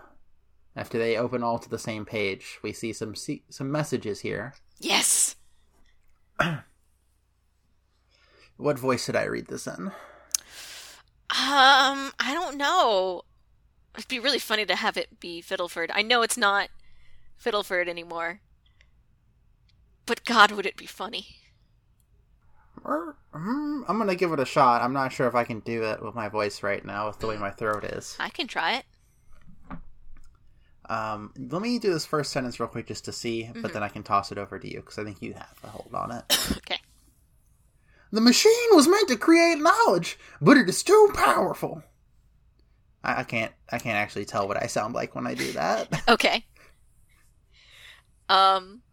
after 0.75 0.97
they 0.97 1.17
open 1.17 1.43
all 1.43 1.59
to 1.59 1.69
the 1.69 1.79
same 1.79 2.05
page, 2.05 2.59
we 2.61 2.71
see 2.73 2.93
some 2.93 3.15
se- 3.15 3.43
some 3.49 3.71
messages 3.71 4.21
here. 4.21 4.53
Yes. 4.79 5.35
What 8.59 8.77
voice 8.77 9.05
should 9.05 9.15
I 9.15 9.23
read 9.23 9.47
this 9.47 9.67
in? 9.67 9.87
Um, 9.87 9.93
I 12.19 12.31
don't 12.33 12.57
know. 12.57 13.21
It'd 13.95 14.09
be 14.09 14.19
really 14.19 14.37
funny 14.37 14.65
to 14.65 14.75
have 14.75 14.97
it 14.97 15.21
be 15.21 15.41
Fiddleford. 15.41 15.91
I 15.93 16.01
know 16.01 16.23
it's 16.23 16.37
not 16.37 16.67
Fiddleford 17.41 17.87
anymore. 17.87 18.41
But 20.05 20.25
God, 20.25 20.51
would 20.51 20.65
it 20.65 20.75
be 20.75 20.87
funny? 20.87 21.37
Er, 22.85 23.15
mm, 23.33 23.83
I'm 23.87 23.97
gonna 23.97 24.15
give 24.15 24.31
it 24.31 24.39
a 24.39 24.45
shot. 24.45 24.81
I'm 24.81 24.93
not 24.93 25.11
sure 25.11 25.27
if 25.27 25.35
I 25.35 25.43
can 25.43 25.59
do 25.59 25.83
it 25.83 26.01
with 26.03 26.15
my 26.15 26.29
voice 26.29 26.63
right 26.63 26.83
now, 26.83 27.07
with 27.07 27.19
the 27.19 27.27
way 27.27 27.37
my 27.37 27.51
throat 27.51 27.83
is. 27.83 28.15
I 28.19 28.29
can 28.29 28.47
try 28.47 28.75
it. 28.75 28.85
Um, 30.89 31.33
let 31.37 31.61
me 31.61 31.77
do 31.77 31.93
this 31.93 32.05
first 32.05 32.31
sentence 32.31 32.59
real 32.59 32.67
quick 32.67 32.87
just 32.87 33.05
to 33.05 33.11
see, 33.11 33.49
but 33.61 33.73
then 33.73 33.83
I 33.83 33.89
can 33.89 34.01
toss 34.01 34.31
it 34.31 34.39
over 34.39 34.57
to 34.57 34.67
you 34.67 34.79
because 34.79 34.97
I 34.97 35.03
think 35.03 35.21
you 35.21 35.33
have 35.33 35.55
a 35.63 35.67
hold 35.67 35.93
on 35.93 36.11
it. 36.11 36.23
Okay. 36.57 36.79
The 38.11 38.21
machine 38.21 38.51
was 38.71 38.87
meant 38.87 39.07
to 39.09 39.17
create 39.17 39.59
knowledge, 39.59 40.17
but 40.41 40.57
it 40.57 40.67
is 40.67 40.81
too 40.81 41.11
powerful. 41.13 41.83
I, 43.03 43.19
I 43.19 43.23
can't. 43.23 43.51
I 43.71 43.77
can't 43.77 43.97
actually 43.97 44.25
tell 44.25 44.47
what 44.47 44.61
I 44.61 44.65
sound 44.65 44.95
like 44.95 45.13
when 45.13 45.27
I 45.27 45.35
do 45.35 45.51
that. 45.53 46.01
Okay. 46.07 46.45
Um. 48.29 48.83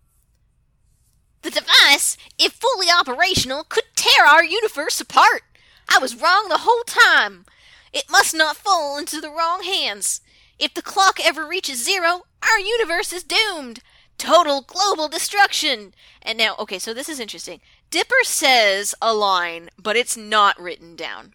The 1.47 1.61
device, 1.61 2.17
if 2.41 2.55
fully 2.55 2.89
operational, 2.91 3.63
could 3.63 3.85
tear 3.95 4.27
our 4.27 4.43
universe 4.43 5.01
apart. 5.01 5.43
I 5.89 6.01
was 6.01 6.21
wrong 6.21 6.49
the 6.49 6.67
whole 6.67 6.83
time. 6.83 7.45
It 7.93 8.11
must 8.11 8.35
not 8.35 8.57
fall 8.57 8.99
into 8.99 9.21
the 9.21 9.31
wrong 9.31 9.63
hands. 9.63 10.23
If 10.59 10.75
the 10.75 10.83
clock 10.83 11.21
ever 11.25 11.47
reaches 11.47 11.85
zero, 11.85 12.23
our 12.43 12.59
universe 12.59 13.13
is 13.13 13.23
doomed. 13.23 13.79
Total 14.19 14.61
global 14.61 15.07
destruction. 15.07 15.95
And 16.21 16.37
now, 16.37 16.57
okay, 16.59 16.81
so 16.81 16.93
this 16.93 17.09
is 17.09 17.21
interesting. 17.21 17.61
Dipper 17.91 18.25
says 18.25 18.97
a 19.01 19.15
line, 19.15 19.71
but 19.81 19.95
it's 19.95 20.17
not 20.17 20.61
written 20.61 20.97
down. 20.97 21.33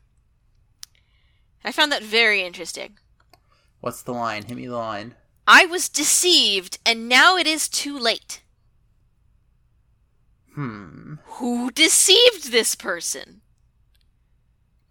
I 1.64 1.72
found 1.72 1.89
that 1.93 2.03
very 2.03 2.43
interesting. 2.43 2.97
What's 3.80 4.01
the 4.01 4.12
line? 4.12 4.43
Hit 4.43 4.57
me 4.57 4.68
the 4.68 4.76
line. 4.76 5.16
I 5.47 5.66
was 5.66 5.88
deceived, 5.88 6.80
and 6.86 7.07
now 7.07 7.38
it 7.38 7.47
is 7.47 7.70
too 7.70 7.97
late. 7.97 8.41
Hmm. 10.53 11.15
Who 11.25 11.71
deceived 11.71 12.51
this 12.51 12.75
person? 12.75 13.41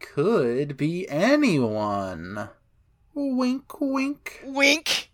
could 0.01 0.77
be 0.77 1.09
anyone. 1.09 2.49
Wink, 3.15 3.81
wink. 3.81 4.43
Wink. 4.45 5.11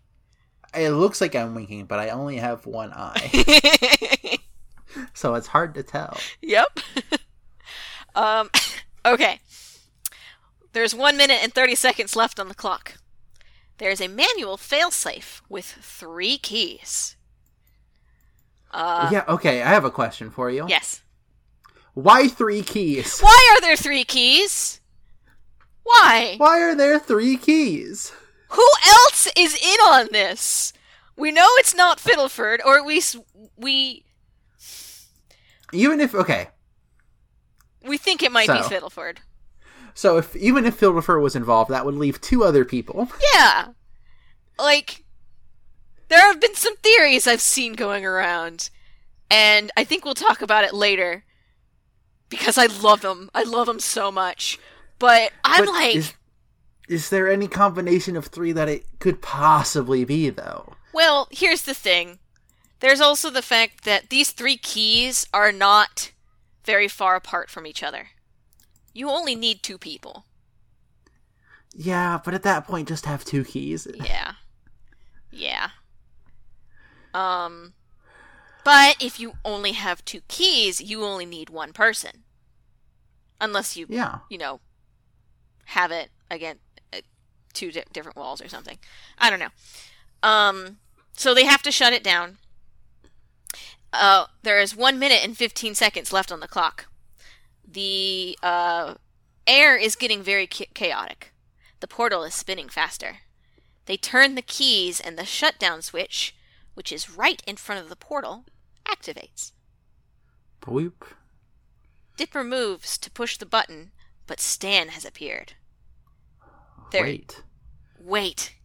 It 0.73 0.91
looks 0.91 1.21
like 1.21 1.35
I'm 1.35 1.53
winking, 1.55 1.85
but 1.85 1.99
I 1.99 2.09
only 2.09 2.37
have 2.37 2.65
one 2.65 2.91
eye, 2.93 4.37
so 5.13 5.35
it's 5.35 5.47
hard 5.47 5.75
to 5.75 5.83
tell. 5.83 6.17
yep. 6.41 6.79
um, 8.15 8.49
okay. 9.05 9.39
There's 10.73 10.93
one 10.93 11.17
minute 11.17 11.39
and 11.41 11.53
30 11.53 11.75
seconds 11.75 12.15
left 12.15 12.39
on 12.39 12.47
the 12.47 12.55
clock. 12.55 12.97
There's 13.77 14.01
a 14.01 14.07
manual 14.07 14.57
failsafe 14.57 15.41
with 15.49 15.65
three 15.65 16.37
keys. 16.37 17.16
Uh, 18.71 19.09
yeah, 19.11 19.23
okay, 19.27 19.61
I 19.61 19.69
have 19.69 19.85
a 19.85 19.91
question 19.91 20.29
for 20.29 20.49
you. 20.49 20.65
yes. 20.67 21.01
Why 21.93 22.27
three 22.27 22.61
keys? 22.61 23.19
Why 23.21 23.55
are 23.55 23.61
there 23.61 23.75
three 23.75 24.03
keys? 24.03 24.81
Why? 25.83 26.35
Why 26.37 26.59
are 26.61 26.75
there 26.75 26.99
three 26.99 27.37
keys? 27.37 28.11
Who 28.49 28.67
else 28.87 29.27
is 29.35 29.55
in 29.55 29.79
on 29.87 30.09
this? 30.11 30.73
We 31.15 31.31
know 31.31 31.47
it's 31.55 31.73
not 31.73 31.97
Fiddleford, 31.97 32.59
or 32.63 32.77
at 32.77 32.85
least 32.85 33.15
we 33.57 34.03
Even 35.73 35.99
if 35.99 36.13
okay, 36.13 36.49
we 37.83 37.97
think 37.97 38.21
it 38.21 38.31
might 38.31 38.47
be 38.47 38.53
Fiddleford. 38.53 39.17
so 39.95 40.17
if 40.17 40.35
even 40.35 40.65
if 40.65 40.79
Fiddleford 40.79 41.21
was 41.21 41.35
involved, 41.35 41.71
that 41.71 41.85
would 41.85 41.95
leave 41.95 42.21
two 42.21 42.43
other 42.43 42.63
people. 42.63 43.09
Yeah. 43.33 43.69
Like 44.59 45.03
there 46.09 46.19
have 46.27 46.39
been 46.41 46.55
some 46.55 46.75
theories 46.77 47.27
I've 47.27 47.41
seen 47.41 47.73
going 47.73 48.05
around, 48.05 48.69
and 49.31 49.71
I 49.77 49.83
think 49.85 50.05
we'll 50.05 50.13
talk 50.15 50.41
about 50.41 50.65
it 50.65 50.73
later 50.73 51.25
because 52.29 52.57
I 52.57 52.65
love 52.67 53.01
them. 53.01 53.29
I 53.33 53.43
love 53.43 53.67
them 53.67 53.79
so 53.79 54.11
much. 54.11 54.59
But 54.99 55.33
I'm 55.43 55.65
But 55.65 55.69
like, 55.69 55.95
is, 55.95 56.13
is 56.87 57.09
there 57.09 57.29
any 57.29 57.47
combination 57.47 58.15
of 58.17 58.27
three 58.27 58.51
that 58.53 58.69
it 58.69 58.85
could 58.99 59.21
possibly 59.21 60.05
be 60.05 60.29
though? 60.29 60.77
well, 60.91 61.27
here's 61.31 61.61
the 61.63 61.73
thing. 61.73 62.19
There's 62.81 63.01
also 63.01 63.29
the 63.29 63.41
fact 63.43 63.83
that 63.85 64.09
these 64.09 64.31
three 64.31 64.57
keys 64.57 65.27
are 65.33 65.51
not 65.51 66.13
very 66.65 66.87
far 66.87 67.15
apart 67.15 67.49
from 67.49 67.67
each 67.67 67.83
other. 67.83 68.09
You 68.93 69.09
only 69.09 69.35
need 69.35 69.63
two 69.63 69.77
people. 69.77 70.25
Yeah, 71.73 72.19
but 72.23 72.33
at 72.33 72.43
that 72.43 72.65
point, 72.67 72.87
just 72.89 73.05
have 73.05 73.23
two 73.23 73.43
keys. 73.45 73.87
Yeah. 73.91 74.33
Yeah. 75.31 75.69
Um 77.13 77.73
but 78.63 78.97
if 79.01 79.19
you 79.19 79.33
only 79.45 79.71
have 79.71 80.03
two 80.03 80.21
keys, 80.27 80.81
you 80.81 81.03
only 81.03 81.25
need 81.25 81.49
one 81.49 81.71
person. 81.71 82.23
Unless 83.39 83.77
you, 83.77 83.85
Yeah. 83.87 84.19
you 84.29 84.37
know, 84.37 84.59
have 85.65 85.91
it 85.91 86.09
again 86.29 86.57
uh, 86.93 86.97
two 87.53 87.71
di- 87.71 87.83
different 87.93 88.17
walls 88.17 88.41
or 88.41 88.49
something. 88.49 88.77
I 89.17 89.29
don't 89.29 89.39
know. 89.39 89.49
Um 90.23 90.77
so 91.13 91.33
they 91.33 91.45
have 91.45 91.61
to 91.63 91.71
shut 91.71 91.93
it 91.93 92.03
down. 92.03 92.37
Uh 93.93 94.25
there 94.43 94.59
is 94.59 94.75
1 94.75 94.99
minute 94.99 95.23
and 95.23 95.37
15 95.37 95.73
seconds 95.75 96.11
left 96.13 96.31
on 96.31 96.39
the 96.39 96.47
clock. 96.47 96.87
The 97.65 98.37
uh 98.43 98.95
air 99.45 99.77
is 99.77 99.95
getting 99.95 100.21
very 100.23 100.45
cha- 100.47 100.65
chaotic. 100.73 101.31
The 101.79 101.87
portal 101.87 102.23
is 102.23 102.33
spinning 102.33 102.69
faster. 102.69 103.19
They 103.85 103.95
turn 103.97 104.35
the 104.35 104.41
keys 104.41 104.99
and 104.99 105.17
the 105.17 105.25
shutdown 105.25 105.81
switch, 105.81 106.35
which 106.77 106.91
is 106.91 107.09
right 107.09 107.41
in 107.47 107.55
front 107.55 107.81
of 107.81 107.89
the 107.89 107.95
portal, 107.95 108.45
activates. 108.85 109.51
Boop. 110.61 111.07
Dipper 112.17 112.43
moves 112.43 112.99
to 112.99 113.09
push 113.09 113.35
the 113.35 113.47
button, 113.47 113.89
but 114.27 114.39
Stan 114.39 114.89
has 114.89 115.03
appeared. 115.03 115.53
There. 116.91 117.01
Wait. 117.01 117.41
Wait. 117.99 118.55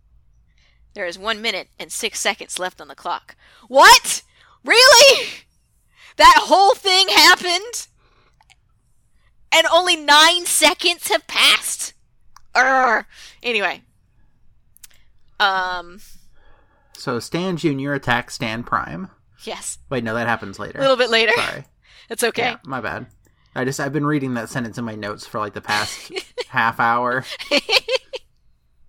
There 0.92 1.06
is 1.06 1.18
one 1.18 1.40
minute 1.40 1.68
and 1.78 1.90
six 1.90 2.20
seconds 2.20 2.58
left 2.58 2.82
on 2.82 2.88
the 2.88 2.94
clock. 2.94 3.34
What? 3.66 4.22
Really? 4.62 5.28
That 6.16 6.40
whole 6.42 6.74
thing 6.74 7.08
happened? 7.08 7.88
And 9.50 9.66
only 9.72 9.96
nine 9.96 10.44
seconds 10.44 11.08
have 11.08 11.26
passed? 11.26 11.94
Urgh. 12.54 13.06
Anyway. 13.42 13.80
Um, 15.40 16.00
So 16.94 17.18
Stan 17.18 17.56
Junior 17.56 17.94
attacks 17.94 18.34
Stan 18.34 18.62
Prime. 18.64 19.08
yes. 19.44 19.78
Wait, 19.90 20.04
no, 20.04 20.14
that 20.14 20.26
happens 20.28 20.58
later. 20.58 20.78
A 20.78 20.82
little 20.82 20.96
bit 20.96 21.10
later. 21.10 21.32
Sorry. 21.36 21.64
It's 22.10 22.24
okay. 22.24 22.42
Yeah, 22.42 22.56
my 22.64 22.80
bad. 22.80 23.06
I 23.54 23.64
just 23.64 23.80
I've 23.80 23.92
been 23.92 24.04
reading 24.04 24.34
that 24.34 24.48
sentence 24.50 24.76
in 24.76 24.84
my 24.84 24.96
notes 24.96 25.24
for 25.26 25.38
like 25.38 25.54
the 25.54 25.60
past 25.62 26.12
half 26.48 26.78
hour. 26.80 27.24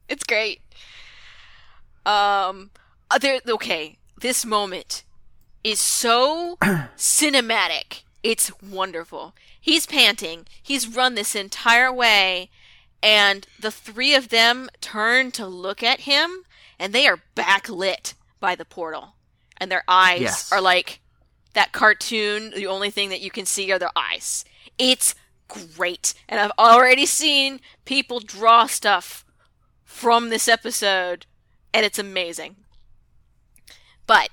It's 0.10 0.24
great. 0.24 0.62
Um, 2.06 2.72
uh, 3.10 3.18
there. 3.18 3.40
Okay, 3.48 3.98
this 4.20 4.46
moment 4.46 5.04
is 5.64 5.80
so 5.80 6.58
cinematic. 6.98 8.02
It's 8.22 8.52
wonderful. 8.62 9.34
He's 9.60 9.86
panting. 9.86 10.46
He's 10.62 10.88
run 10.88 11.16
this 11.16 11.36
entire 11.36 11.92
way, 11.92 12.50
and 13.02 13.48
the 13.60 13.72
three 13.72 14.14
of 14.14 14.30
them 14.30 14.70
turn 14.82 15.32
to 15.32 15.48
look 15.48 15.82
at 15.82 16.02
him, 16.02 16.44
and 16.80 16.94
they 16.94 17.08
are 17.08 17.20
backlit 17.36 18.14
by 18.40 18.56
the 18.56 18.66
portal, 18.66 19.16
and 19.58 19.72
their 19.72 19.84
eyes 19.88 20.22
Yes. 20.22 20.52
are 20.52 20.62
like 20.62 21.00
that 21.54 21.72
cartoon. 21.72 22.52
The 22.52 22.68
only 22.68 22.90
thing 22.90 23.10
that 23.10 23.22
you 23.22 23.32
can 23.32 23.46
see 23.46 23.72
are 23.72 23.80
their 23.80 23.92
eyes. 23.96 24.44
It's 24.78 25.16
great, 25.48 26.14
and 26.28 26.40
I've 26.40 26.52
already 26.58 27.06
seen 27.06 27.60
people 27.86 28.20
draw 28.20 28.66
stuff 28.66 29.24
from 29.84 30.30
this 30.30 30.48
episode, 30.48 31.26
and 31.74 31.86
it's 31.86 32.00
amazing. 32.00 32.56
But 34.08 34.30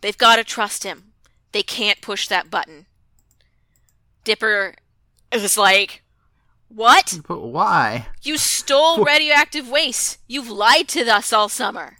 they've 0.00 0.16
got 0.16 0.36
to 0.36 0.44
trust 0.44 0.84
him. 0.84 1.12
They 1.52 1.62
can't 1.62 2.00
push 2.00 2.26
that 2.28 2.50
button. 2.50 2.86
Dipper 4.24 4.74
is 5.30 5.58
like, 5.58 6.02
What? 6.74 7.20
But 7.28 7.40
why? 7.40 8.08
You 8.22 8.36
stole 8.36 9.04
radioactive 9.04 9.68
waste. 9.68 10.18
You've 10.26 10.50
lied 10.50 10.88
to 10.88 11.08
us 11.08 11.32
all 11.32 11.48
summer. 11.48 11.98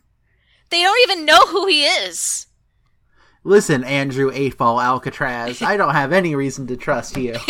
They 0.71 0.83
don't 0.83 1.01
even 1.09 1.25
know 1.25 1.47
who 1.47 1.67
he 1.67 1.85
is. 1.85 2.49
Listen, 3.45 3.85
Andrew 3.85 4.31
Eight 4.35 4.59
Ball 4.59 4.81
Alcatraz, 4.81 5.63
I 5.63 5.77
don't 5.77 5.95
have 5.95 6.13
any 6.13 6.35
reason 6.35 6.67
to 6.69 6.77
trust 6.77 7.17
you. 7.17 7.37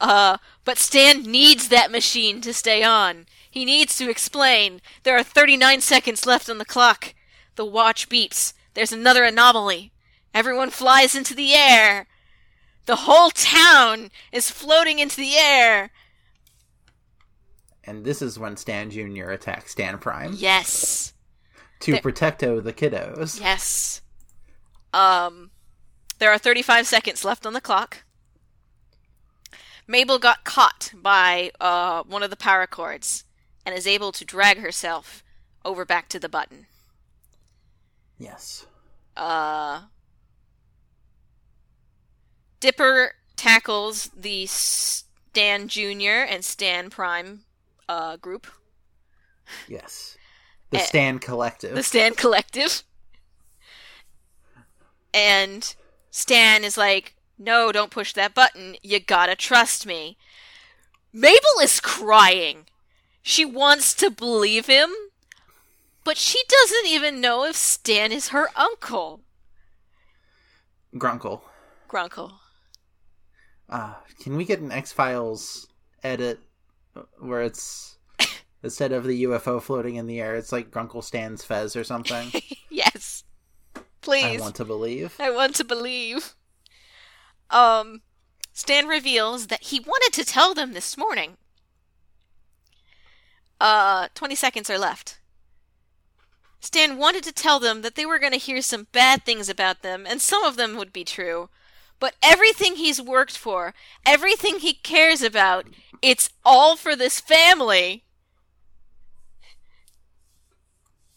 Uh, 0.00 0.36
but 0.64 0.76
Stan 0.76 1.22
needs 1.22 1.68
that 1.68 1.90
machine 1.90 2.42
to 2.42 2.52
stay 2.52 2.82
on. 2.82 3.24
He 3.50 3.64
needs 3.64 3.96
to 3.96 4.10
explain. 4.10 4.82
There 5.02 5.16
are 5.16 5.22
39 5.22 5.80
seconds 5.80 6.26
left 6.26 6.50
on 6.50 6.58
the 6.58 6.64
clock. 6.66 7.14
The 7.54 7.64
watch 7.64 8.10
beeps. 8.10 8.52
There's 8.74 8.92
another 8.92 9.24
anomaly. 9.24 9.92
Everyone 10.34 10.68
flies 10.68 11.14
into 11.14 11.34
the 11.34 11.54
air. 11.54 12.06
The 12.86 12.96
whole 12.96 13.30
town 13.30 14.10
is 14.32 14.50
floating 14.50 14.98
into 14.98 15.16
the 15.16 15.36
air. 15.36 15.90
And 17.84 18.04
this 18.04 18.22
is 18.22 18.38
when 18.38 18.56
Stan 18.56 18.90
Junior 18.90 19.30
attacks 19.30 19.72
Stan 19.72 19.98
Prime 19.98 20.34
Yes. 20.36 21.12
to 21.80 21.92
There- 21.92 22.00
protecto 22.00 22.62
the 22.62 22.72
kiddos. 22.72 23.40
Yes. 23.40 24.00
Um, 24.92 25.50
there 26.18 26.30
are 26.30 26.38
35 26.38 26.86
seconds 26.86 27.24
left 27.24 27.44
on 27.46 27.52
the 27.52 27.60
clock. 27.60 28.04
Mabel 29.86 30.18
got 30.18 30.44
caught 30.44 30.92
by 30.94 31.50
uh, 31.60 32.04
one 32.04 32.22
of 32.22 32.30
the 32.30 32.36
power 32.36 32.66
cords 32.66 33.24
and 33.66 33.74
is 33.74 33.86
able 33.86 34.12
to 34.12 34.24
drag 34.24 34.58
herself 34.58 35.22
over 35.64 35.84
back 35.84 36.08
to 36.10 36.18
the 36.18 36.28
button. 36.28 36.66
Yes. 38.18 38.66
Uh, 39.16 39.82
Dipper 42.64 43.12
tackles 43.36 44.08
the 44.16 44.46
Stan 44.46 45.68
Junior 45.68 46.22
and 46.22 46.42
Stan 46.42 46.88
Prime 46.88 47.40
uh, 47.90 48.16
group, 48.16 48.46
Yes. 49.68 50.16
The 50.70 50.78
Eh, 50.78 50.82
Stan 50.84 51.18
Collective. 51.18 51.74
the 51.74 51.82
Stan 51.82 52.14
Collective. 52.14 52.82
And 55.12 55.76
Stan 56.10 56.64
is 56.64 56.78
like, 56.78 57.14
no, 57.38 57.70
don't 57.70 57.90
push 57.90 58.14
that 58.14 58.32
button. 58.32 58.76
You 58.82 58.98
gotta 58.98 59.36
trust 59.36 59.84
me. 59.84 60.16
Mabel 61.12 61.60
is 61.60 61.80
crying. 61.80 62.64
She 63.20 63.44
wants 63.44 63.92
to 63.96 64.10
believe 64.10 64.68
him, 64.68 64.90
but 66.02 66.16
she 66.16 66.40
doesn't 66.48 66.86
even 66.86 67.20
know 67.20 67.44
if 67.44 67.56
Stan 67.56 68.10
is 68.10 68.28
her 68.28 68.48
uncle. 68.56 69.20
Grunkle. 70.94 71.42
Grunkle. 71.90 72.32
Uh, 73.68 73.94
can 74.20 74.36
we 74.36 74.44
get 74.44 74.60
an 74.60 74.72
X 74.72 74.92
Files 74.92 75.66
edit 76.02 76.38
where 77.18 77.42
it's 77.42 77.98
instead 78.62 78.92
of 78.92 79.04
the 79.04 79.24
UFO 79.24 79.60
floating 79.60 79.96
in 79.96 80.06
the 80.06 80.20
air, 80.20 80.36
it's 80.36 80.52
like 80.52 80.70
Grunkle 80.70 81.02
Stan's 81.02 81.44
Fez 81.44 81.76
or 81.76 81.84
something? 81.84 82.30
Yes. 82.70 83.22
Please. 84.00 84.40
I 84.40 84.42
want 84.42 84.56
to 84.56 84.64
believe. 84.64 85.14
I 85.20 85.30
want 85.30 85.54
to 85.54 85.64
believe. 85.64 86.34
Um, 87.50 88.02
Stan 88.52 88.88
reveals 88.88 89.46
that 89.46 89.62
he 89.62 89.78
wanted 89.78 90.12
to 90.14 90.24
tell 90.24 90.54
them 90.54 90.72
this 90.72 90.96
morning. 90.98 91.36
Uh, 93.60 94.08
20 94.14 94.34
seconds 94.34 94.68
are 94.68 94.76
left. 94.76 95.20
Stan 96.60 96.98
wanted 96.98 97.22
to 97.24 97.32
tell 97.32 97.60
them 97.60 97.82
that 97.82 97.94
they 97.94 98.04
were 98.04 98.18
going 98.18 98.32
to 98.32 98.38
hear 98.38 98.60
some 98.60 98.88
bad 98.90 99.24
things 99.24 99.48
about 99.48 99.82
them, 99.82 100.04
and 100.06 100.20
some 100.20 100.42
of 100.42 100.56
them 100.56 100.76
would 100.76 100.92
be 100.92 101.04
true. 101.04 101.48
But 102.04 102.16
everything 102.22 102.76
he's 102.76 103.00
worked 103.00 103.34
for, 103.34 103.72
everything 104.04 104.58
he 104.58 104.74
cares 104.74 105.22
about, 105.22 105.64
it's 106.02 106.28
all 106.44 106.76
for 106.76 106.94
this 106.94 107.18
family. 107.18 108.04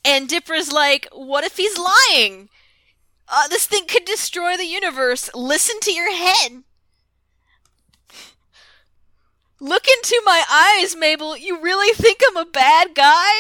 And 0.05 0.29
Dipper's 0.29 0.71
like, 0.71 1.09
what 1.11 1.43
if 1.43 1.57
he's 1.57 1.77
lying? 1.77 2.47
Uh, 3.27 3.49
this 3.49 3.65
thing 3.65 3.83
could 3.85 4.05
destroy 4.05 4.55
the 4.55 4.63
universe. 4.63 5.29
Listen 5.35 5.77
to 5.81 5.91
your 5.91 6.15
head. 6.15 6.63
Look 9.59 9.89
into 9.89 10.21
my 10.23 10.45
eyes, 10.49 10.95
Mabel. 10.95 11.35
You 11.35 11.61
really 11.61 11.93
think 11.93 12.21
I'm 12.25 12.37
a 12.37 12.45
bad 12.45 12.95
guy? 12.95 13.33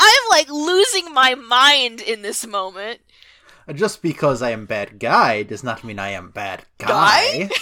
I'm 0.00 0.22
like 0.30 0.50
losing 0.50 1.14
my 1.14 1.36
mind 1.36 2.00
in 2.00 2.22
this 2.22 2.44
moment. 2.44 3.02
Just 3.74 4.00
because 4.00 4.42
I 4.42 4.50
am 4.50 4.66
bad 4.66 5.00
guy 5.00 5.42
does 5.42 5.64
not 5.64 5.82
mean 5.82 5.98
I 5.98 6.10
am 6.10 6.30
bad 6.30 6.64
guy. 6.78 7.50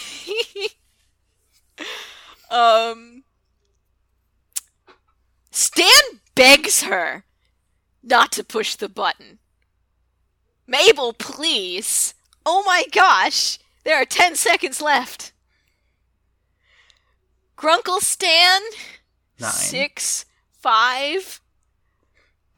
um 2.51 3.25
Stan 5.51 6.21
begs 6.35 6.83
her 6.83 7.25
not 8.03 8.33
to 8.33 8.45
push 8.45 8.75
the 8.75 8.89
button. 8.89 9.39
Mabel, 10.67 11.13
please. 11.13 12.15
Oh 12.45 12.63
my 12.67 12.85
gosh. 12.93 13.59
There 13.85 14.01
are 14.01 14.05
10 14.05 14.37
seconds 14.37 14.83
left. 14.83 15.33
Grunkle 17.57 18.01
Stan. 18.01 18.61
Nine. 19.39 19.51
Six, 19.51 20.27
five. 20.61 21.41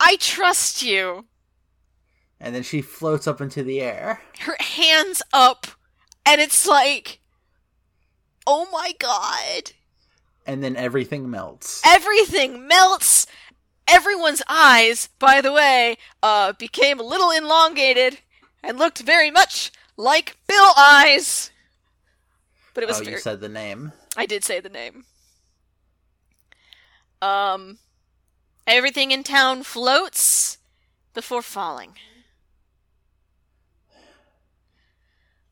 I 0.01 0.17
trust 0.17 0.83
you. 0.83 1.27
And 2.41 2.55
then 2.55 2.63
she 2.63 2.83
floats 2.83 3.27
up 3.27 3.41
into 3.41 3.63
the 3.63 3.81
air. 3.81 4.21
Her 4.41 4.57
hands 4.61 5.23
up, 5.33 5.67
and 6.25 6.41
it's 6.41 6.67
like, 6.67 7.21
oh 8.47 8.69
my 8.73 8.93
god. 8.99 9.73
And 10.47 10.63
then 10.63 10.77
everything 10.77 11.31
melts. 11.31 11.83
Everything 11.85 12.69
melts. 12.69 13.27
Everyone's 13.89 14.43
eyes, 14.49 15.09
by 15.19 15.41
the 15.41 15.53
way, 15.53 15.97
uh, 16.23 16.53
became 16.53 17.01
a 17.01 17.05
little 17.05 17.31
elongated 17.31 18.19
and 18.63 18.79
looked 18.79 19.01
very 19.01 19.31
much 19.31 19.73
like 19.97 20.37
Bill 20.47 20.71
eyes. 20.77 21.51
But 22.75 22.83
it 22.83 22.89
was 22.89 23.01
oh, 23.01 23.05
very. 23.05 23.15
you 23.15 23.21
said 23.21 23.41
the 23.41 23.49
name. 23.49 23.93
I 24.17 24.27
did 24.27 24.45
say 24.45 24.61
the 24.61 24.69
name. 24.69 25.05
Um, 27.23 27.79
everything 28.67 29.11
in 29.11 29.23
town 29.23 29.63
floats 29.63 30.59
before 31.15 31.43
falling. 31.43 31.95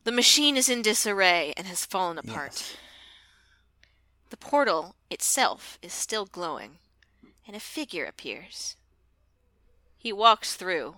The 0.04 0.12
machine 0.12 0.58
is 0.58 0.68
in 0.68 0.82
disarray 0.82 1.54
and 1.56 1.66
has 1.66 1.86
fallen 1.86 2.18
apart. 2.18 2.52
Yes. 2.52 2.76
The 4.28 4.36
portal 4.36 4.96
itself 5.10 5.78
is 5.80 5.92
still 5.94 6.26
glowing, 6.26 6.78
and 7.46 7.56
a 7.56 7.60
figure 7.60 8.04
appears. 8.04 8.76
He 9.96 10.12
walks 10.12 10.56
through, 10.56 10.96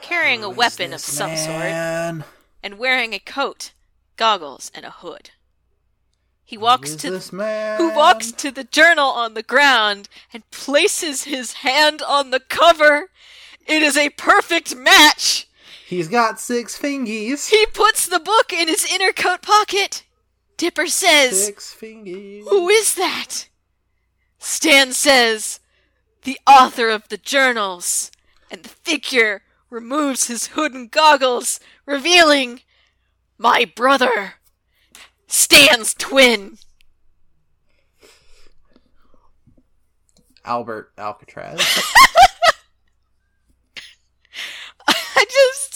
carrying 0.00 0.42
a 0.42 0.48
weapon 0.48 0.94
of 0.94 1.00
some 1.00 1.36
sort 1.36 2.24
and 2.62 2.78
wearing 2.78 3.12
a 3.12 3.18
coat, 3.18 3.72
goggles, 4.16 4.72
and 4.74 4.86
a 4.86 4.90
hood. 4.90 5.30
He 6.42 6.56
walks 6.56 6.94
to 6.96 7.10
this 7.10 7.32
man? 7.32 7.76
who 7.76 7.94
walks 7.94 8.32
to 8.32 8.50
the 8.50 8.64
journal 8.64 9.08
on 9.08 9.34
the 9.34 9.42
ground 9.42 10.08
and 10.32 10.48
places 10.50 11.24
his 11.24 11.54
hand 11.54 12.00
on 12.00 12.30
the 12.30 12.40
cover. 12.40 13.10
It 13.66 13.82
is 13.82 13.96
a 13.96 14.10
perfect 14.10 14.74
match. 14.74 15.45
He's 15.86 16.08
got 16.08 16.40
six 16.40 16.76
fingies. 16.76 17.48
He 17.48 17.64
puts 17.66 18.08
the 18.08 18.18
book 18.18 18.52
in 18.52 18.66
his 18.66 18.84
inner 18.92 19.12
coat 19.12 19.40
pocket. 19.40 20.02
Dipper 20.56 20.88
says, 20.88 21.44
Six 21.44 21.72
fingies. 21.80 22.42
Who 22.48 22.68
is 22.68 22.96
that? 22.96 23.48
Stan 24.40 24.92
says, 24.92 25.60
The 26.24 26.40
author 26.44 26.88
of 26.88 27.08
the 27.08 27.18
journals. 27.18 28.10
And 28.50 28.64
the 28.64 28.68
figure 28.68 29.42
removes 29.70 30.26
his 30.26 30.48
hood 30.48 30.74
and 30.74 30.90
goggles, 30.90 31.60
revealing 31.86 32.62
my 33.38 33.64
brother, 33.64 34.34
Stan's 35.28 35.94
twin. 35.94 36.58
Albert 40.44 40.90
Alcatraz. 40.98 41.60
I 44.88 45.24
just. 45.24 45.75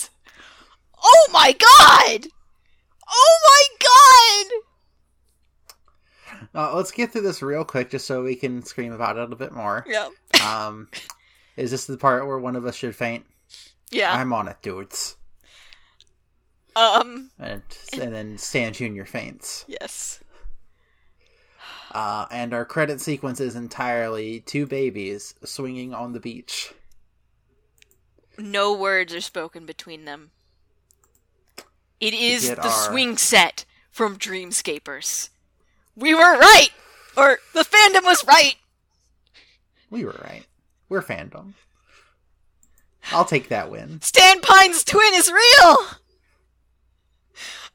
Oh 1.03 1.29
my 1.33 1.53
god! 1.53 2.27
Oh 3.09 3.39
my 3.49 4.49
god! 6.35 6.51
uh, 6.55 6.77
let's 6.77 6.91
get 6.91 7.13
through 7.13 7.23
this 7.23 7.43
real 7.43 7.65
quick 7.65 7.91
just 7.91 8.07
so 8.07 8.23
we 8.23 8.35
can 8.37 8.63
scream 8.63 8.93
about 8.93 9.17
it 9.17 9.21
a 9.21 9.23
little 9.23 9.37
bit 9.37 9.53
more. 9.53 9.85
Yeah. 9.89 10.09
Um, 10.47 10.89
is 11.57 11.71
this 11.71 11.87
the 11.87 11.97
part 11.97 12.27
where 12.27 12.39
one 12.39 12.57
of 12.57 12.65
us 12.67 12.77
should 12.77 12.95
faint? 12.97 13.25
Yeah. 13.91 14.13
I'm 14.15 14.33
on 14.33 14.49
it, 14.49 14.57
dudes. 14.63 15.17
Um, 16.77 17.31
And, 17.39 17.63
and 18.01 18.15
then 18.15 18.39
Stan 18.39 18.73
Jr. 18.73 19.05
faints. 19.05 19.65
yes. 19.69 20.21
Uh, 21.93 22.27
and 22.31 22.55
our 22.55 22.65
credit 22.65 23.01
sequence 23.01 23.41
is 23.41 23.57
entirely 23.57 24.39
two 24.41 24.65
babies 24.65 25.35
swinging 25.45 25.93
on 25.93 26.13
the 26.13 26.21
beach. 26.21 26.73
No 28.39 28.73
words 28.73 29.13
are 29.13 29.21
spoken 29.21 29.67
between 29.67 30.05
them. 30.05 30.31
It 32.01 32.15
is 32.15 32.49
the 32.49 32.63
our- 32.63 32.71
swing 32.89 33.17
set 33.17 33.65
from 33.91 34.19
Dreamscaperers. 34.19 35.29
We 35.95 36.15
were 36.15 36.39
right! 36.39 36.71
Or 37.17 37.39
the 37.53 37.65
fandom 37.65 38.05
was 38.05 38.25
right! 38.27 38.55
We 39.91 40.05
were 40.05 40.19
right. 40.25 40.47
We're 40.89 41.03
fandom. 41.03 41.55
I'll 43.13 43.25
take 43.25 43.49
that 43.49 43.71
win. 43.71 44.01
Stan 44.01 44.41
Pines's 44.41 44.85
twin 44.85 45.13
is 45.15 45.31
real! 45.31 45.77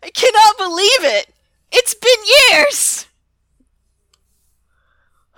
I 0.04 0.10
cannot 0.14 0.58
believe 0.58 1.04
it! 1.04 1.28
It's 1.72 1.94
been 1.94 2.20
years! 2.54 3.08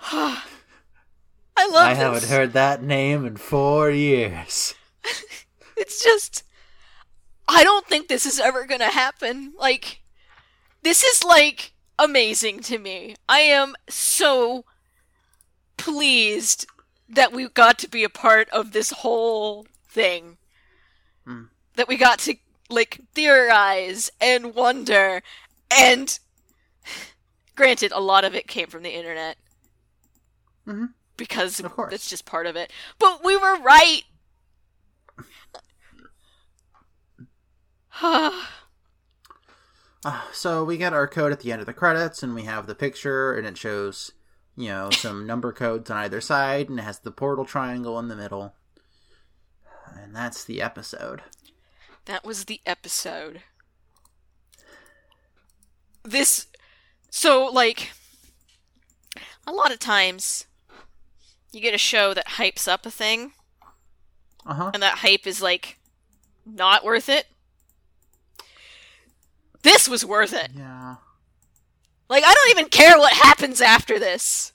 I 0.00 1.66
love 1.66 1.74
I 1.86 1.90
this. 1.94 1.98
haven't 1.98 2.24
heard 2.24 2.52
that 2.52 2.82
name 2.82 3.26
in 3.26 3.36
four 3.36 3.90
years. 3.90 4.74
It's 5.80 6.02
just 6.02 6.42
I 7.48 7.64
don't 7.64 7.86
think 7.86 8.08
this 8.08 8.26
is 8.26 8.38
ever 8.38 8.66
going 8.66 8.80
to 8.80 8.86
happen. 8.86 9.54
Like 9.58 10.02
this 10.82 11.02
is 11.02 11.24
like 11.24 11.72
amazing 11.98 12.60
to 12.60 12.78
me. 12.78 13.16
I 13.28 13.40
am 13.40 13.74
so 13.88 14.64
pleased 15.76 16.66
that 17.08 17.32
we 17.32 17.48
got 17.48 17.78
to 17.78 17.88
be 17.88 18.04
a 18.04 18.08
part 18.10 18.48
of 18.50 18.72
this 18.72 18.90
whole 18.90 19.66
thing. 19.88 20.36
Mm. 21.26 21.48
That 21.76 21.88
we 21.88 21.96
got 21.96 22.18
to 22.20 22.34
like 22.68 23.00
theorize 23.14 24.10
and 24.20 24.54
wonder 24.54 25.22
and 25.70 26.18
granted 27.56 27.92
a 27.92 28.00
lot 28.00 28.24
of 28.24 28.34
it 28.34 28.46
came 28.46 28.66
from 28.68 28.82
the 28.82 28.94
internet 28.94 29.36
Mhm. 30.66 30.92
because 31.16 31.62
that's 31.90 32.10
just 32.10 32.26
part 32.26 32.46
of 32.46 32.56
it. 32.56 32.70
But 32.98 33.24
we 33.24 33.36
were 33.38 33.58
right. 33.58 34.02
Uh, 38.02 38.30
so 40.32 40.64
we 40.64 40.76
get 40.76 40.92
our 40.92 41.08
code 41.08 41.32
at 41.32 41.40
the 41.40 41.52
end 41.52 41.60
of 41.60 41.66
the 41.66 41.72
credits, 41.72 42.22
and 42.22 42.34
we 42.34 42.42
have 42.44 42.66
the 42.66 42.74
picture, 42.74 43.32
and 43.34 43.46
it 43.46 43.56
shows, 43.58 44.12
you 44.56 44.68
know, 44.68 44.90
some 44.90 45.26
number 45.26 45.52
codes 45.52 45.90
on 45.90 45.96
either 45.98 46.20
side, 46.20 46.68
and 46.68 46.78
it 46.78 46.82
has 46.82 47.00
the 47.00 47.10
portal 47.10 47.44
triangle 47.44 47.98
in 47.98 48.08
the 48.08 48.16
middle. 48.16 48.54
And 49.96 50.14
that's 50.14 50.44
the 50.44 50.60
episode. 50.62 51.22
That 52.04 52.24
was 52.24 52.44
the 52.44 52.60
episode. 52.66 53.42
This. 56.04 56.46
So, 57.10 57.46
like. 57.46 57.92
A 59.46 59.52
lot 59.52 59.72
of 59.72 59.78
times, 59.78 60.44
you 61.52 61.62
get 61.62 61.72
a 61.72 61.78
show 61.78 62.12
that 62.12 62.26
hypes 62.36 62.68
up 62.68 62.84
a 62.84 62.90
thing, 62.90 63.32
Uh 64.44 64.52
huh. 64.52 64.70
and 64.74 64.82
that 64.82 64.98
hype 64.98 65.26
is, 65.26 65.40
like, 65.40 65.78
not 66.44 66.84
worth 66.84 67.08
it. 67.08 67.26
This 69.62 69.88
was 69.88 70.04
worth 70.04 70.32
it. 70.32 70.50
Yeah. 70.56 70.96
Like, 72.08 72.24
I 72.24 72.32
don't 72.32 72.50
even 72.50 72.70
care 72.70 72.98
what 72.98 73.12
happens 73.12 73.60
after 73.60 73.98
this. 73.98 74.52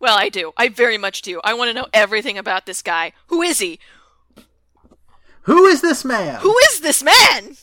Well, 0.00 0.16
I 0.18 0.28
do. 0.28 0.52
I 0.56 0.68
very 0.68 0.98
much 0.98 1.22
do. 1.22 1.40
I 1.44 1.54
want 1.54 1.68
to 1.68 1.74
know 1.74 1.86
everything 1.92 2.38
about 2.38 2.66
this 2.66 2.82
guy. 2.82 3.12
Who 3.28 3.42
is 3.42 3.58
he? 3.58 3.78
Who 5.42 5.66
is 5.66 5.80
this 5.80 6.04
man? 6.04 6.40
Who 6.40 6.56
is 6.70 6.80
this 6.80 7.02
man? 7.02 7.56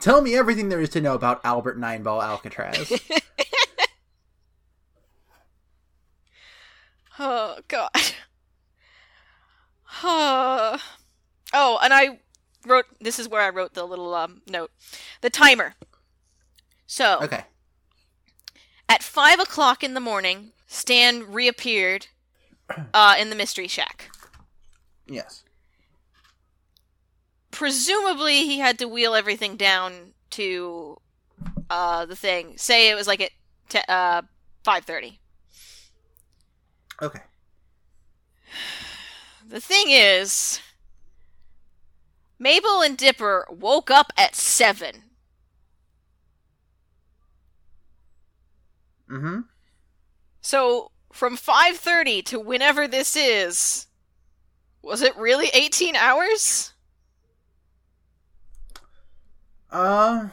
Tell 0.00 0.20
me 0.20 0.36
everything 0.36 0.68
there 0.68 0.80
is 0.80 0.90
to 0.90 1.00
know 1.00 1.14
about 1.14 1.40
Albert 1.44 1.78
Nineball 1.78 2.22
Alcatraz. 2.22 2.92
Oh 7.18 7.58
god. 7.66 7.90
oh, 10.04 10.78
oh, 11.52 11.78
and 11.82 11.92
I 11.92 12.20
wrote. 12.66 12.86
This 13.00 13.18
is 13.18 13.28
where 13.28 13.42
I 13.42 13.48
wrote 13.50 13.74
the 13.74 13.84
little 13.84 14.14
um, 14.14 14.42
note. 14.48 14.70
The 15.20 15.30
timer. 15.30 15.74
So 16.88 17.18
okay. 17.20 17.44
at 18.88 19.02
five 19.02 19.38
o'clock 19.38 19.84
in 19.84 19.92
the 19.92 20.00
morning, 20.00 20.52
Stan 20.66 21.30
reappeared 21.30 22.06
uh, 22.94 23.14
in 23.20 23.28
the 23.28 23.36
mystery 23.36 23.68
shack. 23.68 24.10
Yes. 25.06 25.44
Presumably, 27.50 28.46
he 28.46 28.58
had 28.58 28.78
to 28.78 28.88
wheel 28.88 29.14
everything 29.14 29.56
down 29.56 30.14
to 30.30 30.96
uh, 31.68 32.06
the 32.06 32.16
thing. 32.16 32.56
Say 32.56 32.88
it 32.88 32.94
was 32.94 33.06
like 33.06 33.20
at 33.20 33.32
t- 33.68 33.80
uh, 33.86 34.22
five 34.64 34.84
thirty. 34.84 35.20
Okay. 37.00 37.20
The 39.46 39.60
thing 39.62 39.86
is, 39.88 40.60
Mabel 42.38 42.82
and 42.82 42.98
Dipper 42.98 43.46
woke 43.50 43.90
up 43.90 44.12
at 44.14 44.36
seven. 44.36 45.04
Mm-hmm. 49.10 49.40
So 50.40 50.90
from 51.12 51.36
five 51.36 51.76
thirty 51.76 52.22
to 52.22 52.38
whenever 52.38 52.86
this 52.86 53.16
is, 53.16 53.86
was 54.82 55.02
it 55.02 55.16
really 55.16 55.48
eighteen 55.54 55.96
hours? 55.96 56.74
Uh, 59.70 60.28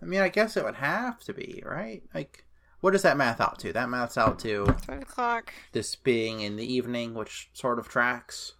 I 0.00 0.04
mean, 0.04 0.20
I 0.20 0.28
guess 0.28 0.56
it 0.56 0.64
would 0.64 0.76
have 0.76 1.20
to 1.24 1.34
be, 1.34 1.62
right? 1.64 2.02
Like, 2.14 2.44
what 2.80 2.92
does 2.92 3.02
that 3.02 3.16
math 3.16 3.40
out 3.40 3.58
to? 3.60 3.72
That 3.72 3.90
maths 3.90 4.16
out 4.16 4.38
to 4.40 4.66
Five 4.86 5.02
o'clock. 5.02 5.52
this 5.72 5.94
being 5.94 6.40
in 6.40 6.56
the 6.56 6.72
evening, 6.72 7.14
which 7.14 7.50
sort 7.52 7.78
of 7.78 7.88
tracks. 7.88 8.52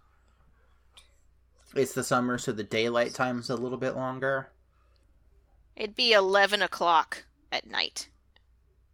It's 1.75 1.93
the 1.93 2.03
summer, 2.03 2.37
so 2.37 2.51
the 2.51 2.63
daylight 2.63 3.13
time's 3.13 3.49
a 3.49 3.55
little 3.55 3.77
bit 3.77 3.95
longer. 3.95 4.49
It'd 5.75 5.95
be 5.95 6.13
eleven 6.13 6.61
o'clock 6.61 7.25
at 7.51 7.65
night 7.65 8.09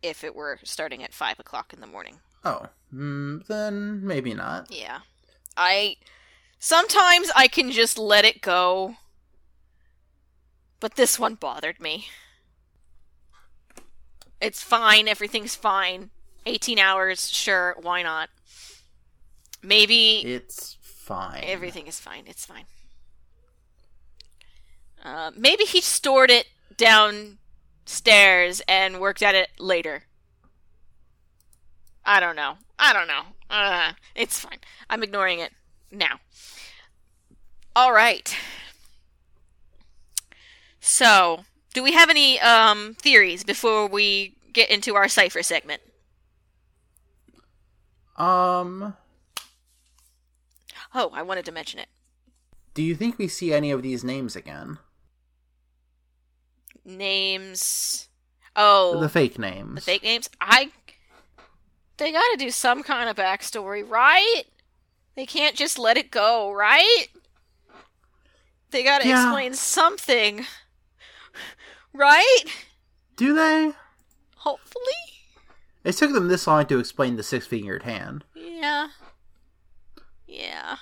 if 0.06 0.24
it 0.24 0.36
were 0.36 0.60
starting 0.64 1.04
at 1.04 1.14
five 1.14 1.40
o'clock 1.40 1.74
in 1.74 1.82
the 1.82 1.88
morning. 1.88 2.20
Oh, 2.44 2.68
mm, 2.94 3.46
then 3.48 4.06
maybe 4.06 4.34
not. 4.34 4.72
Yeah. 4.72 5.00
I 5.58 5.98
sometimes 6.60 7.32
I 7.36 7.48
can 7.48 7.72
just 7.72 7.98
let 7.98 8.26
it 8.26 8.42
go. 8.42 8.96
But 10.80 10.96
this 10.96 11.18
one 11.18 11.36
bothered 11.36 11.80
me. 11.80 12.08
It's 14.42 14.62
fine, 14.62 15.08
everything's 15.08 15.56
fine. 15.56 16.12
18 16.46 16.78
hours, 16.78 17.32
sure, 17.32 17.76
why 17.82 18.04
not? 18.04 18.30
Maybe 19.64 20.18
It's 20.20 20.78
fine. 20.82 21.44
everything 21.44 21.88
is 21.88 22.00
fine. 22.00 22.26
It's 22.28 22.46
fine. 22.46 22.66
Uh, 25.04 25.32
maybe 25.36 25.64
he 25.64 25.82
stored 25.82 26.30
it 26.30 26.48
downstairs 27.86 28.62
and 28.68 29.00
worked 29.00 29.22
at 29.22 29.36
it 29.36 29.50
later. 29.60 30.04
I 32.04 32.20
don't 32.20 32.36
know. 32.36 32.56
I 32.78 32.94
don't 32.94 33.08
know. 33.08 33.22
Uh, 33.50 33.94
it's 34.16 34.40
fine. 34.40 34.60
I'm 34.90 35.04
ignoring 35.04 35.40
it 35.40 35.52
now. 35.92 36.20
All 37.76 37.92
right. 37.94 38.36
So, 40.80 41.46
do 41.74 41.82
we 41.84 41.94
have 41.94 42.10
any 42.10 42.40
um, 42.42 42.96
theories 42.96 43.44
before 43.44 43.88
we 43.88 44.36
get 44.54 44.70
into 44.70 44.96
our 44.96 45.08
cipher 45.08 45.42
segment? 45.44 45.82
Um, 48.18 48.96
Oh, 50.98 51.10
I 51.14 51.24
wanted 51.24 51.44
to 51.46 51.52
mention 51.52 51.80
it. 51.82 51.90
do 52.74 52.82
you 52.82 52.96
think 52.96 53.18
we 53.18 53.28
see 53.28 53.54
any 53.54 53.70
of 53.72 53.82
these 53.82 54.02
names 54.04 54.34
again? 54.36 54.78
Names. 56.86 58.08
Oh, 58.56 59.00
The 59.02 59.10
fake 59.10 59.38
names. 59.40 59.76
The 59.76 59.82
fake 59.82 60.04
names? 60.04 60.30
I. 60.40 60.72
They 61.98 62.12
gotta 62.12 62.38
do 62.38 62.52
some 62.52 62.84
kind 62.84 63.10
of 63.10 63.16
backstory, 63.16 63.88
right? 63.90 64.44
They 65.16 65.26
can't 65.26 65.56
just 65.56 65.80
let 65.80 65.98
it 65.98 66.12
go, 66.12 66.52
right? 66.54 67.08
They 68.72 68.84
gotta 68.84 69.08
Yeah. 69.08 69.24
explain 69.28 69.54
something. 69.54 70.46
Right? 71.94 72.44
Do 73.16 73.34
they? 73.34 73.72
Hopefully? 74.36 74.84
It 75.86 75.94
took 75.94 76.12
them 76.12 76.28
this 76.28 76.46
long 76.48 76.66
to 76.66 76.80
explain 76.80 77.16
the 77.16 77.24
six-fingered 77.24 77.84
hand. 77.84 78.26
Yeah. 78.36 78.90
Yeah. 80.28 80.76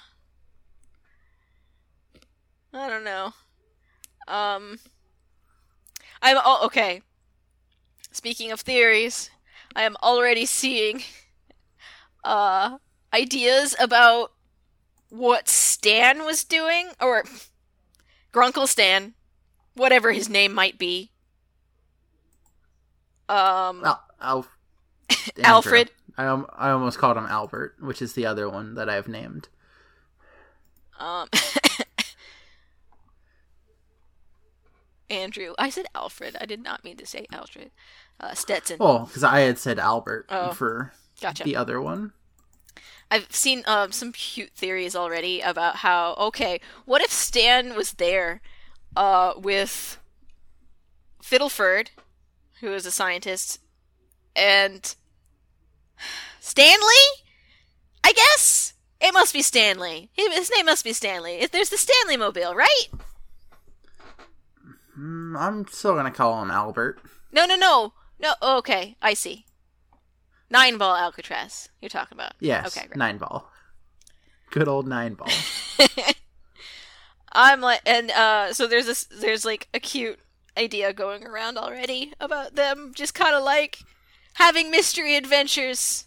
I 2.74 2.89
don't 2.89 3.04
know. 3.04 3.34
Um. 4.28 4.80
I'm. 6.24 6.38
Oh, 6.43 6.61
okay. 6.65 7.03
Speaking 8.11 8.51
of 8.51 8.61
theories, 8.61 9.30
I 9.76 9.84
am 9.84 9.95
already 10.01 10.45
seeing 10.45 11.03
uh 12.24 12.78
ideas 13.13 13.76
about 13.80 14.32
what 15.09 15.47
Stan 15.49 16.26
was 16.26 16.43
doing 16.43 16.89
or 16.99 17.26
Grunkle 18.34 18.67
Stan, 18.67 19.13
whatever 19.76 20.11
his 20.11 20.30
name 20.30 20.53
might 20.53 20.78
be. 20.80 21.11
Um 23.30 23.84
Al- 23.84 24.03
Al- 24.21 24.47
Alfred. 25.43 25.91
I, 26.17 26.28
um, 26.28 26.45
I 26.53 26.69
almost 26.69 26.99
called 26.99 27.17
him 27.17 27.26
Albert, 27.26 27.76
which 27.80 28.01
is 28.01 28.13
the 28.13 28.26
other 28.26 28.47
one 28.49 28.76
that 28.76 28.88
I've 28.89 29.07
named. 29.07 29.49
um 30.99 31.28
Andrew. 35.14 35.53
I 35.57 35.70
said 35.70 35.86
Alfred. 35.95 36.36
I 36.41 36.45
did 36.45 36.61
not 36.61 36.84
mean 36.84 36.97
to 36.97 37.05
say 37.05 37.26
Alfred. 37.32 37.72
Uh, 38.20 38.34
Stetson. 38.34 38.78
Oh, 38.80 39.05
because 39.05 39.24
I 39.24 39.39
had 39.41 39.57
said 39.57 39.80
Albert 39.80 40.26
Oh. 40.30 40.51
for 40.51 40.91
gotcha. 41.22 41.43
the 41.43 41.55
other 41.55 41.80
one. 41.82 42.14
I've 43.11 43.32
seen 43.34 43.64
um, 43.68 43.91
some 43.91 44.11
cute 44.11 44.51
theories 44.55 44.95
already 44.95 45.41
about 45.41 45.78
how 45.78 46.16
okay, 46.16 46.59
what 46.86 47.01
if 47.01 47.11
Stan 47.11 47.76
was 47.76 47.93
there 47.93 48.41
uh, 48.95 49.34
with 49.38 49.99
Fiddleford, 51.22 51.89
who 52.61 52.74
is 52.74 52.86
a 52.86 52.91
scientist, 52.91 53.59
and 54.36 54.95
Stanley? 56.39 57.05
I 58.03 58.14
guess 58.14 58.74
it 58.99 59.14
must 59.14 59.34
be 59.34 59.41
Stanley. 59.41 60.09
His 60.14 60.51
name 60.55 60.66
must 60.66 60.84
be 60.84 60.93
Stanley. 60.93 61.36
If 61.36 61.51
There's 61.51 61.70
the 61.70 61.78
Stanley 61.78 62.18
Mobile, 62.18 62.55
right? 62.55 62.86
Mm, 64.98 65.38
I'm 65.39 65.68
still 65.68 65.96
gonna 65.96 66.12
call 66.12 66.41
him 66.41 66.52
Albert. 66.52 67.00
No, 67.32 67.46
no, 67.46 67.56
no, 67.56 67.94
no. 68.20 68.34
Okay, 68.41 68.96
I 69.02 69.14
see. 69.14 69.46
Nine 70.50 70.78
Ball 70.78 70.96
Alcatraz. 70.96 71.70
You're 71.82 71.89
talking 71.89 72.16
about? 72.16 72.34
Yes, 72.39 72.68
Okay, 72.78 72.88
great. 72.88 72.98
nine 72.98 73.18
ball. 73.18 73.50
Good 74.52 74.68
old 74.68 74.88
nine 74.88 75.16
ball. 75.16 75.30
I'm 77.32 77.62
like, 77.62 77.82
and 77.86 78.12
uh, 78.12 78.54
so 78.54 78.68
there's 78.68 78.86
this, 78.86 79.06
there's 79.06 79.44
like 79.46 79.68
a 79.74 79.80
cute 79.80 80.20
idea 80.56 80.94
going 80.94 81.26
around 81.26 81.58
already 81.58 82.14
about 82.20 82.54
them 82.56 82.91
just 82.96 83.16
kind 83.16 83.34
of 83.36 83.44
like 83.44 83.80
having 84.34 84.70
mystery 84.70 85.16
adventures. 85.16 86.06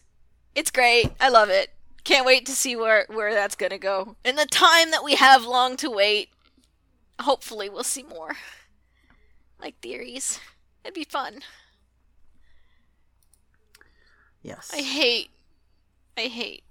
It's 0.54 0.70
great. 0.70 1.10
I 1.20 1.28
love 1.28 1.48
it. 1.50 1.70
Can't 2.04 2.24
wait 2.24 2.46
to 2.46 2.52
see 2.52 2.76
where 2.76 3.06
where 3.08 3.34
that's 3.34 3.56
gonna 3.56 3.78
go. 3.78 4.14
In 4.24 4.36
the 4.36 4.46
time 4.46 4.92
that 4.92 5.02
we 5.02 5.16
have 5.16 5.44
long 5.44 5.76
to 5.78 5.90
wait, 5.90 6.28
hopefully 7.20 7.68
we'll 7.68 7.82
see 7.82 8.04
more 8.04 8.36
like 9.60 9.78
theories. 9.80 10.40
It'd 10.84 10.94
be 10.94 11.04
fun. 11.04 11.40
Yes. 14.42 14.70
I 14.72 14.80
hate, 14.82 15.30
I 16.16 16.22
hate. 16.22 16.62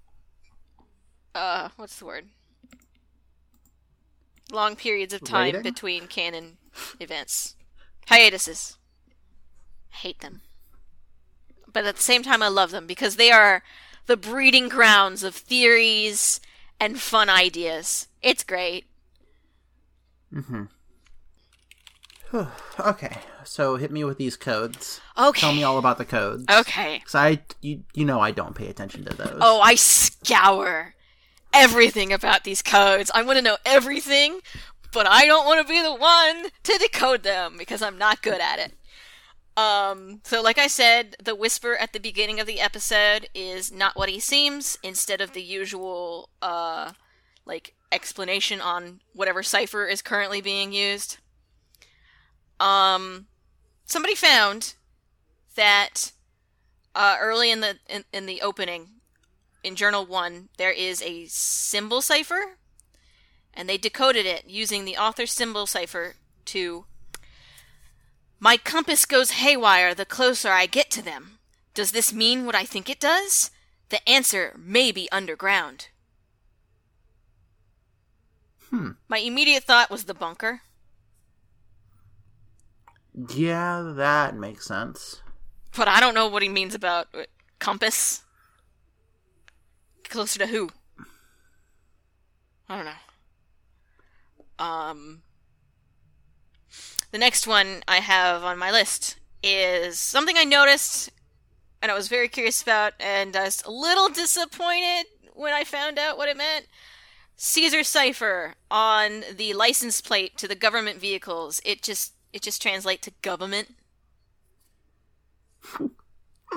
Uh, 1.34 1.68
what's 1.76 1.98
the 1.98 2.06
word? 2.06 2.26
Long 4.50 4.76
periods 4.76 5.12
of 5.12 5.24
time 5.24 5.60
between 5.62 6.06
canon 6.06 6.56
events, 7.00 7.56
hiatuses. 8.08 8.78
I 9.92 9.96
hate 9.96 10.20
them, 10.20 10.40
but 11.70 11.84
at 11.84 11.96
the 11.96 12.02
same 12.02 12.22
time, 12.22 12.42
I 12.42 12.48
love 12.48 12.70
them 12.70 12.86
because 12.86 13.16
they 13.16 13.30
are 13.30 13.62
the 14.06 14.16
breeding 14.16 14.68
grounds 14.68 15.22
of 15.22 15.34
theories 15.34 16.40
and 16.80 16.98
fun 17.00 17.28
ideas. 17.28 18.08
It's 18.22 18.44
great. 18.44 18.86
Mm-hmm. 20.32 20.64
okay, 22.80 23.18
so 23.44 23.76
hit 23.76 23.90
me 23.90 24.04
with 24.04 24.18
these 24.18 24.36
codes. 24.36 25.00
Okay. 25.16 25.40
Tell 25.40 25.52
me 25.52 25.62
all 25.62 25.78
about 25.78 25.98
the 25.98 26.04
codes. 26.04 26.44
Okay. 26.50 26.98
Because 26.98 27.14
I, 27.14 27.40
you, 27.60 27.82
you 27.94 28.04
know, 28.04 28.20
I 28.20 28.30
don't 28.30 28.54
pay 28.54 28.68
attention 28.68 29.04
to 29.04 29.14
those. 29.14 29.38
Oh, 29.40 29.60
I 29.60 29.74
scour 29.74 30.94
everything 31.52 32.12
about 32.12 32.44
these 32.44 32.62
codes. 32.62 33.10
I 33.14 33.22
want 33.22 33.38
to 33.38 33.42
know 33.42 33.56
everything 33.64 34.40
but 34.96 35.06
I 35.06 35.26
don't 35.26 35.44
want 35.44 35.60
to 35.60 35.70
be 35.70 35.82
the 35.82 35.94
one 35.94 36.46
to 36.62 36.78
decode 36.78 37.22
them 37.22 37.56
because 37.58 37.82
I'm 37.82 37.98
not 37.98 38.22
good 38.22 38.40
at 38.40 38.58
it. 38.58 38.72
Um, 39.54 40.20
so 40.24 40.40
like 40.40 40.56
I 40.56 40.68
said, 40.68 41.16
the 41.22 41.34
whisper 41.34 41.76
at 41.76 41.92
the 41.92 42.00
beginning 42.00 42.40
of 42.40 42.46
the 42.46 42.60
episode 42.60 43.28
is 43.34 43.70
not 43.70 43.96
what 43.96 44.08
he 44.08 44.18
seems 44.18 44.78
instead 44.82 45.20
of 45.20 45.34
the 45.34 45.42
usual 45.42 46.30
uh 46.40 46.92
like 47.44 47.74
explanation 47.92 48.60
on 48.62 49.00
whatever 49.12 49.42
cipher 49.42 49.84
is 49.84 50.00
currently 50.00 50.40
being 50.40 50.72
used. 50.72 51.18
Um 52.60 53.26
somebody 53.84 54.14
found 54.14 54.74
that 55.54 56.12
uh 56.94 57.16
early 57.20 57.50
in 57.50 57.60
the 57.60 57.78
in, 57.88 58.04
in 58.12 58.26
the 58.26 58.42
opening 58.42 58.88
in 59.62 59.74
journal 59.74 60.06
1 60.06 60.48
there 60.58 60.70
is 60.70 61.02
a 61.02 61.26
symbol 61.26 62.00
cipher 62.00 62.56
and 63.52 63.68
they 63.68 63.78
decoded 63.78 64.26
it 64.26 64.44
using 64.46 64.84
the 64.84 64.96
author 64.96 65.26
symbol 65.26 65.66
cipher 65.66 66.14
to 66.44 66.84
my 68.38 68.56
compass 68.56 69.06
goes 69.06 69.30
haywire 69.32 69.94
the 69.94 70.04
closer 70.04 70.50
I 70.50 70.66
get 70.66 70.90
to 70.92 71.02
them. 71.02 71.38
Does 71.74 71.92
this 71.92 72.12
mean 72.12 72.44
what 72.44 72.54
I 72.54 72.64
think 72.64 72.90
it 72.90 73.00
does? 73.00 73.50
The 73.88 74.06
answer 74.08 74.54
may 74.58 74.92
be 74.92 75.08
underground. 75.10 75.88
Hmm. 78.70 78.92
My 79.08 79.18
immediate 79.18 79.64
thought 79.64 79.90
was 79.90 80.04
the 80.04 80.14
bunker. 80.14 80.62
Yeah, 83.34 83.92
that 83.96 84.36
makes 84.36 84.66
sense. 84.66 85.22
But 85.76 85.88
I 85.88 86.00
don't 86.00 86.14
know 86.14 86.28
what 86.28 86.42
he 86.42 86.48
means 86.48 86.74
about 86.74 87.08
uh, 87.14 87.24
compass. 87.58 88.22
Closer 90.08 90.38
to 90.40 90.46
who? 90.46 90.70
I 92.68 92.76
don't 92.76 92.84
know. 92.84 94.64
Um, 94.64 95.22
the 97.10 97.18
next 97.18 97.46
one 97.46 97.82
I 97.88 97.96
have 97.96 98.42
on 98.44 98.58
my 98.58 98.70
list 98.70 99.16
is 99.42 99.98
something 99.98 100.36
I 100.36 100.44
noticed 100.44 101.10
and 101.82 101.92
I 101.92 101.94
was 101.94 102.08
very 102.08 102.26
curious 102.26 102.62
about, 102.62 102.94
and 102.98 103.36
I 103.36 103.44
was 103.44 103.62
a 103.64 103.70
little 103.70 104.08
disappointed 104.08 105.04
when 105.34 105.52
I 105.52 105.62
found 105.62 106.00
out 106.00 106.18
what 106.18 106.28
it 106.28 106.36
meant. 106.36 106.66
Caesar 107.36 107.84
cipher 107.84 108.54
on 108.70 109.22
the 109.36 109.52
license 109.52 110.00
plate 110.00 110.36
to 110.38 110.48
the 110.48 110.56
government 110.56 110.98
vehicles. 110.98 111.60
It 111.64 111.82
just 111.82 112.14
it 112.36 112.42
just 112.42 112.60
translates 112.60 113.06
to 113.06 113.12
government. 113.22 113.74
I'm 115.80 115.90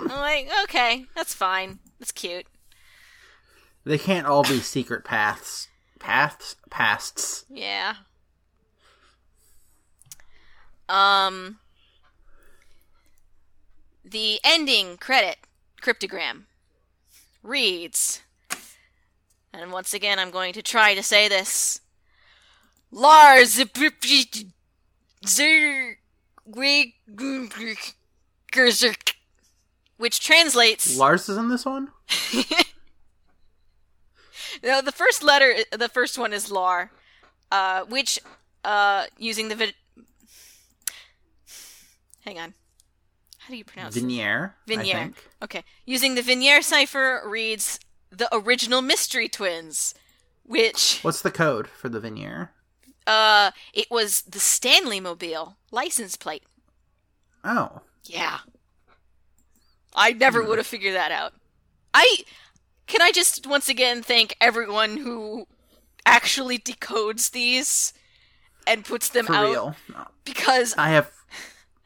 like, 0.08 0.50
okay, 0.64 1.06
that's 1.16 1.34
fine. 1.34 1.80
That's 1.98 2.12
cute. 2.12 2.46
They 3.86 3.98
can't 3.98 4.28
all 4.28 4.44
be 4.44 4.60
secret 4.60 5.06
paths. 5.06 5.70
Paths? 5.98 6.58
Pasts. 6.70 7.46
Yeah. 7.50 7.96
Um 10.90 11.60
the 14.04 14.40
ending 14.44 14.98
credit 14.98 15.38
cryptogram 15.82 16.44
reads 17.44 18.22
and 19.54 19.72
once 19.72 19.94
again 19.94 20.20
I'm 20.20 20.32
going 20.32 20.52
to 20.54 20.62
try 20.62 20.94
to 20.96 21.04
say 21.04 21.30
this 21.30 21.80
Lars 22.92 23.60
which 29.98 30.20
translates 30.20 30.98
Lars 30.98 31.30
is 31.30 31.38
in 31.38 31.50
this 31.50 31.66
one? 31.66 31.90
No, 34.64 34.82
the 34.82 34.92
first 34.92 35.24
letter, 35.24 35.54
the 35.72 35.90
first 35.90 36.18
one 36.18 36.34
is 36.34 36.52
Lar, 36.52 36.92
uh, 37.52 37.84
which, 37.86 38.20
uh, 38.64 39.06
using 39.18 39.48
the 39.50 39.56
vid- 39.56 39.76
hang 42.26 42.40
on, 42.40 42.54
how 43.38 43.52
do 43.52 43.58
you 43.58 43.64
pronounce 43.64 43.96
it? 43.96 44.02
Vinier. 44.02 44.56
I 44.68 44.76
Vinier. 44.76 45.14
Okay, 45.44 45.64
using 45.86 46.16
the 46.16 46.22
Vinier 46.22 46.62
cipher 46.62 47.22
reads 47.26 47.80
the 48.10 48.28
original 48.36 48.82
Mystery 48.82 49.30
Twins, 49.30 49.94
which, 50.44 51.00
What's 51.04 51.22
the 51.22 51.32
code 51.32 51.68
for 51.68 51.88
the 51.90 52.00
Vinier? 52.00 52.50
Uh, 53.08 53.52
it 53.74 53.90
was 53.90 54.22
the 54.24 54.40
Stanley 54.40 55.00
Mobile 55.00 55.58
license 55.72 56.16
plate. 56.16 56.44
Oh. 57.44 57.82
Yeah. 58.06 58.40
I 59.96 60.14
never 60.14 60.44
would 60.44 60.58
have 60.58 60.68
figured 60.68 60.96
that 60.96 61.12
out. 61.12 61.34
I 61.94 62.24
can 62.88 63.02
I 63.02 63.12
just 63.12 63.48
once 63.48 63.70
again 63.70 64.02
thank 64.04 64.36
everyone 64.40 64.98
who 64.98 65.48
actually 66.06 66.58
decodes 66.58 67.32
these 67.32 67.94
and 68.68 68.86
puts 68.86 69.10
them 69.10 69.26
For 69.26 69.34
out 69.34 69.50
real. 69.50 69.76
Because 70.26 70.76
I 70.78 70.90
have. 70.90 71.12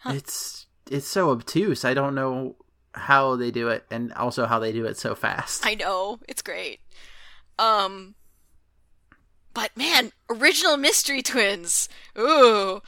It's 0.05 0.67
it's 0.91 1.07
so 1.07 1.29
obtuse. 1.29 1.85
I 1.85 1.93
don't 1.93 2.15
know 2.15 2.55
how 2.93 3.35
they 3.35 3.51
do 3.51 3.69
it, 3.69 3.85
and 3.89 4.13
also 4.13 4.45
how 4.45 4.59
they 4.59 4.71
do 4.71 4.85
it 4.85 4.97
so 4.97 5.15
fast. 5.15 5.65
I 5.65 5.75
know 5.75 6.19
it's 6.27 6.41
great. 6.41 6.81
Um, 7.57 8.15
but 9.53 9.75
man, 9.77 10.11
original 10.29 10.77
Mystery 10.77 11.21
Twins. 11.21 11.89
Ooh, 12.17 12.81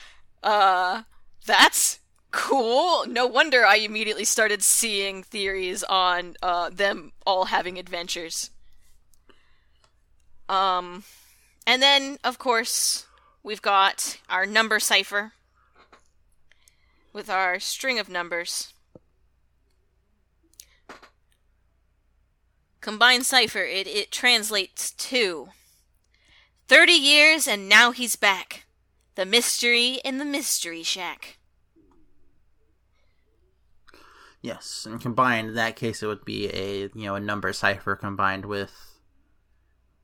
uh, 0.44 1.04
that's 1.46 2.00
cool. 2.32 3.06
No 3.08 3.26
wonder 3.28 3.66
I 3.66 3.78
immediately 3.78 4.26
started 4.26 4.62
seeing 4.62 5.24
theories 5.24 5.84
on 5.84 6.36
uh 6.44 6.70
them 6.70 7.14
all 7.26 7.46
having 7.46 7.80
adventures. 7.80 8.50
Um, 10.50 11.04
and 11.66 11.82
then 11.82 12.18
of 12.24 12.38
course 12.38 13.06
we've 13.42 13.62
got 13.62 14.18
our 14.30 14.46
number 14.46 14.80
cipher 14.80 15.32
with 17.14 17.30
our 17.30 17.60
string 17.60 17.98
of 17.98 18.10
numbers. 18.10 18.74
Combined 22.82 23.26
cipher, 23.26 23.64
it, 23.64 23.88
it 23.88 24.12
translates 24.12 24.92
to 24.92 25.50
30 26.68 26.92
years 26.94 27.48
and 27.48 27.70
now 27.70 27.92
he's 27.92 28.16
back. 28.16 28.66
The 29.16 29.26
mystery 29.26 30.00
in 30.04 30.18
the 30.18 30.26
mystery 30.26 30.84
shack. 30.84 31.38
Yes, 34.42 34.86
and 34.86 35.02
combined 35.02 35.50
in 35.50 35.56
that 35.56 35.76
case, 35.76 36.04
it 36.04 36.08
would 36.08 36.24
be 36.26 36.48
a 36.50 36.82
you 36.94 37.06
know 37.06 37.16
a 37.16 37.20
number 37.20 37.52
cipher 37.54 37.96
combined 37.96 38.46
with 38.46 39.00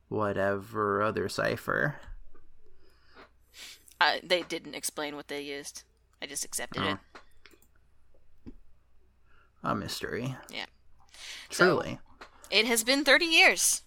whatever 0.07 1.01
other 1.03 1.29
cipher. 1.29 1.97
Uh, 3.99 4.13
they 4.23 4.41
didn't 4.41 4.73
explain 4.73 5.15
what 5.15 5.27
they 5.27 5.41
used. 5.41 5.83
I 6.21 6.25
just 6.25 6.43
accepted 6.43 6.81
it. 6.83 6.97
A 9.63 9.75
mystery. 9.75 10.35
Yeah. 10.49 10.65
So- 11.51 11.65
Truly. 11.65 11.99
It 12.49 12.65
has 12.65 12.83
been 12.83 13.05
30 13.05 13.25
years. 13.25 13.83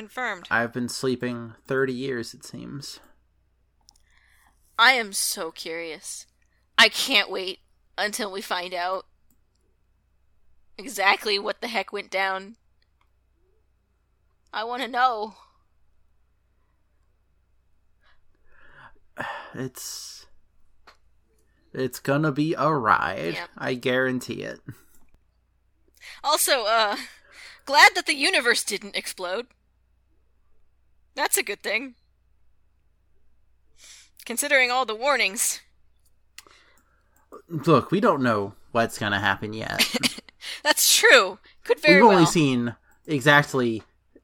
Confirmed. 0.00 0.46
I've 0.50 0.72
been 0.72 0.88
sleeping 0.88 1.56
thirty 1.66 1.92
years. 1.92 2.32
It 2.32 2.42
seems. 2.42 3.00
I 4.78 4.92
am 4.92 5.12
so 5.12 5.50
curious. 5.50 6.24
I 6.78 6.88
can't 6.88 7.30
wait 7.30 7.58
until 7.98 8.32
we 8.32 8.40
find 8.40 8.72
out 8.72 9.04
exactly 10.78 11.38
what 11.38 11.60
the 11.60 11.68
heck 11.68 11.92
went 11.92 12.10
down. 12.10 12.56
I 14.54 14.64
want 14.64 14.80
to 14.80 14.88
know. 14.88 15.34
It's 19.54 20.24
it's 21.74 22.00
gonna 22.00 22.32
be 22.32 22.54
a 22.54 22.72
ride. 22.72 23.34
Yep. 23.34 23.48
I 23.58 23.74
guarantee 23.74 24.44
it. 24.44 24.60
Also, 26.24 26.64
uh, 26.64 26.96
glad 27.66 27.94
that 27.94 28.06
the 28.06 28.14
universe 28.14 28.64
didn't 28.64 28.96
explode. 28.96 29.48
That's 31.14 31.36
a 31.36 31.42
good 31.42 31.62
thing. 31.62 31.94
Considering 34.24 34.70
all 34.70 34.86
the 34.86 34.94
warnings. 34.94 35.60
Look, 37.48 37.90
we 37.90 38.00
don't 38.00 38.22
know 38.22 38.54
what's 38.72 38.98
gonna 38.98 39.20
happen 39.20 39.52
yet. 39.52 39.94
That's 40.62 40.96
true. 40.96 41.38
Could 41.64 41.80
very 41.80 41.96
We've 41.96 42.04
only 42.04 42.22
well. 42.22 42.26
seen 42.26 42.76
exactly 43.06 43.82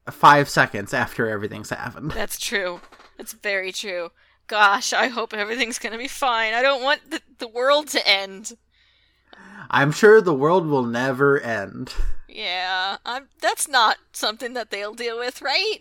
five 0.09 0.49
seconds 0.49 0.93
after 0.93 1.27
everything's 1.27 1.69
happened. 1.69 2.11
That's 2.11 2.39
true. 2.39 2.81
That's 3.17 3.33
very 3.33 3.71
true. 3.71 4.11
Gosh, 4.47 4.93
I 4.93 5.07
hope 5.07 5.33
everything's 5.33 5.79
gonna 5.79 5.97
be 5.97 6.07
fine. 6.07 6.53
I 6.53 6.61
don't 6.61 6.83
want 6.83 7.11
the, 7.11 7.21
the 7.39 7.47
world 7.47 7.87
to 7.89 8.07
end. 8.07 8.53
I'm 9.69 9.91
sure 9.91 10.21
the 10.21 10.33
world 10.33 10.67
will 10.67 10.85
never 10.85 11.39
end. 11.39 11.93
Yeah, 12.29 12.97
I'm, 13.05 13.27
that's 13.41 13.67
not 13.67 13.97
something 14.13 14.53
that 14.53 14.69
they'll 14.69 14.93
deal 14.93 15.17
with, 15.17 15.41
right? 15.41 15.79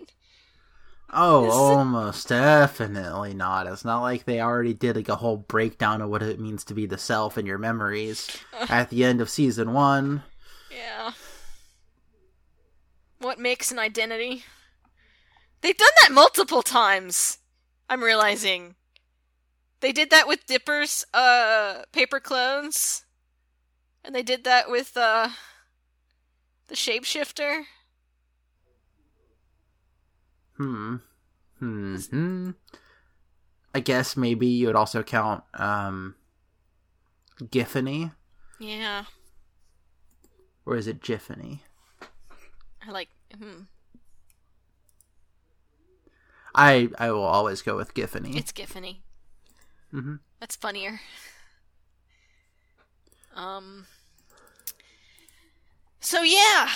Oh, 1.12 1.48
almost 1.50 2.28
definitely 2.28 3.32
not. 3.32 3.66
It's 3.66 3.84
not 3.84 4.02
like 4.02 4.24
they 4.24 4.40
already 4.40 4.74
did 4.74 4.96
like 4.96 5.08
a 5.08 5.16
whole 5.16 5.36
breakdown 5.36 6.02
of 6.02 6.10
what 6.10 6.22
it 6.22 6.40
means 6.40 6.64
to 6.64 6.74
be 6.74 6.86
the 6.86 6.98
self 6.98 7.36
and 7.36 7.46
your 7.46 7.58
memories 7.58 8.28
at 8.68 8.90
the 8.90 9.04
end 9.04 9.20
of 9.20 9.30
season 9.30 9.72
one. 9.72 10.24
Yeah. 10.70 11.12
What 13.18 13.38
makes 13.38 13.70
an 13.70 13.78
identity? 13.78 14.44
They've 15.60 15.76
done 15.76 15.88
that 16.02 16.12
multiple 16.12 16.62
times. 16.62 17.38
I'm 17.88 18.02
realizing. 18.02 18.74
They 19.80 19.92
did 19.92 20.10
that 20.10 20.26
with 20.26 20.46
Dipper's 20.46 21.04
uh 21.14 21.84
paper 21.92 22.20
clones. 22.20 23.04
And 24.04 24.14
they 24.14 24.22
did 24.22 24.44
that 24.44 24.70
with 24.70 24.96
uh 24.96 25.30
the 26.66 26.74
shapeshifter. 26.74 27.64
Hmm. 30.56 30.96
Hmm. 31.58 31.96
Hmm. 31.96 32.50
I 33.74 33.80
guess 33.80 34.16
maybe 34.16 34.46
you 34.46 34.66
would 34.66 34.76
also 34.76 35.02
count 35.02 35.44
um 35.54 36.14
Giffany. 37.40 38.12
Yeah. 38.58 39.04
Or 40.64 40.76
is 40.76 40.86
it 40.86 41.02
Jiffany? 41.02 41.62
I 42.86 42.90
like 42.90 43.08
hmm. 43.38 43.62
I 46.54 46.88
I 46.98 47.10
will 47.10 47.22
always 47.22 47.60
go 47.62 47.76
with 47.76 47.94
Giffany. 47.94 48.34
It's 48.36 48.52
Giffany. 48.52 48.98
Mhm. 49.92 50.20
That's 50.40 50.56
funnier. 50.56 51.00
Um. 53.34 53.86
So 56.00 56.22
yeah, 56.22 56.70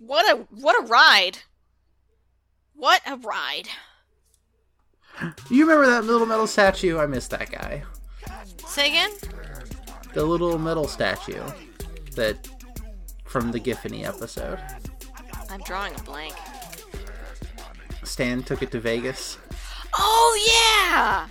what 0.00 0.30
a 0.30 0.42
what 0.50 0.82
a 0.82 0.86
ride! 0.86 1.38
What 2.74 3.00
a 3.06 3.16
ride! 3.16 3.68
You 5.48 5.64
remember 5.66 5.86
that 5.86 6.04
little 6.04 6.26
metal 6.26 6.46
statue? 6.46 6.98
I 6.98 7.06
miss 7.06 7.28
that 7.28 7.50
guy. 7.50 7.84
Say 8.66 8.88
again. 8.88 9.10
The 10.12 10.24
little 10.24 10.58
metal 10.58 10.88
statue 10.88 11.42
that 12.16 12.48
from 13.24 13.52
the 13.52 13.60
Giffany 13.60 14.04
episode. 14.06 14.58
I'm 15.50 15.60
drawing 15.62 15.94
a 15.94 16.02
blank. 16.02 16.34
Stan 18.02 18.42
took 18.42 18.62
it 18.62 18.70
to 18.72 18.80
Vegas. 18.80 19.38
Oh 19.96 20.38
yeah, 20.46 21.28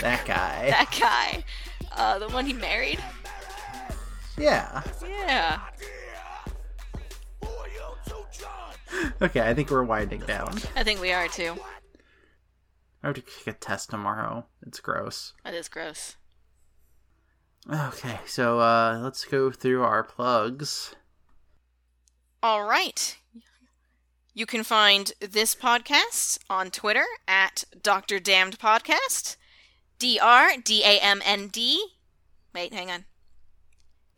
That 0.00 0.24
guy. 0.24 0.70
that 0.70 0.96
guy, 1.00 1.44
uh, 1.92 2.18
the 2.20 2.28
one 2.28 2.46
he 2.46 2.52
married. 2.52 3.00
Yeah. 4.38 4.82
Yeah. 5.04 5.60
Okay, 9.20 9.40
I 9.40 9.54
think 9.54 9.70
we're 9.70 9.82
winding 9.82 10.20
down. 10.20 10.58
I 10.76 10.82
think 10.82 11.00
we 11.00 11.12
are 11.12 11.28
too. 11.28 11.56
I 13.02 13.08
have 13.08 13.16
to 13.16 13.22
kick 13.22 13.46
a 13.46 13.52
test 13.52 13.90
tomorrow. 13.90 14.46
It's 14.66 14.80
gross. 14.80 15.32
That 15.44 15.54
is 15.54 15.68
gross. 15.68 16.16
Okay, 17.72 18.18
so 18.26 18.60
uh 18.60 19.00
let's 19.02 19.24
go 19.24 19.50
through 19.50 19.82
our 19.82 20.02
plugs. 20.02 20.94
All 22.42 22.64
right. 22.64 23.16
You 24.34 24.46
can 24.46 24.64
find 24.64 25.12
this 25.20 25.54
podcast 25.54 26.38
on 26.48 26.70
Twitter 26.70 27.04
at 27.28 27.64
Dr. 27.82 28.18
Damned 28.18 28.58
Podcast. 28.58 29.36
D 29.98 30.18
R 30.20 30.52
D 30.64 30.82
A 30.84 30.98
M 30.98 31.20
N 31.24 31.48
D. 31.48 31.84
Wait, 32.54 32.72
hang 32.72 32.90
on. 32.90 33.04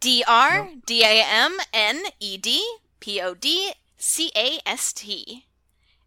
D 0.01 0.25
R 0.27 0.71
D 0.87 1.03
A 1.03 1.23
M 1.27 1.59
N 1.73 2.05
E 2.21 2.39
D 2.39 2.65
P 3.01 3.21
O 3.21 3.35
D 3.35 3.73
C 4.07 4.31
A 4.37 4.61
S 4.67 4.93
T. 4.93 5.47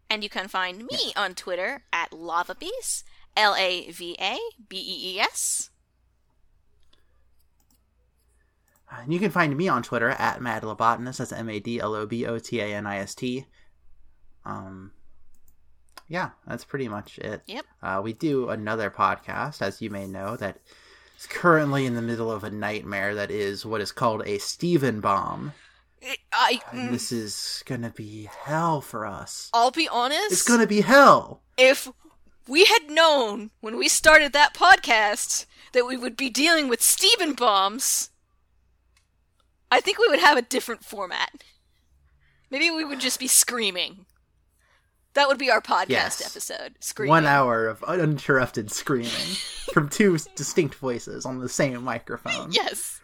And 0.08 0.22
you 0.22 0.30
can 0.30 0.46
find 0.46 0.86
me 0.86 1.12
on 1.16 1.34
Twitter 1.34 1.82
at 1.92 2.12
Lavabees. 2.12 3.02
L 3.36 3.56
A 3.56 3.90
V 3.90 4.16
A 4.20 4.38
B 4.68 4.76
E 4.76 5.16
E 5.16 5.20
S. 5.20 5.70
And 8.90 9.12
you 9.12 9.18
can 9.18 9.32
find 9.32 9.56
me 9.56 9.68
on 9.68 9.82
Twitter 9.82 10.10
at 10.10 10.38
madlobotanist. 10.38 11.18
That's 11.18 11.32
M 11.32 11.50
A 11.50 11.58
D 11.58 11.80
L 11.80 11.94
O 11.96 12.06
B 12.06 12.24
O 12.24 12.38
T 12.38 12.60
A 12.60 12.66
N 12.66 12.86
I 12.86 12.98
S 12.98 13.16
T. 13.16 13.46
Um, 14.44 14.92
yeah, 16.06 16.30
that's 16.46 16.64
pretty 16.64 16.86
much 16.86 17.18
it. 17.18 17.42
Yep. 17.46 17.66
Uh, 17.82 18.00
we 18.02 18.12
do 18.12 18.48
another 18.48 18.90
podcast, 18.90 19.60
as 19.60 19.82
you 19.82 19.90
may 19.90 20.06
know, 20.06 20.36
that 20.36 20.58
is 21.18 21.26
currently 21.26 21.84
in 21.84 21.96
the 21.96 22.02
middle 22.02 22.30
of 22.30 22.44
a 22.44 22.50
nightmare 22.50 23.16
that 23.16 23.32
is 23.32 23.66
what 23.66 23.80
is 23.80 23.90
called 23.90 24.22
a 24.24 24.38
Steven 24.38 25.00
bomb. 25.00 25.52
I, 26.32 26.60
And 26.72 26.88
mm. 26.88 26.92
this 26.92 27.12
is 27.12 27.62
gonna 27.66 27.90
be 27.90 28.28
hell 28.44 28.80
for 28.80 29.04
us. 29.06 29.50
I'll 29.52 29.70
be 29.70 29.88
honest. 29.88 30.32
It's 30.32 30.42
gonna 30.44 30.66
be 30.66 30.80
hell. 30.82 31.42
if 31.56 31.88
we 32.46 32.64
had 32.64 32.90
known 32.90 33.50
when 33.60 33.76
we 33.76 33.88
started 33.88 34.32
that 34.32 34.54
podcast 34.54 35.44
that 35.72 35.86
we 35.86 35.96
would 35.96 36.16
be 36.16 36.30
dealing 36.30 36.68
with 36.68 36.80
Steven 36.80 37.34
bombs, 37.34 38.10
I 39.70 39.80
think 39.80 39.98
we 39.98 40.08
would 40.08 40.20
have 40.20 40.38
a 40.38 40.42
different 40.42 40.84
format. 40.84 41.44
Maybe 42.50 42.70
we 42.70 42.84
would 42.84 43.00
just 43.00 43.20
be 43.20 43.26
screaming. 43.26 44.06
That 45.14 45.28
would 45.28 45.38
be 45.38 45.50
our 45.50 45.60
podcast 45.60 45.88
Yes. 45.90 46.20
episode. 46.24 46.76
Screaming. 46.80 47.10
One 47.10 47.26
hour 47.26 47.66
of 47.66 47.82
uninterrupted 47.84 48.70
screaming 48.70 49.10
from 49.74 49.88
two 49.88 50.16
distinct 50.36 50.76
voices 50.76 51.26
on 51.26 51.40
the 51.40 51.48
same 51.48 51.82
microphone. 51.82 52.52
Yes. 52.52 53.00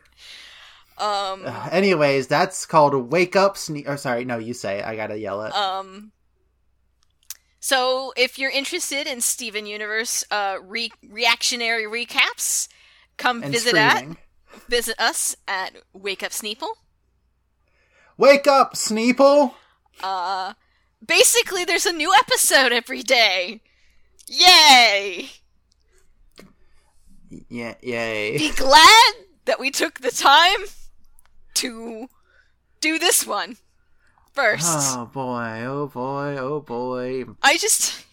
Um. 0.98 1.42
Uh, 1.44 1.68
anyways, 1.72 2.26
that's 2.28 2.66
called 2.66 2.94
Wake 3.10 3.34
Up 3.36 3.56
Sne- 3.56 3.88
Or 3.88 3.96
sorry, 3.96 4.24
no, 4.24 4.38
you 4.38 4.54
say 4.54 4.78
it. 4.78 4.84
I 4.84 4.96
gotta 4.96 5.18
yell 5.18 5.42
it. 5.42 5.52
Um. 5.54 6.12
So, 7.60 8.12
if 8.16 8.38
you're 8.38 8.50
interested 8.50 9.06
in 9.06 9.20
Steven 9.22 9.64
Universe 9.66 10.22
uh, 10.30 10.58
re- 10.62 10.92
reactionary 11.08 11.84
recaps, 11.84 12.68
come 13.16 13.42
and 13.42 13.52
visit 13.52 13.70
screaming. 13.74 14.18
at 14.52 14.68
visit 14.68 15.00
us 15.00 15.34
at 15.48 15.74
Wake 15.94 16.22
Up 16.22 16.30
Sneeple. 16.30 16.68
Wake 18.16 18.46
up, 18.46 18.74
Sneeple! 18.74 19.54
Uh, 20.02 20.52
basically, 21.04 21.64
there's 21.64 21.86
a 21.86 21.92
new 21.92 22.12
episode 22.14 22.70
every 22.70 23.02
day. 23.02 23.60
Yay! 24.28 25.30
Yeah, 27.48 27.74
yay. 27.82 28.38
Be 28.38 28.52
glad 28.52 29.12
that 29.46 29.58
we 29.58 29.70
took 29.70 30.00
the 30.00 30.10
time 30.12 30.66
to 31.54 32.08
do 32.80 32.98
this 32.98 33.26
one 33.26 33.56
first. 34.32 34.66
Oh 34.96 35.06
boy, 35.06 35.62
oh 35.64 35.86
boy, 35.86 36.36
oh 36.38 36.60
boy. 36.60 37.24
I 37.42 37.56
just, 37.56 38.04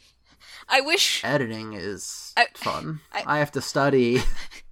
I 0.70 0.82
wish, 0.82 1.24
Editing 1.24 1.74
is 1.74 2.34
I- 2.38 2.48
fun. 2.56 3.02
I- 3.12 3.24
I 3.26 3.40
have 3.40 3.52
to 3.54 3.62
study. 3.62 4.20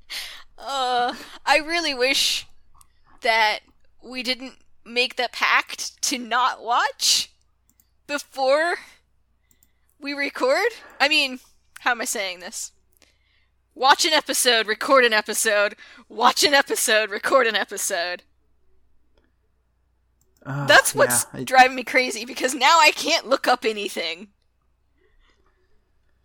uh, 0.57 1.13
I 1.45 1.57
really 1.57 1.93
wish 1.93 2.47
that 3.21 3.59
we 4.03 4.23
didn't 4.23 4.55
make 4.85 5.15
the 5.17 5.29
pact 5.31 6.01
to 6.03 6.17
not 6.17 6.63
watch 6.63 7.31
before 8.07 8.75
we 9.99 10.13
record. 10.13 10.71
I 10.99 11.09
mean, 11.09 11.39
how 11.81 11.91
am 11.91 12.01
I 12.01 12.05
saying 12.05 12.39
this? 12.39 12.71
Watch 13.75 14.03
an 14.05 14.13
episode, 14.13 14.67
record 14.67 15.05
an 15.05 15.13
episode, 15.13 15.75
watch 16.09 16.43
an 16.43 16.53
episode, 16.53 17.09
record 17.09 17.47
an 17.47 17.55
episode. 17.55 18.23
Oh, 20.45 20.65
That's 20.67 20.95
what's 20.95 21.25
yeah, 21.33 21.41
I- 21.41 21.43
driving 21.43 21.75
me 21.75 21.83
crazy 21.83 22.25
because 22.25 22.55
now 22.55 22.79
I 22.79 22.91
can't 22.91 23.27
look 23.27 23.47
up 23.47 23.65
anything 23.65 24.29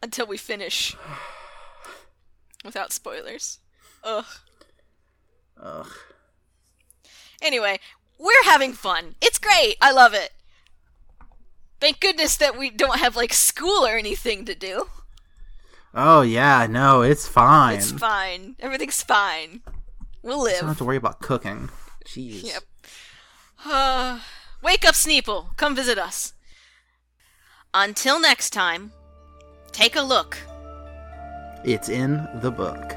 until 0.02 0.26
we 0.26 0.36
finish 0.36 0.96
without 2.64 2.92
spoilers. 2.92 3.58
Ugh. 4.02 4.24
ugh. 5.60 5.90
Anyway, 7.42 7.78
we're 8.18 8.44
having 8.44 8.72
fun. 8.72 9.16
It's 9.20 9.38
great. 9.38 9.76
I 9.80 9.92
love 9.92 10.14
it. 10.14 10.30
Thank 11.80 12.00
goodness 12.00 12.36
that 12.36 12.56
we 12.58 12.70
don't 12.70 12.98
have 13.00 13.16
like 13.16 13.32
school 13.32 13.84
or 13.86 13.96
anything 13.98 14.44
to 14.46 14.54
do. 14.54 14.88
Oh 15.94 16.22
yeah, 16.22 16.66
no, 16.68 17.02
it's 17.02 17.28
fine. 17.28 17.76
It's 17.78 17.92
fine. 17.92 18.56
Everything's 18.60 19.02
fine. 19.02 19.62
We'll 20.22 20.46
I 20.48 20.52
don't 20.52 20.68
have 20.68 20.78
to 20.78 20.84
worry 20.84 20.96
about 20.96 21.20
cooking. 21.20 21.68
Jeez. 22.06 22.44
Yep. 22.44 22.62
Uh, 23.64 24.20
wake 24.62 24.84
up, 24.84 24.94
Sneeple. 24.94 25.56
Come 25.56 25.74
visit 25.74 25.98
us. 25.98 26.34
Until 27.72 28.20
next 28.20 28.50
time, 28.50 28.92
take 29.72 29.96
a 29.96 30.02
look. 30.02 30.36
It's 31.64 31.88
in 31.88 32.28
the 32.40 32.50
book. 32.50 32.94